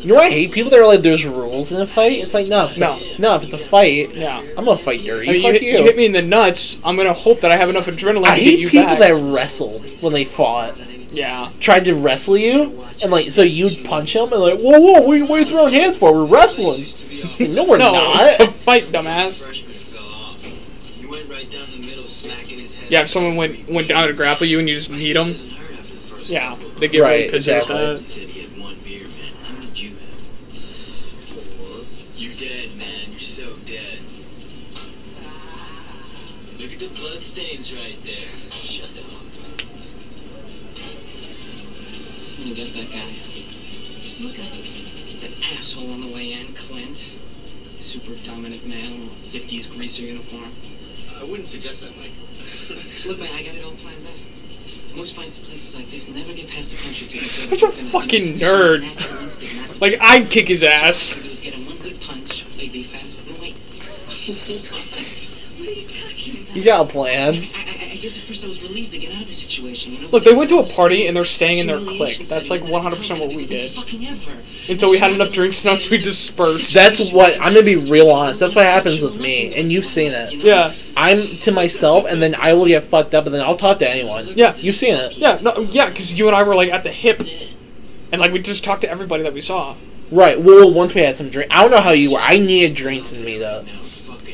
[0.01, 0.53] You know what I hate?
[0.53, 2.93] People that are like, "There's rules in a fight." It's like, no, if it's No.
[2.95, 4.41] a, no, if it's a fight, Yeah.
[4.57, 5.29] I'm gonna fight dirty.
[5.29, 5.79] I mean, you, Fuck hit, you.
[5.79, 6.79] you hit me in the nuts.
[6.85, 8.99] I'm gonna hope that I have enough adrenaline I to hate hit you people back.
[9.01, 10.75] that wrestled when they fought.
[11.13, 11.51] yeah.
[11.61, 15.15] Tried to wrestle you, and like, so you'd punch them, and like, whoa, whoa, what
[15.15, 16.13] are you, what are you throwing hands for?
[16.15, 16.83] We're wrestling.
[17.55, 18.27] no, we're No, not.
[18.27, 19.45] it's a fight, dumbass.
[19.45, 20.43] Freshman fell off.
[20.45, 22.91] He went right down the middle, smacking his head.
[22.91, 25.51] Yeah, if someone went went down to grapple you and you just meet them, Doesn't
[25.51, 27.75] hurt after the first yeah, they get really Right, pissy exactly.
[27.75, 28.40] with He that.
[37.61, 38.29] Blood stains right there.
[38.51, 39.11] Shut up.
[42.41, 43.11] You get that guy.
[44.25, 45.21] Look at him.
[45.21, 46.97] That asshole on the way in, Clint.
[47.77, 50.51] Super dominant male in a 50s greaser uniform.
[51.21, 52.13] I wouldn't suggest that, Mike.
[53.07, 54.97] Look, man, I got it all planned out.
[54.97, 57.19] Most fights in places like this never get past the punch or two.
[57.19, 58.83] He's such a fucking nerd.
[59.23, 60.01] Instinct Like.
[60.01, 61.17] I'd kick his ass.
[61.17, 63.19] you do is get him one good punch, play defense.
[63.29, 63.57] No, wait.
[66.53, 66.65] What are you talking about?
[66.65, 67.35] You got a plan.
[67.35, 69.93] I, I, I guess at first I was relieved to get out of the situation.
[69.93, 72.19] You know, Look, they went to a party and they're staying in their clique.
[72.29, 73.71] That's like 100% what we did.
[73.71, 74.33] Fucking ever.
[74.69, 76.75] Until we had enough drinks nuts, we dispersed.
[76.75, 78.41] That's what I'm gonna be real honest.
[78.41, 80.33] That's what happens with me, and you've seen it.
[80.35, 83.79] yeah, I'm to myself, and then I will get fucked up, and then I'll talk
[83.81, 84.29] to anyone.
[84.35, 84.55] Yeah.
[84.57, 87.23] you've seen it, yeah, no, yeah, because you and I were like at the hip,
[88.13, 89.75] and like we just talked to everybody that we saw.
[90.13, 90.41] right?
[90.41, 92.21] Well, once we had some drink, I don't know how you were.
[92.21, 93.65] I needed drinks in me though.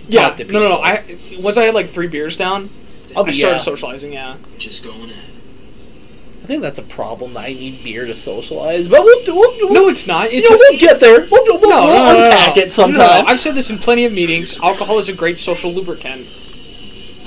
[0.09, 0.77] Now fucking Yeah, Talk to no, no, no.
[0.77, 2.71] I once I had like three beers down,
[3.17, 3.59] I'll I be started yeah.
[3.59, 4.13] socializing.
[4.13, 5.11] Yeah, just going in.
[5.11, 7.35] I think that's a problem.
[7.35, 10.29] That I need beer to socialize, but we'll, we'll, we'll no, it's not.
[10.31, 11.27] It's you know, we'll get there.
[11.29, 12.63] We'll, we'll, no, we'll no, no, no, unpack no.
[12.63, 12.99] it sometime.
[12.99, 14.57] No, no, I've said this in plenty of meetings.
[14.61, 16.25] Alcohol is a great social lubricant.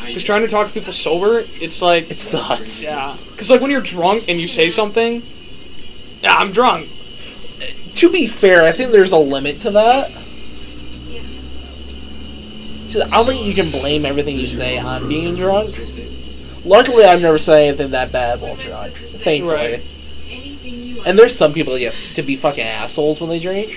[0.06, 2.84] Because trying to talk to people sober, it's like, it sucks.
[2.84, 3.16] yeah.
[3.32, 5.22] Because like when you're drunk and you say something,
[6.22, 6.88] yeah, I'm drunk.
[7.96, 10.12] To be fair, I think there's a limit to that.
[12.92, 15.70] 'Cause I don't think you can blame everything you say on being drunk.
[16.66, 18.92] Luckily, I've never said anything that bad while drunk.
[18.92, 19.54] Thankfully.
[19.56, 19.82] Right.
[21.06, 23.70] And there's some people that get to be fucking assholes when they drink.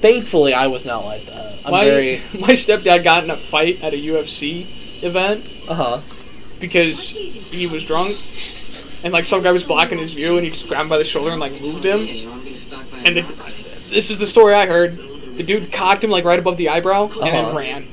[0.00, 1.54] Thankfully, I was not like that.
[1.64, 2.16] I'm my very.
[2.40, 4.66] my stepdad got in a fight at a UFC
[5.04, 6.00] event Uh huh.
[6.60, 8.16] because he was drunk,
[9.04, 11.04] and like some guy was blocking his view, and he just grabbed him by the
[11.04, 12.00] shoulder and like moved him.
[13.04, 13.22] And the,
[13.90, 14.98] this is the story I heard.
[15.36, 17.30] The dude cocked him like right above the eyebrow and Uh-huh.
[17.46, 17.88] then ran.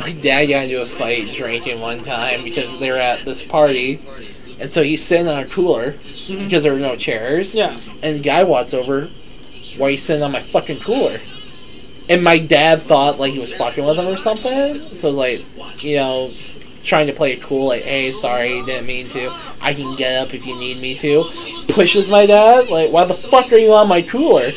[0.00, 4.00] My dad got into a fight drinking one time because they were at this party,
[4.58, 6.44] and so he's sitting on a cooler mm-hmm.
[6.44, 7.54] because there were no chairs.
[7.54, 7.76] Yeah.
[8.02, 9.10] And the guy walks over,
[9.76, 11.20] why are you sitting on my fucking cooler?
[12.08, 14.78] And my dad thought like he was fucking with him or something.
[14.80, 15.44] So like,
[15.82, 16.30] you know,
[16.82, 19.30] trying to play it cool, like, hey, sorry, didn't mean to.
[19.60, 21.24] I can get up if you need me to.
[21.68, 24.50] Pushes my dad, like, why the fuck are you on my cooler?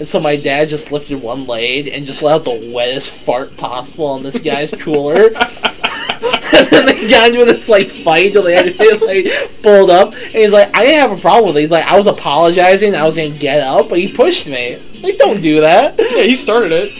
[0.00, 3.54] And so my dad just lifted one leg and just let out the wettest fart
[3.58, 5.24] possible on this guy's cooler.
[5.26, 9.26] and then they got into this like fight until they had to get like
[9.62, 10.14] pulled up.
[10.14, 11.60] And he's like, I didn't have a problem with it.
[11.60, 14.78] He's like, I was apologizing, I was gonna get up, but he pushed me.
[15.02, 15.96] Like, don't do that.
[15.98, 16.92] Yeah, he started it.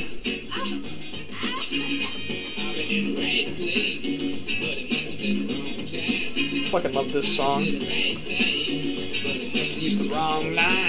[6.69, 7.63] Fucking love this song.
[9.81, 10.80] Used the wrong line.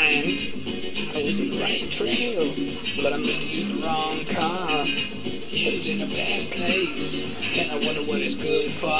[1.32, 2.54] I was in the trail,
[3.02, 4.84] but I must have used the wrong car.
[4.84, 9.00] It was in a bad place, and I wonder what it's good for.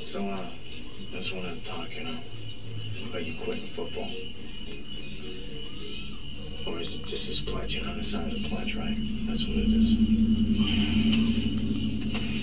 [0.00, 0.46] So, uh,
[1.10, 2.18] just wanted to talk, you know,
[3.10, 4.08] about you quitting football.
[7.14, 8.96] Or is it just this pledge, you know, the sign of the pledge, right?
[9.28, 9.92] That's what it is.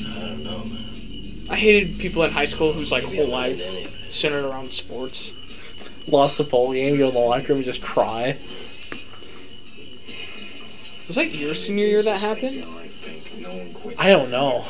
[0.07, 1.45] I don't know, man.
[1.49, 3.61] I hated people in high school whose like whole life
[4.09, 5.33] centered around sports.
[6.07, 8.37] Lost the bowl game, go to the locker room and just cry.
[11.07, 12.61] Was that your senior year that happened?
[13.41, 14.01] No one quits.
[14.01, 14.63] I don't know.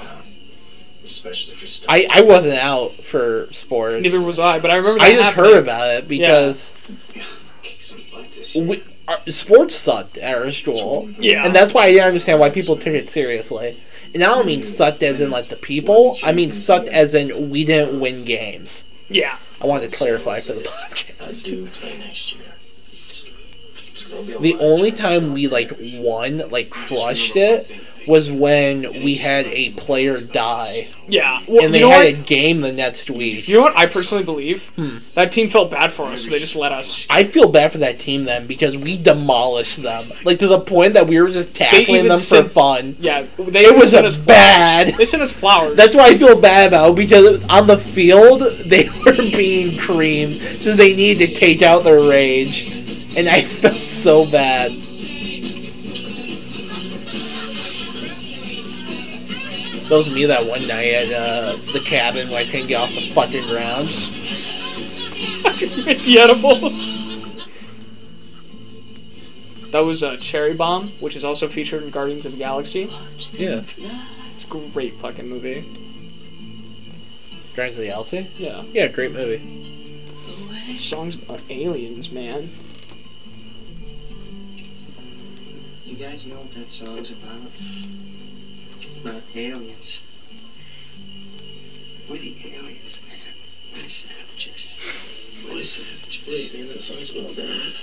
[1.04, 1.92] Especially if you're.
[1.92, 4.02] I, I wasn't out for sports.
[4.02, 5.00] Neither was I, but I remember.
[5.00, 5.52] I just happening.
[5.52, 6.74] heard about it because
[7.14, 8.64] yeah.
[8.64, 8.91] we, our,
[9.28, 11.10] sports sucked at our school.
[11.20, 11.46] Yeah.
[11.46, 13.80] And that's why I didn't understand why people took it seriously.
[14.14, 14.66] And I don't mean hmm.
[14.66, 16.16] sucked as in like the people.
[16.24, 18.84] I mean sucked as in we didn't win games.
[19.10, 19.38] Yeah.
[19.62, 21.46] I wanted to clarify for the podcast.
[21.46, 22.44] do play next year.
[22.88, 27.72] It's gonna be a The only time we like won, like crushed it,
[28.08, 30.90] was when we had a player die.
[31.08, 31.42] Yeah.
[31.48, 32.14] Well, and they you know had what?
[32.14, 33.48] a game the next week.
[33.48, 34.70] You know what I personally believe?
[34.70, 34.98] Hmm.
[35.14, 37.06] That team felt bad for us, so they just let us.
[37.10, 40.94] I feel bad for that team then because we demolished them, like to the point
[40.94, 42.96] that we were just tackling them sent- for fun.
[43.00, 44.28] Yeah, they it was sent a us flowers.
[44.28, 44.88] bad.
[44.98, 45.76] They sent us flowers.
[45.76, 50.78] That's what I feel bad about because on the field they were being creamed just
[50.78, 54.72] they needed to take out their rage, and I felt so bad.
[59.92, 62.92] That was me that one night at uh, the cabin where I couldn't get off
[62.92, 63.90] the fucking ground.
[66.06, 66.62] the edibles.
[69.72, 72.90] That was uh, Cherry Bomb, which is also featured in Guardians of the Galaxy.
[73.34, 73.64] Yeah.
[73.66, 75.66] It's a great fucking movie.
[77.54, 78.28] Guardians of the Galaxy?
[78.38, 78.64] Yeah.
[78.72, 79.40] Yeah, great movie.
[80.68, 82.50] The song's about aliens, man.
[85.84, 87.52] You guys know what that song's about?
[89.04, 90.02] It's about aliens.
[92.08, 93.18] We're the aliens, man.
[93.74, 94.76] We're the savages.
[95.44, 96.28] We're the savages.
[96.28, 97.74] Wait, man, that song's about that.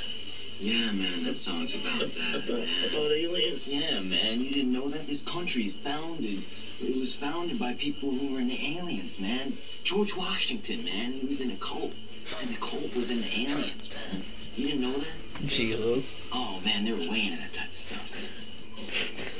[0.60, 2.34] Yeah, man, that song's about that.
[2.36, 3.66] About, about aliens.
[3.66, 5.08] Yeah, man, you didn't know that?
[5.08, 6.44] This country is founded.
[6.80, 9.58] It was founded by people who were into aliens, man.
[9.82, 11.94] George Washington, man, he was in a cult.
[12.40, 14.22] And the cult was into aliens, man.
[14.54, 15.12] You didn't know that?
[15.46, 16.20] Jesus.
[16.32, 18.44] Oh, man, they were way into that type of stuff.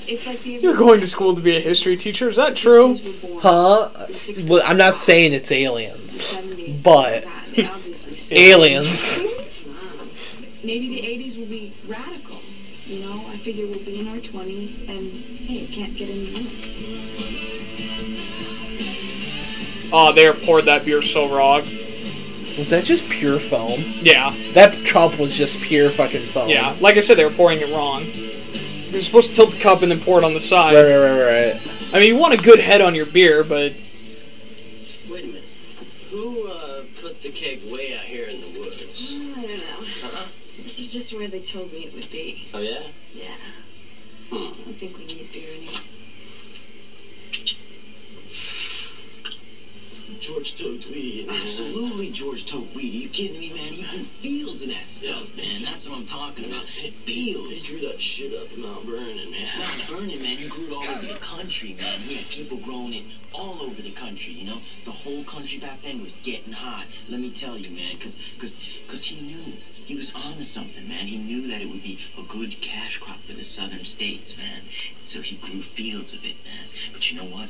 [0.07, 2.97] It's like the You're going to school to be a history teacher, is that true?
[3.41, 3.91] Huh?
[4.49, 6.39] Well, I'm not saying it's aliens,
[6.83, 7.27] but
[8.31, 9.21] aliens.
[10.65, 12.41] Maybe the 80s will be radical.
[12.87, 16.33] You know, I figure we'll be in our 20s and, hey, it can't get any
[16.33, 16.83] worse.
[19.93, 21.63] Oh, they poured that beer so wrong.
[22.57, 23.81] Was that just pure foam?
[24.01, 24.35] Yeah.
[24.55, 26.49] That cup was just pure fucking foam.
[26.49, 28.05] Yeah, like I said, they were pouring it wrong.
[28.91, 30.75] You're supposed to tilt the cup and then pour it on the side.
[30.75, 31.95] Right, right, right, right.
[31.95, 33.73] I mean, you want a good head on your beer, but
[35.11, 35.45] Wait a minute.
[36.11, 39.15] Who uh, put the keg way out here in the woods?
[39.15, 39.87] I don't know.
[40.03, 40.25] Huh?
[40.63, 42.49] This is just where they told me it would be.
[42.55, 42.83] Oh, yeah?
[43.15, 43.35] Yeah.
[44.31, 44.69] Hmm.
[44.69, 45.81] I think we need beer anymore.
[50.29, 51.25] George Tote weed.
[51.27, 52.93] Absolutely George Tote weed.
[52.93, 53.73] Are you kidding me, man?
[53.73, 55.63] He even feels in that stuff, man.
[55.63, 56.65] That's what I'm talking about.
[56.77, 57.51] It feels.
[57.51, 59.49] He grew that shit up in Mount Vernon, man.
[59.59, 60.37] Mount Vernon, man.
[60.37, 62.01] He grew it all over the country, man.
[62.01, 64.61] He had people growing it all over the country, you know?
[64.85, 66.85] The whole country back then was getting hot.
[67.09, 68.55] Let me tell you, man, because cause,
[68.87, 69.55] cause he knew.
[69.87, 71.07] He was onto something, man.
[71.07, 74.61] He knew that it would be a good cash crop for the southern states, man.
[75.05, 76.67] So he grew fields of it, man.
[76.93, 77.49] But you know what?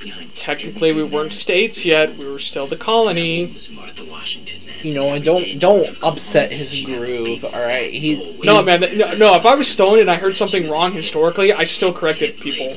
[0.00, 2.16] Behind Technically, we weren't states yet.
[2.16, 3.42] We were still the colony.
[3.46, 4.76] was Martha Washington, man.
[4.82, 7.44] You know, and don't don't upset his groove.
[7.44, 8.80] All right, he's, No, man.
[8.96, 12.38] No, no, if I was stoned and I heard something wrong historically, I still corrected
[12.38, 12.76] people.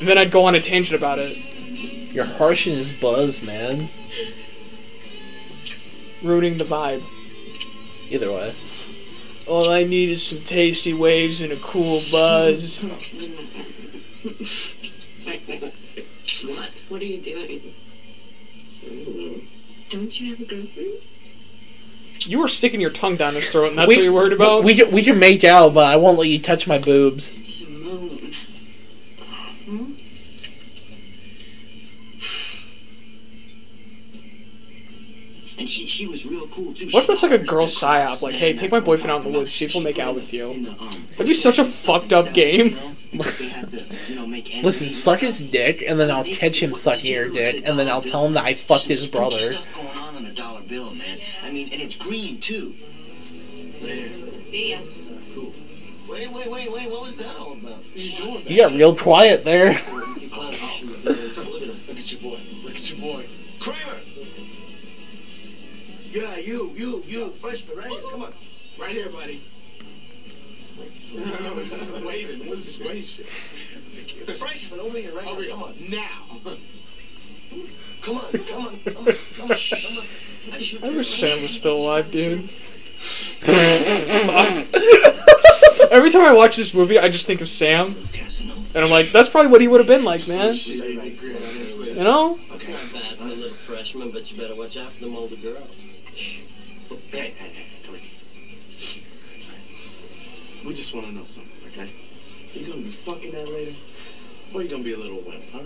[0.00, 1.36] And then I'd go on a tangent about it,
[2.12, 3.88] You're harshing his buzz, man.
[6.22, 7.02] ruining the vibe.
[8.10, 8.54] Either way.
[9.46, 12.82] All I need is some tasty waves and a cool buzz.
[16.90, 16.96] What?
[16.96, 17.74] What are you doing?
[18.84, 19.46] Mm-hmm.
[19.90, 21.06] Don't you have a girlfriend?
[22.26, 24.64] You were sticking your tongue down his throat, and that's we, what you're worried about?
[24.64, 27.26] We can, we can make out, but I won't let you touch my boobs.
[27.48, 28.34] Simone.
[29.64, 29.92] Hmm?
[35.60, 36.88] And he, he was real cool, too.
[36.88, 38.22] What if that's like a girl psyop?
[38.22, 40.32] Like, hey, take my boyfriend out in the woods, see if he'll make out with
[40.32, 40.52] you.
[40.52, 40.64] Um,
[41.10, 42.78] That'd be such a fucked up game.
[43.12, 48.00] Listen, suck his dick, and then I'll catch him sucking your dick, and then I'll
[48.00, 49.36] tell him that I fucked his brother.
[49.36, 51.18] stuff going on on a dollar bill, man.
[51.44, 52.72] I mean, and it's green, too.
[53.82, 54.78] See ya.
[55.34, 55.52] Cool.
[56.08, 56.90] Wait, wait, wait, wait.
[56.90, 57.84] What was that all about?
[57.84, 58.46] What are you doing?
[58.46, 59.74] You got real quiet there.
[59.74, 60.88] Look at him.
[61.04, 62.38] Look at your boy.
[62.64, 63.26] Look at your boy.
[63.58, 64.00] Kramer!
[66.10, 68.00] Yeah, you, you, you, freshman, right here.
[68.10, 68.32] Come on.
[68.78, 69.42] Right here, buddy.
[71.18, 72.48] I was waving.
[72.48, 73.26] What's this wave shit?
[74.26, 75.50] The freshman over here, right Over here.
[75.50, 75.50] here.
[75.50, 75.74] Come on.
[75.88, 76.40] Now.
[78.02, 79.56] Come on, come on, come on, come on, come on.
[80.52, 82.48] I wish Sam was still alive, dude.
[85.90, 87.94] Every time I watch this movie, I just think of Sam.
[88.74, 90.54] And I'm like, that's probably what he would have been like, man.
[90.54, 92.38] You know?
[92.48, 95.76] Not bad for a little freshman, but you better watch out for them older girls.
[100.70, 101.90] We just want to know something, okay?
[102.54, 103.74] You gonna be fucking that later?
[104.54, 105.62] Or you gonna be a little wimp, huh?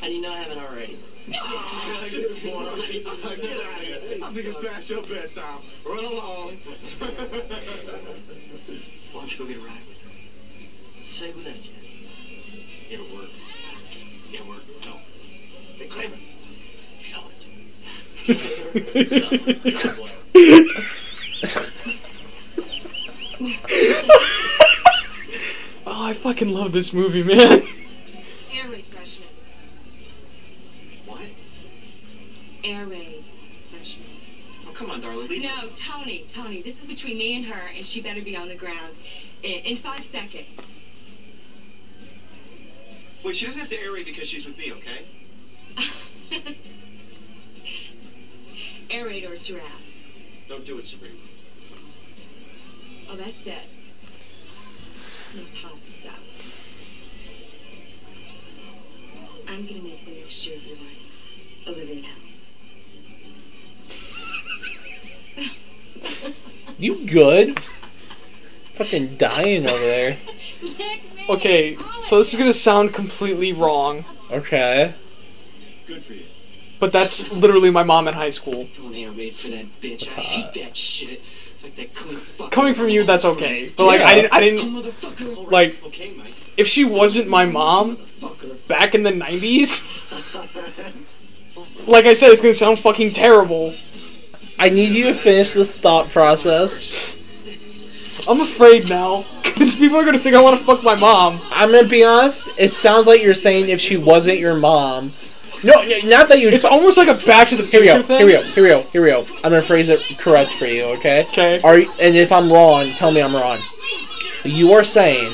[0.00, 0.96] How do you know I haven't already?
[1.26, 3.02] Get out of here.
[4.22, 5.58] I think it's past your bedtime.
[5.84, 6.50] Run along.
[9.10, 10.10] Why don't you go get a ride with her?
[11.00, 11.72] Say we left you.
[12.92, 13.30] It'll work.
[14.32, 14.62] It'll work.
[14.86, 15.00] No.
[15.74, 16.14] Hey, Kramer.
[17.00, 17.24] Show
[25.86, 27.62] Oh, I fucking love this movie, man.
[28.52, 29.28] Air raid freshman.
[31.06, 31.22] What?
[32.62, 33.24] Air raid
[33.70, 34.06] freshman.
[34.68, 35.42] Oh, come on, darling.
[35.42, 38.54] No, Tony, Tony, this is between me and her, and she better be on the
[38.54, 38.94] ground
[39.42, 40.60] in, in five seconds.
[43.24, 45.06] Wait, she doesn't have to air raid because she's with me, okay?
[48.90, 49.96] Air raid or it's your ass.
[50.48, 51.14] Don't do it, Sabrina.
[53.12, 53.66] Oh, that's it.
[55.34, 56.20] This hot stuff.
[59.48, 62.16] I'm gonna make the next year of your life a living hell.
[66.78, 67.60] You good?
[68.74, 70.16] Fucking dying over there.
[71.28, 74.94] Okay, so this is gonna sound completely wrong, Okay.
[75.86, 76.29] Good for you.
[76.80, 78.68] But that's literally my mom in high school.
[78.74, 80.08] Don't air raid for that bitch.
[80.16, 81.20] I hate that shit.
[81.54, 82.50] It's like that clean.
[82.50, 83.70] Coming from you, that's okay.
[83.76, 85.76] But like, I didn't, I didn't, like,
[86.56, 87.98] if she wasn't my mom
[88.66, 89.86] back in the '90s,
[91.86, 93.74] like I said, it's gonna sound fucking terrible.
[94.58, 97.14] I need you to finish this thought process.
[98.28, 101.40] I'm afraid now, because people are gonna think I want to fuck my mom.
[101.52, 102.58] I'm gonna be honest.
[102.58, 105.10] It sounds like you're saying if she wasn't your mom.
[105.62, 105.74] No,
[106.04, 106.48] not that you.
[106.48, 108.02] It's almost like a Back to the Future Here we go.
[108.02, 108.16] thing.
[108.18, 108.42] Here we go.
[108.42, 108.82] Here we go.
[108.82, 109.20] Here we go.
[109.44, 110.84] I'm gonna phrase it correct for you.
[110.96, 111.24] Okay.
[111.28, 111.60] Okay.
[111.62, 113.58] Are you, and if I'm wrong, tell me I'm wrong.
[114.44, 115.30] You are saying,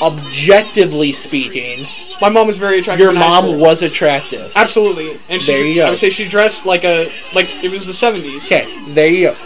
[0.00, 1.84] objectively speaking,
[2.20, 3.04] My mom was very attractive.
[3.04, 4.50] your mom was attractive.
[4.56, 5.86] absolutely, and she, There you go.
[5.86, 8.46] I would say she dressed like a like it was the '70s.
[8.46, 9.36] Okay, there you go.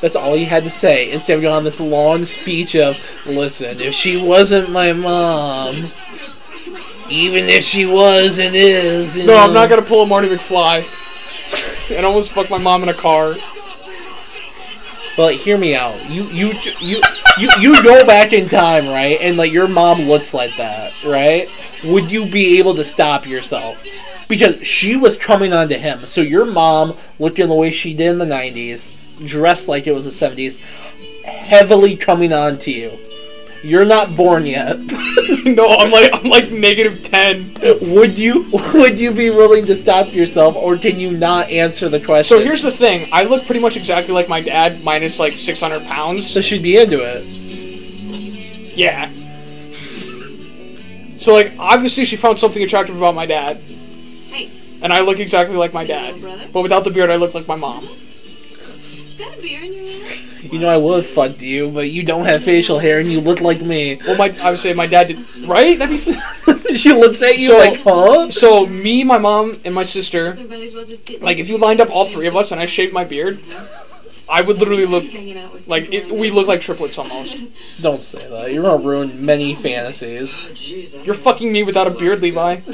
[0.00, 3.80] That's all you had to say instead of going on this long speech of, listen,
[3.80, 5.76] if she wasn't my mom,
[7.08, 10.84] even if she was and is, you No, I'm not gonna pull a Marty McFly
[11.90, 13.34] and almost fuck my mom in a car.
[15.14, 16.08] But hear me out.
[16.08, 17.02] You you you
[17.38, 19.18] you you go back in time, right?
[19.20, 21.50] And like your mom looks like that, right?
[21.84, 23.82] Would you be able to stop yourself?
[24.32, 25.98] because she was coming on to him.
[25.98, 30.06] So your mom, looking the way she did in the '90s, dressed like it was
[30.06, 30.58] the '70s,
[31.24, 32.98] heavily coming on to you.
[33.62, 34.78] You're not born yet.
[35.44, 37.54] no, I'm like I'm like negative ten.
[37.94, 42.00] would you would you be willing to stop yourself, or can you not answer the
[42.00, 42.24] question?
[42.38, 45.82] So here's the thing: I look pretty much exactly like my dad, minus like 600
[45.84, 46.28] pounds.
[46.28, 47.24] So she'd be into it.
[48.76, 49.10] Yeah.
[51.18, 53.58] So like, obviously, she found something attractive about my dad,
[54.30, 54.50] Hey,
[54.82, 56.48] and I look exactly like my dad, brother.
[56.52, 57.84] but without the beard, I look like my mom.
[57.84, 59.81] is that a beer in your ear?
[60.52, 63.20] You know I would have fucked you, but you don't have facial hair and you
[63.20, 63.98] look like me.
[64.06, 65.18] Well, my I would say my dad did
[65.48, 65.78] right.
[65.78, 66.74] That'd be.
[66.76, 68.30] she looks at you So- like, huh?
[68.30, 71.56] So me, my mom, and my sister, might as well just get like if you
[71.58, 73.40] lined up all three of us and I shaved my beard,
[74.28, 77.38] I would literally look hanging like it, we look like triplets almost.
[77.80, 78.52] Don't say that.
[78.52, 80.44] You're gonna ruin many fantasies.
[80.96, 82.56] Oh, you're fucking me without a beard, Levi.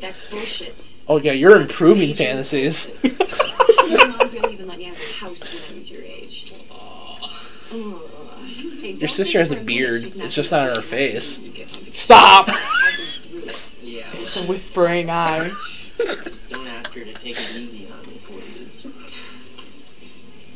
[0.00, 0.92] That's bullshit.
[1.08, 2.96] Oh yeah, you're improving fantasies.
[3.02, 6.52] Your mom barely even let me out of the house when I was your age.
[6.70, 8.00] Ugh.
[8.80, 10.02] Hey, Your don't sister has a beard.
[10.04, 11.40] It's just not on her face.
[11.92, 12.48] Stop.
[13.82, 14.10] Yeah.
[14.10, 15.50] The whispering eye.
[16.48, 18.86] Don't ask her to take it easy on me, please.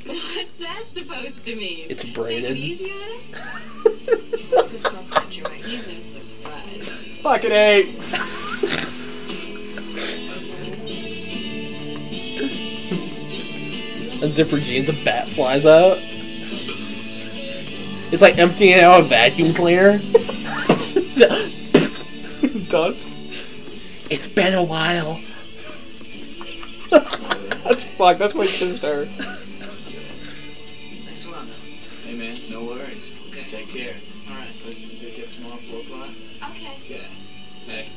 [0.06, 1.85] What's that supposed to mean?
[1.89, 2.56] It's Take it braided.
[2.56, 4.51] easy on it?
[4.51, 5.52] Let's go smoke that joint.
[5.52, 7.19] He's in for a surprise.
[7.23, 7.94] Fucking a.
[14.20, 15.98] A zipper jeans, a bat flies out.
[18.10, 20.01] It's like emptying out a vacuum cleaner.
[22.68, 23.06] does.
[24.10, 25.20] It's been a while.
[27.64, 28.18] That's fuck.
[28.18, 29.06] That's my sister.
[31.05, 31.47] Thanks a lot.
[32.05, 33.12] Hey man, no worries.
[33.28, 33.44] Okay.
[33.51, 33.94] Take care.
[34.30, 34.48] Alright.
[34.66, 36.10] Listen, pick you up tomorrow, 4 o'clock?
[36.51, 36.72] Okay.
[36.85, 37.06] Okay.
[37.66, 37.89] Hey.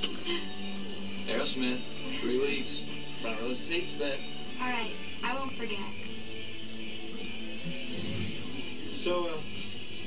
[1.33, 1.79] Aerosmith,
[2.21, 2.83] three weeks.
[3.21, 4.19] Front row seats, babe.
[4.61, 4.93] All right.
[5.23, 5.79] I won't forget.
[8.95, 9.38] So, uh,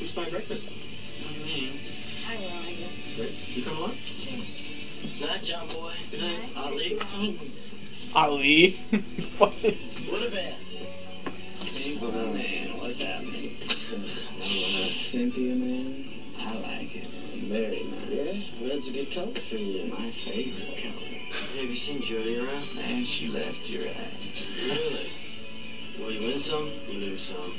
[0.05, 0.69] who's buying breakfast?
[2.29, 3.17] I will, I guess.
[3.17, 3.57] Great.
[3.57, 3.97] You come along?
[5.21, 5.93] Night, John boy.
[6.11, 6.53] Good night.
[6.57, 8.25] I'll.
[8.29, 8.71] Ali.
[9.41, 9.75] Fucking-
[10.13, 10.57] What a bed.
[12.03, 13.57] Oh man, what's happening?
[13.71, 16.05] Cynthia, man.
[16.39, 17.09] I like it.
[17.49, 18.53] Very nice.
[18.61, 19.91] Yeah, red's a good color for you.
[19.91, 21.09] My favorite color.
[21.57, 22.69] Have you seen Julie around?
[22.79, 24.51] And she left your ass.
[24.67, 25.11] Really?
[25.99, 27.55] Well, you win some, you lose some.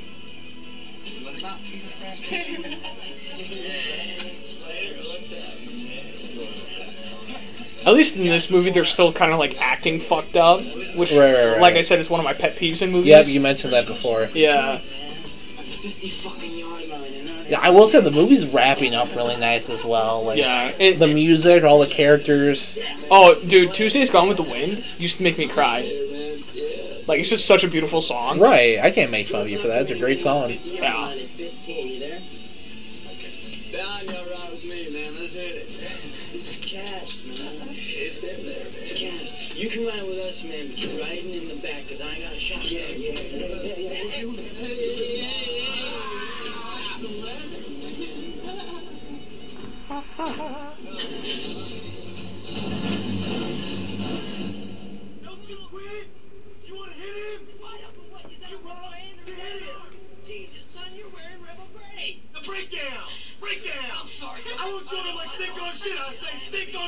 [7.85, 10.61] At least in this movie, they're still kind of like acting fucked up,
[10.95, 11.61] which, Right, right, right.
[11.61, 13.07] like I said, is one of my pet peeves in movies.
[13.09, 14.27] Yep, you mentioned that before.
[14.33, 14.77] Yeah.
[14.79, 19.37] 50 fucking yard line and I Yeah, I will say the movie's wrapping up really
[19.37, 20.23] nice as well.
[20.23, 20.71] Like Yeah.
[20.79, 22.79] It, the music, all the characters.
[23.11, 25.81] oh, dude, Tuesday's Gone with the Wind used to make me cry.
[27.07, 28.39] Like it's just such a beautiful song.
[28.39, 29.83] Right, I can't make fun of you for that.
[29.83, 30.57] It's a great song.
[30.63, 31.14] Yeah.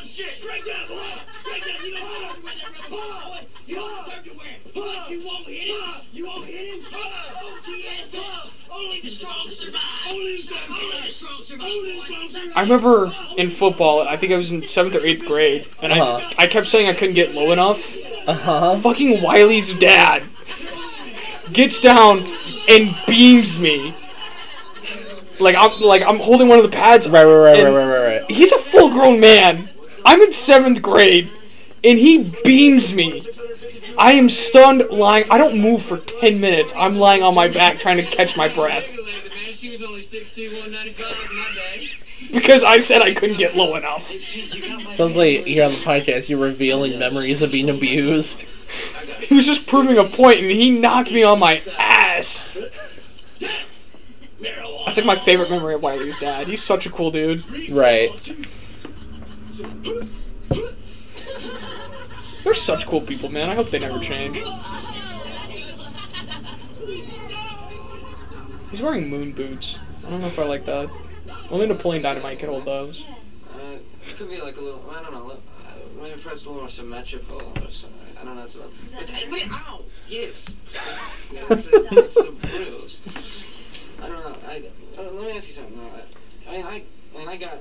[0.08, 0.42] Stink on shit.
[0.44, 1.04] Breakdown, boy!
[1.44, 3.48] Breakdown, you don't deserve to wear that rebel gray, boy.
[3.68, 4.74] You don't deserve to wear it.
[4.74, 6.02] But you won't hit him.
[6.14, 6.82] You won't hit him.
[6.84, 8.54] OTS.
[8.70, 9.82] Only the strong survive.
[10.10, 10.82] Only the strong survive.
[10.82, 11.68] Only the strong survive.
[11.68, 12.52] Only the strong.
[12.56, 16.22] I remember in football, I think I was in seventh or eighth grade, and Uh-huh.
[16.38, 17.96] I I kept saying I couldn't get low enough.
[18.28, 18.76] Uh huh.
[18.78, 20.24] Fucking Wiley's dad
[21.54, 22.24] gets down
[22.70, 23.96] and beams me.
[25.40, 27.08] Like I'm like I'm holding one of the pads.
[27.10, 28.32] Right, right, right, right, right, right, right.
[28.32, 29.70] He's a full grown man.
[30.08, 31.30] I'm in seventh grade,
[31.84, 33.22] and he beams me.
[33.98, 35.26] I am stunned, lying.
[35.30, 36.74] I don't move for ten minutes.
[36.78, 40.50] I'm lying on my back trying to catch my breath Man, she was only 6'2",
[40.54, 41.90] 195 in my day.
[42.34, 44.10] because I said I couldn't get low enough.
[44.90, 48.48] Sounds like here on the podcast you're revealing memories of being abused.
[49.20, 52.58] He was just proving a point, and he knocked me on my ass.
[54.86, 56.48] That's like my favorite memory of Wiley's dad.
[56.48, 57.44] He's such a cool dude.
[57.70, 58.10] Right.
[62.44, 63.50] They're such cool people, man.
[63.50, 64.38] I hope they never change.
[68.70, 69.80] He's wearing moon boots.
[70.06, 70.90] I don't know if I like that.
[71.50, 73.06] Only Napoleon Dynamite can hold those.
[73.54, 75.72] Uh, it could be like a little, I don't know, look, uh,
[76.02, 78.16] maybe perhaps a little more symmetrical or something.
[78.20, 78.44] I don't know.
[78.44, 79.30] It's a little, Is that but, better?
[79.30, 79.82] but, ow!
[80.08, 80.56] Yes.
[81.30, 83.02] Yeah, it's, a, it's a bruise.
[84.02, 84.36] I don't know.
[84.48, 85.76] I, uh, let me ask you something.
[85.78, 85.92] though.
[86.50, 87.58] I, I mean, I, I mean, I got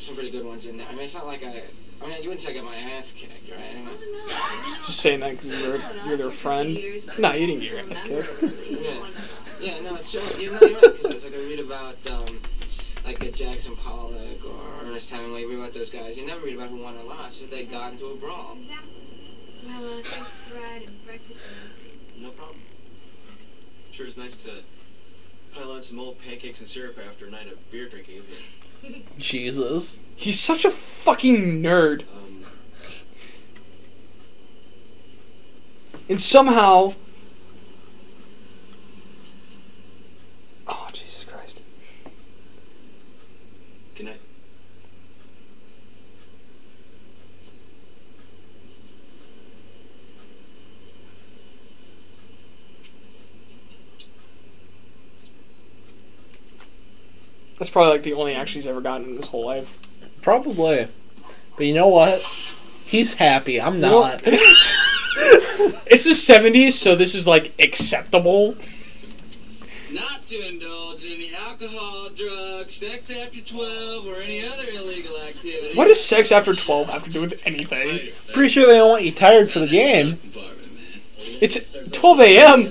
[0.00, 0.86] some pretty good ones in there.
[0.88, 1.64] I mean, it's not like I.
[2.02, 3.60] I mean, you wouldn't say I got my ass kicked, right?
[3.72, 3.88] I mean,
[4.86, 6.78] Just saying that because you're, you're their friend.
[7.18, 8.42] No, you didn't get your ass kicked.
[8.70, 9.04] Yeah,
[9.60, 10.42] yeah, no, it's true.
[10.42, 12.40] You're not you're right because it's like I read about um,
[13.04, 15.42] like a Jackson Pollock or Ernest Hemingway.
[15.42, 16.16] You read about those guys.
[16.16, 17.40] You never read about who won or lost.
[17.40, 18.56] Just they got into a brawl.
[18.58, 18.92] Exactly.
[19.66, 21.52] Well, uh, thanks for the and breakfast.
[22.18, 22.60] No problem.
[23.92, 24.50] Sure is nice to
[25.54, 29.04] pile on some old pancakes and syrup after a night of beer drinking, isn't it?
[29.18, 30.00] Jesus.
[30.16, 32.02] He's such a fucking nerd.
[32.02, 32.44] Um,
[36.08, 36.94] And somehow.
[40.66, 41.62] Oh, Jesus Christ.
[43.96, 44.20] good night.
[57.70, 59.78] That's probably like the only action he's ever gotten in his whole life.
[60.22, 60.88] Probably.
[61.56, 62.20] But you know what?
[62.84, 63.60] He's happy.
[63.60, 64.22] I'm know- not.
[65.92, 68.56] It's the 70s, so this is like acceptable.
[69.92, 75.76] Not to indulge in any alcohol, drugs, sex after 12, or any other illegal activity.
[75.76, 78.12] What does sex after 12 have to do with anything?
[78.32, 80.18] Pretty sure they don't want you tired for the game.
[81.18, 82.70] It's 12 a.m.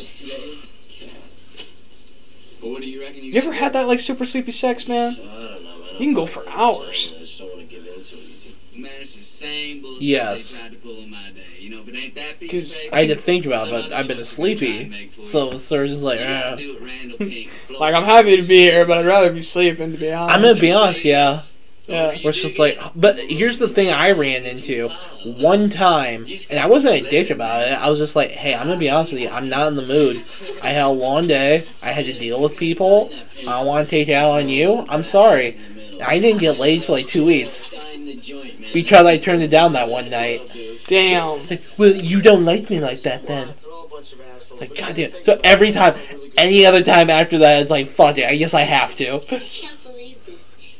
[2.61, 5.13] But what do you reckon you You ever had that like super sleepy sex, man?
[5.13, 5.25] I don't
[5.63, 5.93] know, man.
[5.93, 7.13] You can go for hours.
[7.15, 8.55] I just don't want to give in so easy.
[8.75, 10.53] Man, it's the same bullshit Yes.
[10.53, 11.41] they tried to pull in my day.
[11.59, 13.67] You know, if it ain't that piece 'Cause of paper, I had to think about
[13.67, 15.05] it, but I've been choice we can try and sleepy.
[15.19, 15.57] make So you.
[15.57, 16.55] Surge is like, You gotta eh.
[16.55, 17.49] do it Randall Pink.
[17.67, 20.35] Blow Like, I'm happy to be here, but I'd rather be sleeping, to be honest.
[20.35, 21.41] I'm gonna be honest, yeah.
[21.89, 22.07] Uh, yeah.
[22.21, 24.89] Where it's just like, but here's the thing I ran into
[25.23, 27.71] one time, and I wasn't a dick about it.
[27.71, 29.85] I was just like, hey, I'm gonna be honest with you, I'm not in the
[29.85, 30.23] mood.
[30.61, 31.65] I had a long day.
[31.81, 33.09] I had to deal with people.
[33.41, 34.85] I don't want to take it out on you.
[34.87, 35.57] I'm sorry.
[36.05, 38.69] I didn't get laid for like two weeks Sign the joint, man.
[38.73, 40.49] because I turned it down that one night.
[40.87, 41.47] Damn.
[41.49, 43.53] Like, well, you don't like me like that then.
[43.99, 45.11] It's like, goddamn.
[45.23, 45.95] So every time,
[46.37, 48.25] any other time after that, it's like, fuck it.
[48.25, 49.19] I guess I have to.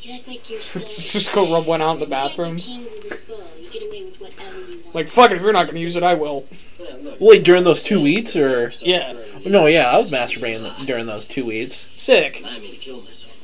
[1.00, 2.58] Just go rub one out in the bathroom.
[2.58, 3.40] Kings of the skull.
[3.60, 4.96] You get away with whatever you want.
[4.96, 6.46] Like, fuck it, if you're not gonna use it, I will.
[7.20, 9.14] Wait, during those two weeks, or Yeah.
[9.46, 9.66] no?
[9.68, 11.76] Yeah, I was masturbating during those two weeks.
[11.96, 12.42] Sick.
[12.46, 13.36] I mean to kill myself.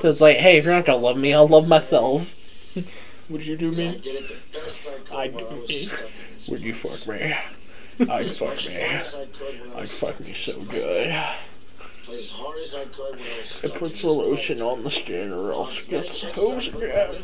[0.00, 2.34] So it's like, hey, if you're not gonna love me, I'll love myself.
[3.30, 3.92] Would you do me?
[3.98, 5.78] did it the best I could I while I do me.
[5.84, 6.52] stuck in.
[6.52, 7.34] Would you fuck me?
[8.10, 8.82] I'd fuck me.
[8.84, 11.14] I could when I I'd fuck me so good.
[12.10, 14.60] Played as hard as I could when I was It stuck in puts the lotion
[14.60, 17.06] on the skin or else it gets hose in again.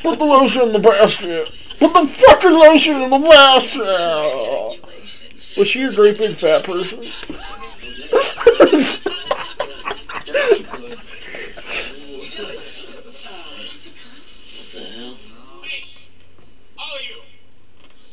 [0.00, 1.50] Put the lotion in the basket.
[1.80, 3.82] Put the fucking lotion in the basket.
[5.58, 6.98] Was she a great big fat person?
[7.00, 7.08] What
[14.70, 15.16] the hell?
[16.78, 17.16] All you!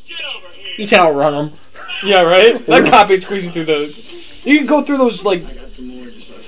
[0.08, 0.74] Get over here!
[0.76, 1.52] You can't outrun them.
[2.02, 2.66] Yeah, right?
[2.66, 4.09] That cop ain't squeezing through the.
[4.44, 5.42] You can go through those, like.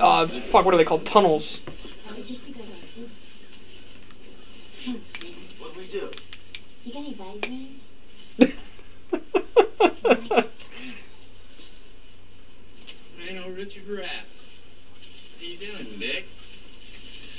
[0.01, 1.07] Uh, fuck, what are they called?
[1.07, 1.63] Tunnels.
[13.63, 14.27] Richard Rapp.
[15.39, 16.27] How you doing, Dick?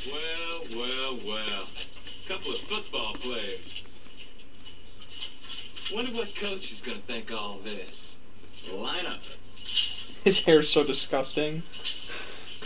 [0.10, 1.68] Well, well, well.
[2.30, 3.84] Couple of football players.
[5.94, 8.16] Wonder what coach is gonna think all this.
[8.70, 9.36] Lineup.
[10.24, 11.62] His hair's so disgusting.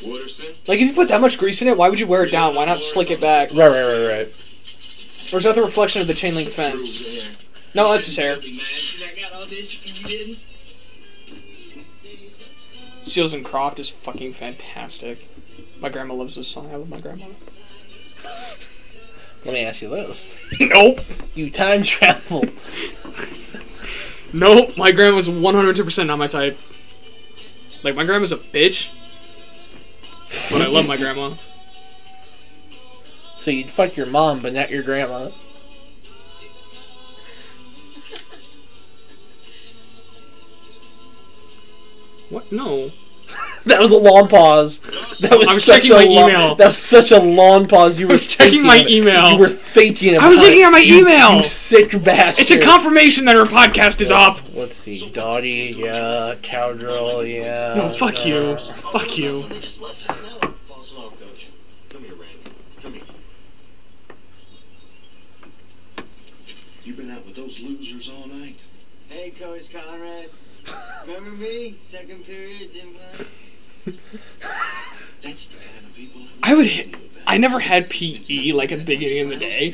[0.03, 0.55] Wooderson.
[0.67, 2.55] Like, if you put that much grease in it, why would you wear it down?
[2.55, 3.49] Why not slick it back?
[3.51, 4.27] Right, right, right, right.
[5.33, 7.31] Or is that the reflection of the chain link fence?
[7.73, 8.33] No, that's his hair.
[8.35, 10.39] Don't be mad 'cause I got all this and you didn't.
[13.03, 15.27] Seals and Crofts is fucking fantastic.
[15.79, 16.69] My grandma loves this song.
[16.71, 17.25] I love my grandma.
[19.45, 20.99] Let me ask you this: Nope.
[21.35, 22.45] You time travel.
[24.33, 24.77] Nope.
[24.77, 26.59] My grandma's 102% not my type.
[27.83, 28.89] Like, my grandma's a bitch.
[30.51, 31.35] But I love my grandma.
[33.37, 35.29] So you'd fuck your mom, but not your grandma.
[42.29, 42.51] What?
[42.51, 42.91] No.
[43.67, 44.79] That was a long pause.
[45.19, 46.55] That was I was such checking a my long, email.
[46.55, 47.99] That was such a long pause.
[47.99, 49.31] You were was checking my email.
[49.31, 50.65] You were thinking about I was looking it.
[50.65, 51.37] at my You- email.
[51.37, 52.41] You sick bastard.
[52.43, 54.39] It's a confirmation that her podcast is up.
[54.53, 57.73] Let's see, Dottie, yeah, Cowgirl, yeah.
[57.75, 58.35] No, fuck you.
[58.35, 59.43] uh, Fuck you.
[59.49, 60.49] Just left just now.
[60.67, 61.49] False alarm, coach.
[61.89, 62.51] Come here, Randy.
[62.81, 63.03] Come here.
[66.83, 68.63] You've been out with those losers all night.
[69.09, 70.29] Hey, Coach Conrad.
[71.07, 71.75] Remember me?
[71.85, 73.25] Second period, gym class?
[75.21, 76.67] That's the kind of people I would.
[76.67, 76.95] hit-
[77.29, 79.73] I never had PE like at the beginning of the day.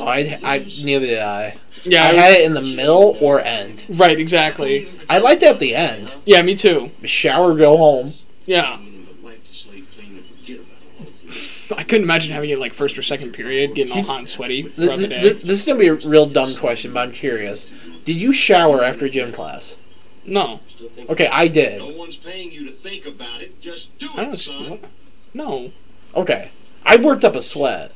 [0.00, 1.56] Oh, I, I neither did I.
[1.84, 3.84] Yeah, I I had was- it in the middle or end.
[3.90, 4.88] Right, exactly.
[5.10, 6.14] I liked it at the end.
[6.24, 6.90] Yeah, me too.
[7.04, 8.12] Shower, go home.
[8.46, 8.78] Yeah.
[9.22, 11.72] Wipe the slate clean and forget about all of this.
[11.76, 14.62] I couldn't imagine having it like first or second period, getting all hot and sweaty
[14.62, 15.20] throughout the day.
[15.22, 17.70] this is gonna be a real dumb question, but I'm curious.
[18.06, 19.76] Did you shower after gym class?
[20.26, 20.60] No.
[21.08, 21.78] Okay, I did.
[21.78, 23.60] No one's paying you to think about it.
[23.60, 24.36] Just do I it, don't.
[24.36, 24.80] son.
[25.34, 25.72] No.
[26.14, 26.50] Okay,
[26.84, 27.92] I worked up a sweat.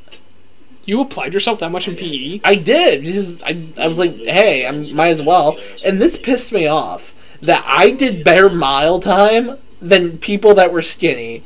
[0.84, 1.96] You applied yourself that much in?
[1.96, 2.40] PE?
[2.44, 3.04] I did.
[3.04, 5.58] Just, I, I was like, hey, I might as well.
[5.84, 10.82] And this pissed me off that I did better mile time than people that were
[10.82, 11.44] skinny.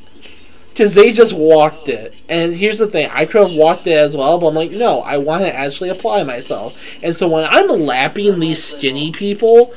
[0.71, 2.15] Because they just walked it.
[2.29, 5.03] And here's the thing I could have walked it as well, but I'm like, no,
[5.03, 6.77] I want to actually apply myself.
[7.03, 9.73] And so when I'm lapping these skinny people,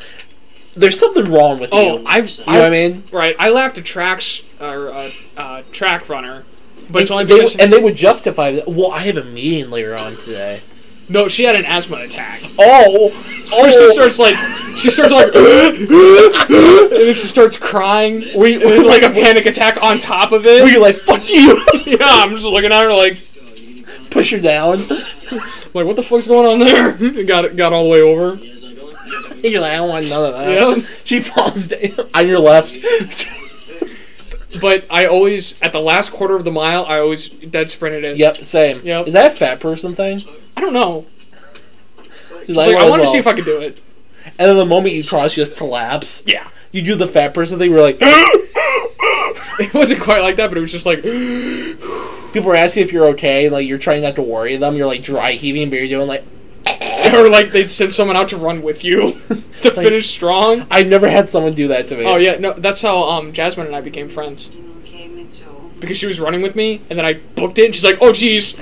[0.78, 2.04] there's something wrong with Oh, you.
[2.06, 2.30] I've.
[2.30, 3.04] You know what I mean?
[3.12, 3.36] Right.
[3.40, 6.44] I lapped a tracks or a uh, track runner,
[6.90, 7.56] but it's and, only they, because.
[7.58, 8.68] and they would justify that.
[8.68, 10.62] Well, I have a meeting later on today.
[11.10, 12.42] no, she had an asthma attack.
[12.60, 13.10] Oh,
[13.46, 13.70] So oh.
[13.70, 14.36] she starts like,
[14.78, 20.32] she starts like, and then she starts crying with like a panic attack on top
[20.32, 20.62] of it.
[20.64, 21.62] Were you like, fuck you?
[21.86, 23.18] yeah, I'm just looking at her like,
[24.10, 24.78] Push her down.
[25.74, 26.94] like what the fuck's going on there?
[27.26, 28.38] got it, got all the way over.
[29.44, 30.54] You're like, I don't want none of that.
[30.54, 30.88] Yeah.
[31.04, 32.78] She falls down on your left.
[34.62, 38.18] But I always, at the last quarter of the mile, I always dead sprinted in.
[38.18, 38.82] Yep, same.
[38.82, 39.06] Yep.
[39.06, 40.22] Is that a fat person thing?
[40.56, 41.06] I don't know.
[42.46, 43.78] She's like, I oh, want to see if I could do it.
[44.26, 46.24] And then the moment you cross, you just collapse.
[46.26, 46.50] Yeah.
[46.72, 47.72] You do the fat person thing.
[47.72, 47.98] We're like,
[49.60, 51.02] It wasn't quite like that, but it was just like,
[52.34, 53.50] people are asking if you're okay.
[53.50, 54.76] Like you're trying not to worry them.
[54.76, 56.24] You're like dry heaving, but you're doing like.
[57.16, 59.12] or like they'd send someone out to run with you
[59.62, 60.66] to finish strong.
[60.72, 62.06] I've never had someone do that to me.
[62.06, 64.58] Oh yeah, no, that's how um Jasmine and I became friends.
[65.80, 68.12] Because she was running with me, and then I booked it, and she's like, "Oh,
[68.12, 68.58] jeez."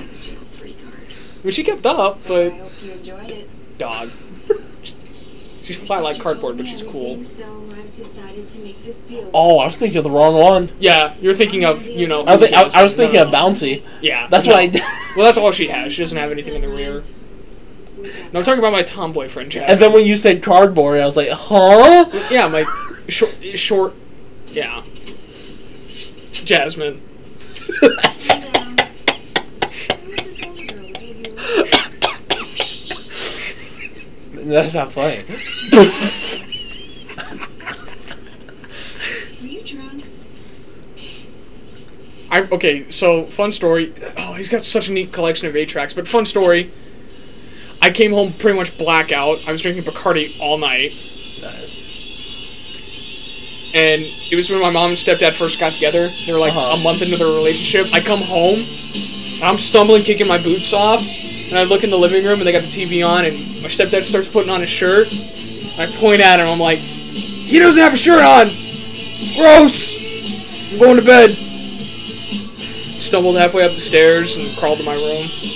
[1.42, 3.78] Well, she kept up, but I hope you enjoyed it.
[3.78, 4.10] dog.
[5.62, 7.24] She's flat like cardboard, but she's cool.
[7.24, 7.42] So
[7.76, 9.28] I've decided to make this deal.
[9.34, 10.70] Oh, I was thinking of the wrong one.
[10.78, 12.24] Yeah, you're thinking of you know.
[12.26, 13.50] I, think, I, I was thinking No, of no, no.
[13.52, 13.82] Bouncy.
[14.00, 14.52] Yeah, That's no.
[14.52, 14.82] what I did.
[15.16, 15.92] Well, that's all she has.
[15.92, 17.02] She doesn't have anything in the rear.
[18.32, 19.70] No, I'm talking about my tomboy friend Jasmine.
[19.70, 22.06] And then when you said cardboard, I was like, huh?
[22.30, 22.64] yeah, my
[23.08, 23.94] short, short,
[24.48, 24.82] yeah,
[26.32, 27.00] Jasmine.
[34.46, 35.24] That's not funny.
[39.40, 40.04] Are you drunk?
[42.30, 42.88] I okay.
[42.90, 43.92] So fun story.
[44.16, 45.94] Oh, he's got such a neat collection of eight tracks.
[45.94, 46.70] But fun story.
[47.86, 49.48] I came home pretty much blackout.
[49.48, 50.92] I was drinking Bacardi all night.
[53.72, 56.08] And it was when my mom and stepdad first got together.
[56.26, 56.74] They were like Uh-huh.
[56.74, 57.86] a month into their relationship.
[57.94, 58.58] I come home,
[59.34, 61.00] and I'm stumbling, kicking my boots off,
[61.48, 63.68] and I look in the living room, and they got the TV on, and my
[63.68, 65.06] stepdad starts putting on his shirt.
[65.78, 66.48] I point at him.
[66.48, 68.48] I'm like, "He doesn't have a shirt on.
[69.36, 69.94] Gross.
[70.72, 71.30] I'm going to bed."
[72.98, 75.55] Stumbled halfway up the stairs and crawled to my room.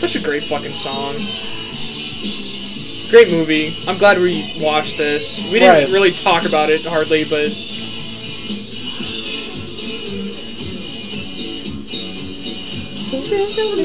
[0.00, 1.14] Such a great fucking song.
[3.10, 3.76] Great movie.
[3.86, 5.44] I'm glad we watched this.
[5.52, 5.92] We didn't Right.
[5.92, 7.48] really talk about it hardly, but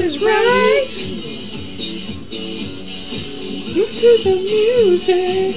[0.06, 0.86] is right.
[3.76, 5.56] Move to the music.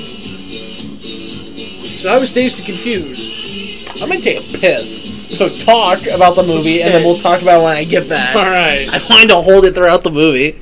[1.97, 4.01] So I was dazed and confused.
[4.01, 5.18] I'm gonna take a piss.
[5.29, 8.35] So talk about the movie, and then we'll talk about it when I get back.
[8.35, 8.87] All right.
[8.89, 10.59] I wanted to hold it throughout the movie.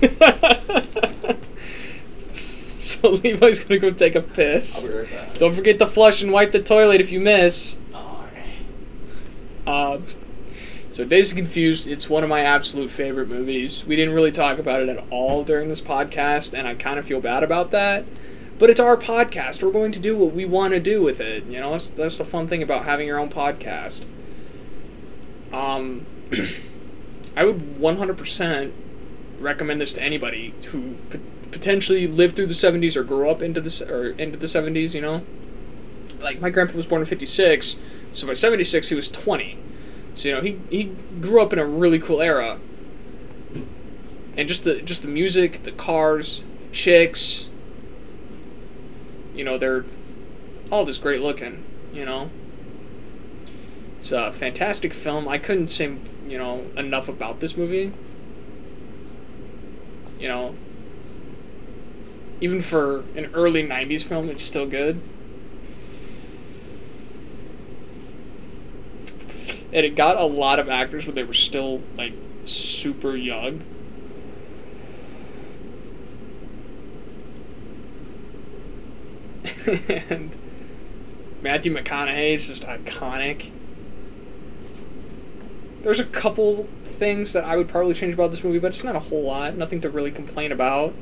[2.84, 4.84] So Levi's gonna go take a piss.
[4.84, 5.34] I'll be right back.
[5.38, 7.78] Don't forget to flush and wipe the toilet if you miss.
[9.66, 10.00] Uh,
[10.90, 13.86] so Dazed and Confused, it's one of my absolute favorite movies.
[13.86, 17.06] We didn't really talk about it at all during this podcast, and I kind of
[17.06, 18.04] feel bad about that.
[18.58, 19.62] But it's our podcast.
[19.62, 21.44] We're going to do what we want to do with it.
[21.46, 24.04] You know, that's, that's the fun thing about having your own podcast.
[25.52, 26.06] Um,
[27.36, 28.72] I would 100%
[29.40, 30.96] recommend this to anybody who
[31.50, 35.00] potentially lived through the 70s or grew up into the or into the 70s, you
[35.00, 35.24] know?
[36.20, 37.76] Like my grandpa was born in 56,
[38.12, 39.58] so by 76 he was 20.
[40.14, 40.84] So you know, he he
[41.20, 42.58] grew up in a really cool era.
[44.36, 47.50] And just the just the music, the cars, chicks,
[49.34, 49.84] you know, they're
[50.70, 52.30] all just great looking, you know.
[53.98, 55.28] It's a fantastic film.
[55.28, 55.96] I couldn't say
[56.26, 57.92] you know enough about this movie.
[60.18, 60.54] You know,
[62.40, 65.00] even for an early '90s film, it's still good.
[69.72, 72.12] And it got a lot of actors when they were still like
[72.44, 73.64] super young.
[80.08, 80.34] and
[81.42, 83.50] Matthew McConaughey is just iconic.
[85.82, 88.96] There's a couple things that I would probably change about this movie, but it's not
[88.96, 89.56] a whole lot.
[89.56, 90.94] Nothing to really complain about.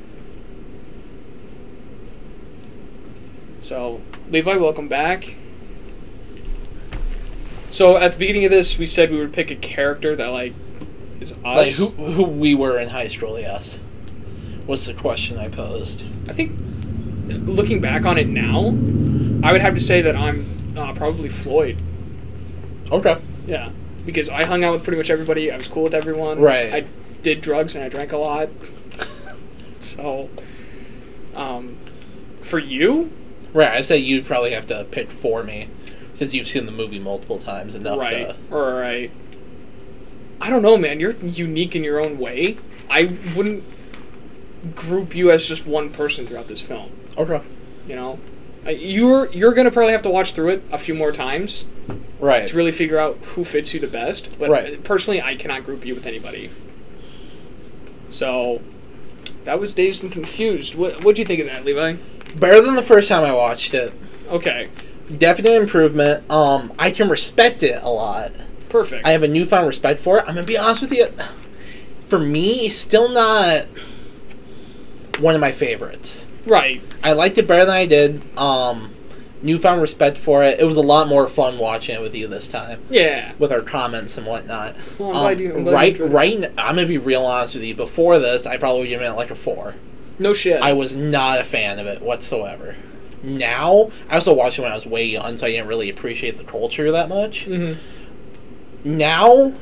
[3.61, 5.35] So, Levi, welcome back.
[7.71, 10.53] So, at the beginning of this, we said we would pick a character that, like,
[11.21, 11.37] is us.
[11.43, 13.79] Like who who we were in high school, yes.
[14.67, 16.03] Was the question I posed.
[16.27, 16.59] I think,
[17.27, 18.67] looking back on it now,
[19.47, 20.45] I would have to say that I'm
[20.77, 21.81] uh, probably Floyd.
[22.91, 23.19] Okay.
[23.45, 23.71] Yeah,
[24.05, 25.51] because I hung out with pretty much everybody.
[25.51, 26.39] I was cool with everyone.
[26.39, 26.73] Right.
[26.73, 26.85] I
[27.21, 28.49] did drugs and I drank a lot.
[29.79, 30.29] so,
[31.35, 31.77] um,
[32.41, 33.11] for you,
[33.53, 35.67] Right, I say you'd probably have to pick for me.
[36.11, 39.11] Because you've seen the movie multiple times enough right, to right.
[40.39, 40.99] I don't know, man.
[40.99, 42.57] You're unique in your own way.
[42.89, 43.63] I wouldn't
[44.75, 46.91] group you as just one person throughout this film.
[47.17, 47.41] Okay.
[47.87, 48.19] You know,
[48.67, 51.65] you're you're gonna probably have to watch through it a few more times
[52.19, 52.47] Right.
[52.47, 54.29] to really figure out who fits you the best.
[54.39, 54.83] But Right.
[54.83, 56.49] personally, I cannot group you with anybody.
[58.09, 58.61] So
[59.43, 60.75] that was dazed and confused.
[60.75, 61.95] What what'd you think of that, Levi?
[62.37, 63.93] Better than the first time I watched it.
[64.29, 64.69] Okay,
[65.17, 66.23] Definite improvement.
[66.31, 68.31] Um, I can respect it a lot.
[68.69, 69.05] perfect.
[69.05, 70.21] I have a newfound respect for it.
[70.27, 71.07] I'm gonna be honest with you.
[72.07, 73.65] For me, it's still not
[75.19, 76.25] one of my favorites.
[76.45, 76.81] Right.
[77.03, 78.21] I liked it better than I did.
[78.37, 78.89] Um,
[79.41, 80.59] newfound respect for it.
[80.59, 83.33] It was a lot more fun watching it with you this time, Yeah.
[83.39, 84.75] with our comments and whatnot.
[84.97, 85.53] Well, I'm Um, glad you.
[85.55, 86.03] I'm glad you right, it.
[86.05, 86.35] right.
[86.49, 87.75] n- I'm gonna be real honest with you.
[87.75, 89.75] Before this, I probably would give it like a four.
[90.19, 90.61] No shit.
[90.61, 92.75] I was not a fan of it whatsoever.
[93.23, 96.37] Now, I also watched it when I was way young, so I didn't really appreciate
[96.37, 97.45] the culture that much.
[97.47, 97.75] Mhm.
[98.83, 99.53] Now,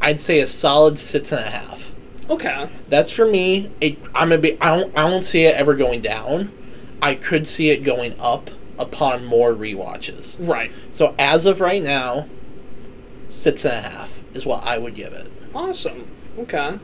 [0.00, 1.89] I'd say a solid six and a half.
[2.30, 2.70] Okay.
[2.88, 3.70] That's for me.
[3.80, 4.60] It, I'm gonna be.
[4.60, 4.96] I don't.
[4.96, 6.52] I don't see it ever going down.
[7.02, 10.36] I could see it going up upon more rewatches.
[10.46, 10.70] Right.
[10.90, 12.28] So as of right now,
[13.30, 15.30] six and a half is what I would give it.
[15.54, 16.06] Awesome.
[16.38, 16.78] Okay.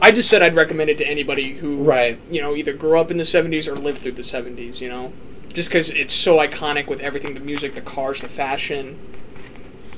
[0.00, 2.18] I just said I'd recommend it to anybody who, Right.
[2.30, 4.80] you know, either grew up in the '70s or lived through the '70s.
[4.80, 5.12] You know,
[5.52, 8.98] just because it's so iconic with everything—the music, the cars, the fashion,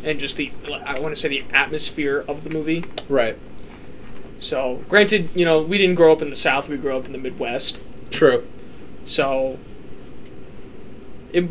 [0.04, 0.52] and just the
[0.84, 2.84] I want to say the atmosphere of the movie.
[3.08, 3.36] Right.
[4.44, 7.12] So, granted, you know, we didn't grow up in the South; we grew up in
[7.12, 7.80] the Midwest.
[8.10, 8.46] True.
[9.04, 9.58] So,
[11.32, 11.48] it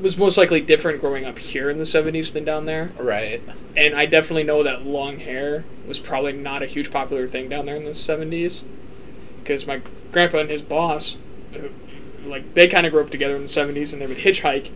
[0.00, 2.90] was most likely different growing up here in the '70s than down there.
[2.98, 3.40] Right.
[3.74, 7.64] And I definitely know that long hair was probably not a huge popular thing down
[7.66, 8.64] there in the 70s.
[9.38, 9.80] Because my
[10.12, 11.16] grandpa and his boss,
[11.54, 11.68] uh,
[12.24, 14.70] like, they kind of grew up together in the 70s and they would hitchhike.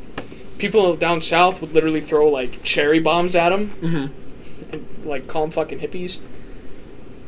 [0.59, 4.73] People down south would literally throw, like, cherry bombs at them Mm-hmm.
[4.73, 6.21] and, like, call them fucking hippies.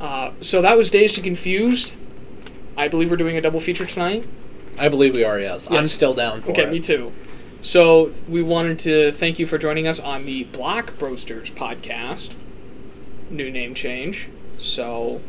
[0.03, 1.95] Uh, so that was Dazed and Confused.
[2.77, 4.27] I believe we're doing a double feature tonight.
[4.79, 5.39] I believe we are.
[5.39, 5.67] Yes.
[5.71, 6.71] I'm still down for Okay, it.
[6.71, 7.13] me too.
[7.61, 12.35] So we wanted to thank you for joining us on the Block Broasters podcast.
[13.31, 14.29] New name change.
[14.59, 15.21] So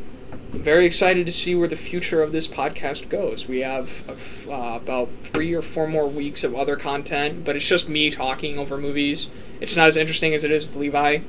[0.51, 3.47] very excited to see where the future of this podcast goes.
[3.47, 7.55] We have a f- uh, about three or four more weeks of other content, but
[7.55, 9.29] it's just me talking over movies.
[9.61, 11.19] It's not as interesting as it is with Levi.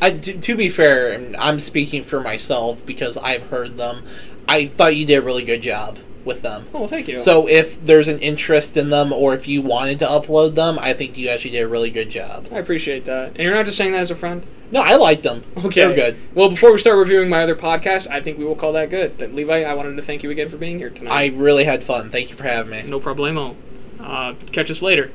[0.00, 4.04] I, to, to be fair, and I'm speaking for myself because I've heard them.
[4.48, 6.66] I thought you did a really good job with them.
[6.74, 7.18] Oh, thank you.
[7.18, 10.92] So if there's an interest in them, or if you wanted to upload them, I
[10.92, 12.48] think you actually did a really good job.
[12.52, 13.28] I appreciate that.
[13.28, 14.44] And you're not just saying that as a friend?
[14.72, 15.44] No, I liked them.
[15.58, 15.82] Okay.
[15.82, 16.16] They're good.
[16.34, 19.20] Well, before we start reviewing my other podcast, I think we will call that good.
[19.32, 21.12] Levi, I wanted to thank you again for being here tonight.
[21.12, 22.10] I really had fun.
[22.10, 22.82] Thank you for having me.
[22.82, 23.54] No problemo.
[24.00, 25.12] Uh, catch us later.